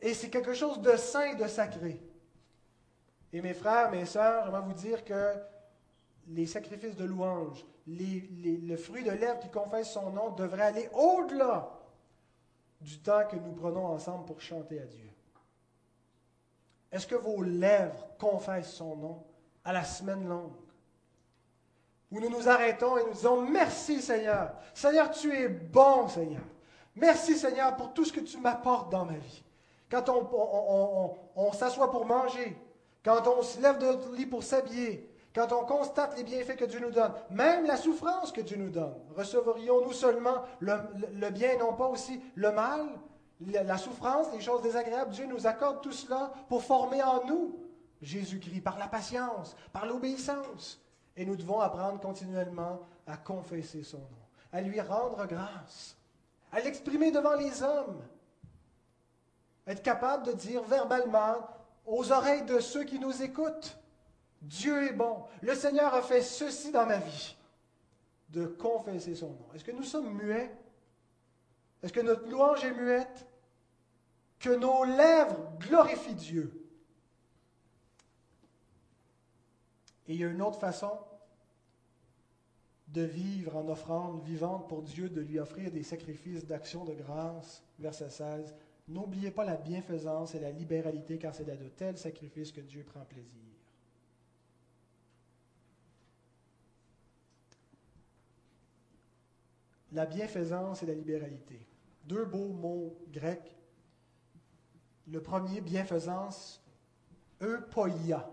Et 0.00 0.14
c'est 0.14 0.30
quelque 0.30 0.54
chose 0.54 0.80
de 0.80 0.96
saint, 0.96 1.34
de 1.34 1.46
sacré. 1.46 2.00
Et 3.32 3.40
mes 3.40 3.54
frères, 3.54 3.90
mes 3.90 4.06
sœurs, 4.06 4.44
j'aimerais 4.44 4.62
vous 4.62 4.72
dire 4.72 5.04
que 5.04 5.34
les 6.28 6.46
sacrifices 6.46 6.96
de 6.96 7.04
louange, 7.04 7.66
le 7.88 8.76
fruit 8.76 9.02
de 9.02 9.10
lèvres 9.10 9.40
qui 9.40 9.50
confesse 9.50 9.90
son 9.90 10.10
nom 10.10 10.30
devrait 10.30 10.62
aller 10.62 10.88
au-delà 10.92 11.70
du 12.80 12.98
temps 13.00 13.26
que 13.28 13.36
nous 13.36 13.52
prenons 13.52 13.86
ensemble 13.86 14.26
pour 14.26 14.40
chanter 14.40 14.80
à 14.80 14.84
Dieu. 14.84 15.10
Est-ce 16.92 17.06
que 17.06 17.14
vos 17.14 17.42
lèvres 17.42 18.08
confessent 18.18 18.72
son 18.72 18.96
nom 18.96 19.24
à 19.64 19.72
la 19.72 19.84
semaine 19.84 20.26
longue? 20.26 20.52
Où 22.10 22.20
nous 22.20 22.30
nous 22.30 22.48
arrêtons 22.48 22.96
et 22.96 23.04
nous 23.04 23.12
disons 23.12 23.42
Merci 23.42 24.00
Seigneur. 24.00 24.52
Seigneur, 24.72 25.10
tu 25.10 25.34
es 25.34 25.48
bon 25.48 26.08
Seigneur. 26.08 26.42
Merci 26.94 27.36
Seigneur 27.36 27.76
pour 27.76 27.92
tout 27.92 28.04
ce 28.04 28.12
que 28.12 28.20
tu 28.20 28.38
m'apportes 28.38 28.90
dans 28.90 29.04
ma 29.04 29.16
vie. 29.18 29.44
Quand 29.90 30.08
on, 30.08 31.16
on 31.36 31.52
s'assoit 31.52 31.90
pour 31.90 32.06
manger, 32.06 32.56
quand 33.04 33.26
on 33.26 33.42
se 33.42 33.60
lève 33.60 33.78
de 33.78 34.16
lit 34.16 34.26
pour 34.26 34.42
s'habiller, 34.42 35.08
quand 35.38 35.52
on 35.52 35.64
constate 35.64 36.16
les 36.16 36.24
bienfaits 36.24 36.56
que 36.56 36.64
Dieu 36.64 36.80
nous 36.80 36.90
donne, 36.90 37.12
même 37.30 37.64
la 37.64 37.76
souffrance 37.76 38.32
que 38.32 38.40
Dieu 38.40 38.56
nous 38.56 38.70
donne, 38.70 38.96
recevrions-nous 39.14 39.92
seulement 39.92 40.42
le, 40.58 41.30
bien 41.30 41.52
et 41.52 41.58
non 41.58 41.74
pas 41.74 41.86
aussi 41.86 42.20
le 42.34 42.50
mal, 42.50 42.84
la 43.46 43.78
souffrance, 43.78 44.26
les 44.32 44.40
choses 44.40 44.62
désagréables 44.62 45.12
Dieu 45.12 45.26
nous 45.26 45.46
accorde 45.46 45.80
tout 45.80 45.92
cela 45.92 46.32
pour 46.48 46.64
former 46.64 47.04
en 47.04 47.24
nous 47.24 47.56
Jésus-Christ 48.02 48.62
par 48.62 48.78
la 48.78 48.88
patience, 48.88 49.54
par 49.72 49.86
l'obéissance. 49.86 50.80
Et 51.16 51.24
nous 51.24 51.36
devons 51.36 51.60
apprendre 51.60 52.00
continuellement 52.00 52.80
à 53.06 53.16
confesser 53.16 53.84
son 53.84 53.98
nom, 53.98 54.26
à 54.52 54.60
lui 54.60 54.80
rendre 54.80 55.24
grâce, 55.26 55.96
à 56.50 56.58
l'exprimer 56.58 57.12
devant 57.12 57.34
les 57.34 57.62
hommes, 57.62 58.02
être 59.68 59.84
capable 59.84 60.26
de 60.26 60.32
dire 60.32 60.64
verbalement 60.64 61.46
aux 61.86 62.10
oreilles 62.10 62.44
de 62.44 62.58
ceux 62.58 62.82
qui 62.82 62.98
nous 62.98 63.22
écoutent, 63.22 63.78
Dieu 64.42 64.88
est 64.88 64.92
bon, 64.92 65.24
le 65.42 65.54
Seigneur 65.54 65.94
a 65.94 66.02
fait 66.02 66.22
ceci 66.22 66.70
dans 66.70 66.86
ma 66.86 66.98
vie, 66.98 67.36
de 68.30 68.46
confesser 68.46 69.14
son 69.14 69.30
nom. 69.30 69.46
Est-ce 69.54 69.64
que 69.64 69.72
nous 69.72 69.82
sommes 69.82 70.14
muets? 70.14 70.54
Est-ce 71.82 71.92
que 71.92 72.00
notre 72.00 72.28
louange 72.28 72.64
est 72.64 72.74
muette? 72.74 73.26
Que 74.38 74.50
nos 74.50 74.84
lèvres 74.84 75.52
glorifient 75.58 76.14
Dieu. 76.14 76.64
Et 80.06 80.14
il 80.14 80.20
y 80.20 80.24
a 80.24 80.28
une 80.28 80.42
autre 80.42 80.58
façon 80.58 80.98
de 82.88 83.02
vivre 83.02 83.56
en 83.56 83.68
offrande 83.68 84.22
vivante 84.22 84.68
pour 84.68 84.82
Dieu, 84.82 85.08
de 85.08 85.20
lui 85.20 85.38
offrir 85.38 85.70
des 85.70 85.82
sacrifices 85.82 86.46
d'action 86.46 86.84
de 86.84 86.94
grâce. 86.94 87.62
Verset 87.78 88.10
16. 88.10 88.54
N'oubliez 88.88 89.30
pas 89.30 89.44
la 89.44 89.56
bienfaisance 89.56 90.34
et 90.34 90.40
la 90.40 90.50
libéralité, 90.50 91.18
car 91.18 91.34
c'est 91.34 91.44
de 91.44 91.68
tels 91.68 91.98
sacrifices 91.98 92.52
que 92.52 92.62
Dieu 92.62 92.84
prend 92.84 93.04
plaisir. 93.04 93.42
La 99.92 100.06
bienfaisance 100.06 100.82
et 100.82 100.86
la 100.86 100.94
libéralité. 100.94 101.66
Deux 102.04 102.24
beaux 102.24 102.52
mots 102.52 102.98
grecs. 103.10 103.56
Le 105.06 105.22
premier, 105.22 105.60
bienfaisance, 105.60 106.62
eupoia. 107.40 108.30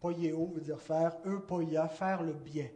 Poieo 0.00 0.46
veut 0.48 0.60
dire 0.60 0.80
faire, 0.80 1.16
eupoia, 1.24 1.88
faire 1.88 2.22
le 2.22 2.32
bien. 2.32 2.68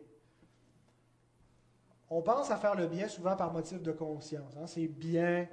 On 2.08 2.22
pense 2.22 2.50
à 2.50 2.56
faire 2.56 2.76
le 2.76 2.86
bien 2.86 3.08
souvent 3.08 3.36
par 3.36 3.52
motif 3.52 3.82
de 3.82 3.92
conscience. 3.92 4.56
Hein. 4.56 4.66
C'est 4.66 4.86
bien 4.86 5.48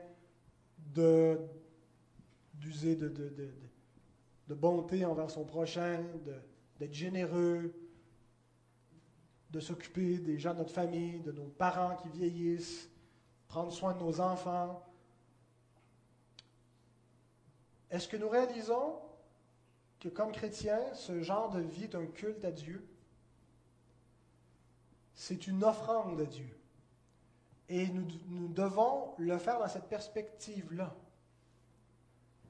d'user 2.54 2.96
de, 2.96 3.40
bonté 4.50 5.04
envers 5.04 5.32
son 5.32 5.46
prochain, 5.46 6.04
d'être 6.80 6.94
généreux, 6.94 7.74
de 9.54 9.60
s'occuper 9.60 10.18
des 10.18 10.40
gens 10.40 10.54
de 10.54 10.60
notre 10.60 10.74
famille, 10.74 11.20
de 11.20 11.32
nos 11.32 11.46
parents 11.46 11.96
qui 11.98 12.10
vieillissent, 12.10 12.90
prendre 13.48 13.72
soin 13.72 13.94
de 13.94 14.00
nos 14.00 14.20
enfants. 14.20 14.84
Est-ce 17.92 18.08
que 18.08 18.18
nous 18.18 18.28
réalisons 18.28 18.96
que 20.00 20.10
comme 20.10 20.32
chrétiens, 20.32 20.82
ce 20.96 21.22
genre 21.22 21.52
de 21.52 21.60
vie 21.60 21.84
est 21.84 21.94
un 21.94 22.08
culte 22.08 22.44
à 22.44 22.52
Dieu? 22.52 22.84
C'est 25.14 25.46
une 25.46 25.64
offrande 25.64 26.20
à 26.20 26.26
Dieu. 26.26 26.58
Et 27.70 27.88
nous, 27.90 28.48
devons 28.50 29.14
le 29.20 29.38
faire 29.38 29.60
dans 29.60 29.68
cette 29.68 29.88
perspective-là. 29.88 30.96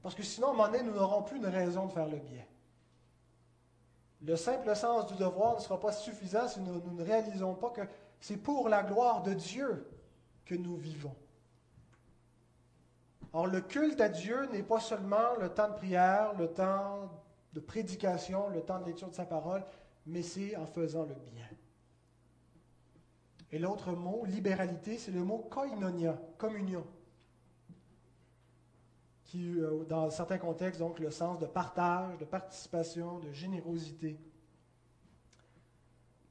Parce 0.02 0.14
que 0.14 0.22
sinon, 0.22 0.48
à 0.48 0.50
un 0.50 0.54
moment 0.54 0.68
donné, 0.68 0.82
nous 0.82 0.94
n'aurons 0.94 1.22
plus 1.22 1.36
une 1.36 1.46
raison 1.46 1.86
de 1.86 1.92
faire 1.92 2.08
le 2.08 2.18
bien. 2.18 2.44
Le 4.26 4.36
simple 4.36 4.74
sens 4.74 5.06
du 5.06 5.16
devoir 5.16 5.56
ne 5.56 5.60
sera 5.60 5.78
pas 5.78 5.92
suffisant 5.92 6.48
si 6.48 6.60
nous, 6.60 6.80
ne 6.92 7.02
réalisons 7.02 7.54
pas 7.54 7.70
que 7.70 7.82
c'est 8.20 8.38
pour 8.38 8.70
la 8.70 8.82
gloire 8.82 9.22
de 9.22 9.34
Dieu 9.34 9.86
que 10.46 10.54
nous 10.54 10.76
vivons. 10.76 11.14
Or, 13.34 13.46
le 13.46 13.60
culte 13.60 14.00
à 14.00 14.08
Dieu 14.08 14.46
n'est 14.46 14.62
pas 14.62 14.80
seulement 14.80 15.34
le 15.40 15.50
temps 15.50 15.68
de 15.68 15.74
prière, 15.74 16.32
le 16.38 16.48
temps 16.48 17.10
de 17.52 17.60
prédication, 17.60 18.48
le 18.48 18.62
temps 18.62 18.78
de 18.78 18.86
lecture 18.86 19.08
de 19.08 19.14
sa 19.14 19.26
parole, 19.26 19.62
mais 20.06 20.22
c'est 20.22 20.56
en 20.56 20.66
faisant 20.66 21.04
le 21.04 21.14
bien. 21.14 21.48
Et 23.52 23.58
l'autre 23.58 23.92
mot, 23.92 24.24
libéralité, 24.24 24.96
c'est 24.96 25.10
le 25.10 25.22
mot 25.22 25.38
koinonia, 25.50 26.18
communion, 26.38 26.86
euh, 29.36 29.84
dans 29.84 30.10
certains 30.10 30.38
contextes, 30.38 30.80
donc 30.80 30.98
le 30.98 31.10
sens 31.10 31.38
de 31.38 31.46
partage, 31.46 32.18
de 32.18 32.24
participation, 32.24 33.18
de 33.18 33.32
générosité. 33.32 34.18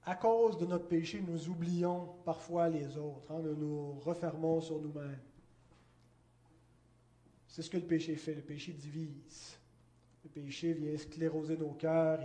À 0.05 0.15
cause 0.15 0.57
de 0.57 0.65
notre 0.65 0.87
péché, 0.87 1.23
nous 1.25 1.49
oublions 1.49 2.09
parfois 2.25 2.69
les 2.69 2.97
autres, 2.97 3.31
hein, 3.31 3.39
nous 3.41 3.55
nous 3.55 3.93
refermons 3.99 4.59
sur 4.59 4.79
nous-mêmes. 4.81 5.19
C'est 7.47 7.61
ce 7.61 7.69
que 7.69 7.77
le 7.77 7.85
péché 7.85 8.15
fait, 8.15 8.33
le 8.33 8.41
péché 8.41 8.73
divise. 8.73 9.57
Le 10.23 10.29
péché 10.29 10.73
vient 10.73 10.97
scléroser 10.97 11.57
nos 11.57 11.73
cœurs, 11.73 12.19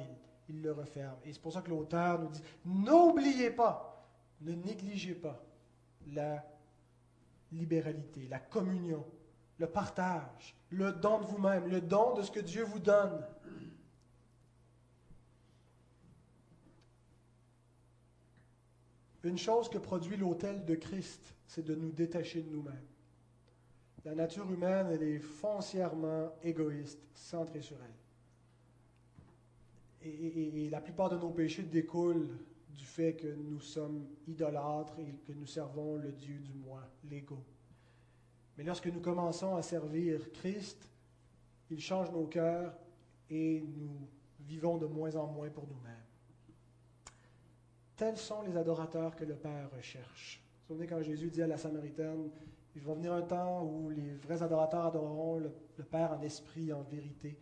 il 0.48 0.62
le 0.62 0.72
referme. 0.72 1.18
Et 1.24 1.32
c'est 1.32 1.42
pour 1.42 1.52
ça 1.52 1.62
que 1.62 1.70
l'auteur 1.70 2.20
nous 2.20 2.28
dit, 2.28 2.42
n'oubliez 2.64 3.50
pas, 3.50 4.08
ne 4.40 4.52
négligez 4.52 5.14
pas 5.14 5.44
la 6.12 6.44
libéralité, 7.52 8.26
la 8.28 8.38
communion, 8.38 9.04
le 9.58 9.66
partage, 9.66 10.56
le 10.70 10.92
don 10.92 11.20
de 11.20 11.26
vous-même, 11.26 11.68
le 11.68 11.80
don 11.80 12.14
de 12.14 12.22
ce 12.22 12.30
que 12.30 12.40
Dieu 12.40 12.64
vous 12.64 12.78
donne. 12.78 13.24
Une 19.24 19.38
chose 19.38 19.68
que 19.68 19.78
produit 19.78 20.16
l'autel 20.16 20.64
de 20.64 20.74
Christ, 20.76 21.34
c'est 21.46 21.64
de 21.64 21.74
nous 21.74 21.90
détacher 21.90 22.40
de 22.42 22.50
nous-mêmes. 22.50 22.86
La 24.04 24.14
nature 24.14 24.50
humaine, 24.50 24.86
elle 24.92 25.02
est 25.02 25.18
foncièrement 25.18 26.32
égoïste, 26.42 27.00
centrée 27.12 27.60
sur 27.60 27.76
elle. 27.82 27.94
Et, 30.08 30.68
la 30.70 30.80
plupart 30.80 31.10
de 31.10 31.18
nos 31.18 31.30
péchés 31.30 31.64
découlent 31.64 32.38
du 32.70 32.84
fait 32.84 33.14
que 33.14 33.26
nous 33.26 33.60
sommes 33.60 34.06
idolâtres 34.28 34.98
et 35.00 35.16
que 35.26 35.32
nous 35.32 35.46
servons 35.46 35.96
le 35.96 36.12
Dieu 36.12 36.38
du 36.38 36.54
moi, 36.54 36.88
l'ego. 37.10 37.44
Mais 38.58 38.64
lorsque 38.64 38.88
nous 38.88 39.00
commençons 39.00 39.54
à 39.54 39.62
servir 39.62 40.32
Christ, 40.32 40.90
il 41.70 41.80
change 41.80 42.10
nos 42.10 42.26
cœurs 42.26 42.76
et 43.30 43.60
nous 43.60 44.08
vivons 44.40 44.78
de 44.78 44.86
moins 44.86 45.14
en 45.14 45.28
moins 45.28 45.48
pour 45.48 45.68
nous-mêmes. 45.68 45.94
Tels 47.94 48.16
sont 48.16 48.42
les 48.42 48.56
adorateurs 48.56 49.14
que 49.14 49.24
le 49.24 49.36
Père 49.36 49.70
recherche. 49.76 50.42
Vous 50.42 50.74
vous 50.74 50.74
souvenez 50.74 50.88
quand 50.88 51.02
Jésus 51.02 51.30
dit 51.30 51.42
à 51.42 51.46
la 51.46 51.56
Samaritaine, 51.56 52.30
il 52.74 52.82
va 52.82 52.94
venir 52.94 53.12
un 53.12 53.22
temps 53.22 53.62
où 53.62 53.90
les 53.90 54.14
vrais 54.14 54.42
adorateurs 54.42 54.86
adoreront 54.86 55.38
le, 55.38 55.52
Père 55.84 56.12
en 56.12 56.22
esprit 56.22 56.72
en 56.72 56.82
vérité. 56.82 57.38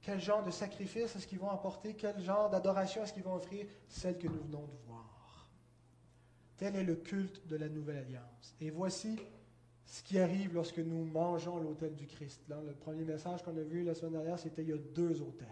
Quel 0.00 0.20
genre 0.20 0.42
de 0.42 0.50
sacrifice 0.50 1.14
est-ce 1.16 1.26
qu'ils 1.26 1.38
vont 1.38 1.50
apporter? 1.50 1.94
Quel 1.94 2.18
genre 2.20 2.48
d'adoration 2.48 3.04
est-ce 3.04 3.12
qu'ils 3.12 3.22
vont 3.22 3.34
offrir? 3.34 3.66
Celle 3.88 4.16
que 4.16 4.26
nous 4.26 4.42
venons 4.42 4.66
de 4.66 4.76
voir. 4.86 5.50
Tel 6.56 6.76
est 6.76 6.84
le 6.84 6.96
culte 6.96 7.46
de 7.46 7.56
la 7.56 7.68
nouvelle 7.68 7.98
alliance. 7.98 8.56
Et 8.60 8.70
voici 8.70 9.18
ce 9.86 10.02
qui 10.02 10.18
arrive 10.18 10.54
lorsque 10.54 10.78
nous 10.78 11.04
mangeons 11.04 11.58
l'autel 11.58 11.94
du 11.94 12.06
Christ. 12.06 12.40
Le 12.48 12.72
premier 12.72 13.04
message 13.04 13.42
qu'on 13.42 13.56
a 13.56 13.62
vu 13.62 13.84
la 13.84 13.94
semaine 13.94 14.12
dernière, 14.12 14.38
c'était 14.38 14.62
il 14.62 14.68
y 14.68 14.72
a 14.72 14.78
deux 14.78 15.22
autels. 15.22 15.48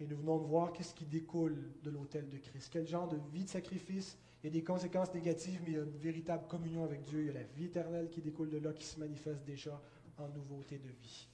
Et 0.00 0.06
nous 0.06 0.16
venons 0.16 0.38
de 0.38 0.46
voir 0.46 0.72
qu'est-ce 0.72 0.94
qui 0.94 1.04
découle 1.04 1.56
de 1.82 1.90
l'autel 1.90 2.28
de 2.28 2.38
Christ. 2.38 2.68
Quel 2.72 2.86
genre 2.86 3.08
de 3.08 3.18
vie 3.32 3.44
de 3.44 3.48
sacrifice. 3.48 4.18
Il 4.42 4.50
des 4.50 4.62
conséquences 4.62 5.14
négatives, 5.14 5.60
mais 5.64 5.70
il 5.70 5.76
y 5.76 5.78
a 5.78 5.84
une 5.84 5.96
véritable 5.96 6.46
communion 6.48 6.84
avec 6.84 7.02
Dieu. 7.02 7.20
Il 7.20 7.26
y 7.28 7.30
a 7.30 7.32
la 7.32 7.42
vie 7.42 7.64
éternelle 7.64 8.10
qui 8.10 8.20
découle 8.20 8.50
de 8.50 8.58
là, 8.58 8.74
qui 8.74 8.84
se 8.84 9.00
manifeste 9.00 9.42
déjà 9.44 9.80
en 10.18 10.28
nouveauté 10.28 10.76
de 10.76 10.88
vie. 10.88 11.28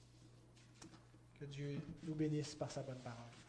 Que 1.41 1.45
Dieu 1.47 1.81
nous 2.05 2.15
bénisse 2.15 2.55
par 2.55 2.71
sa 2.71 2.83
bonne 2.83 3.01
parole. 3.01 3.40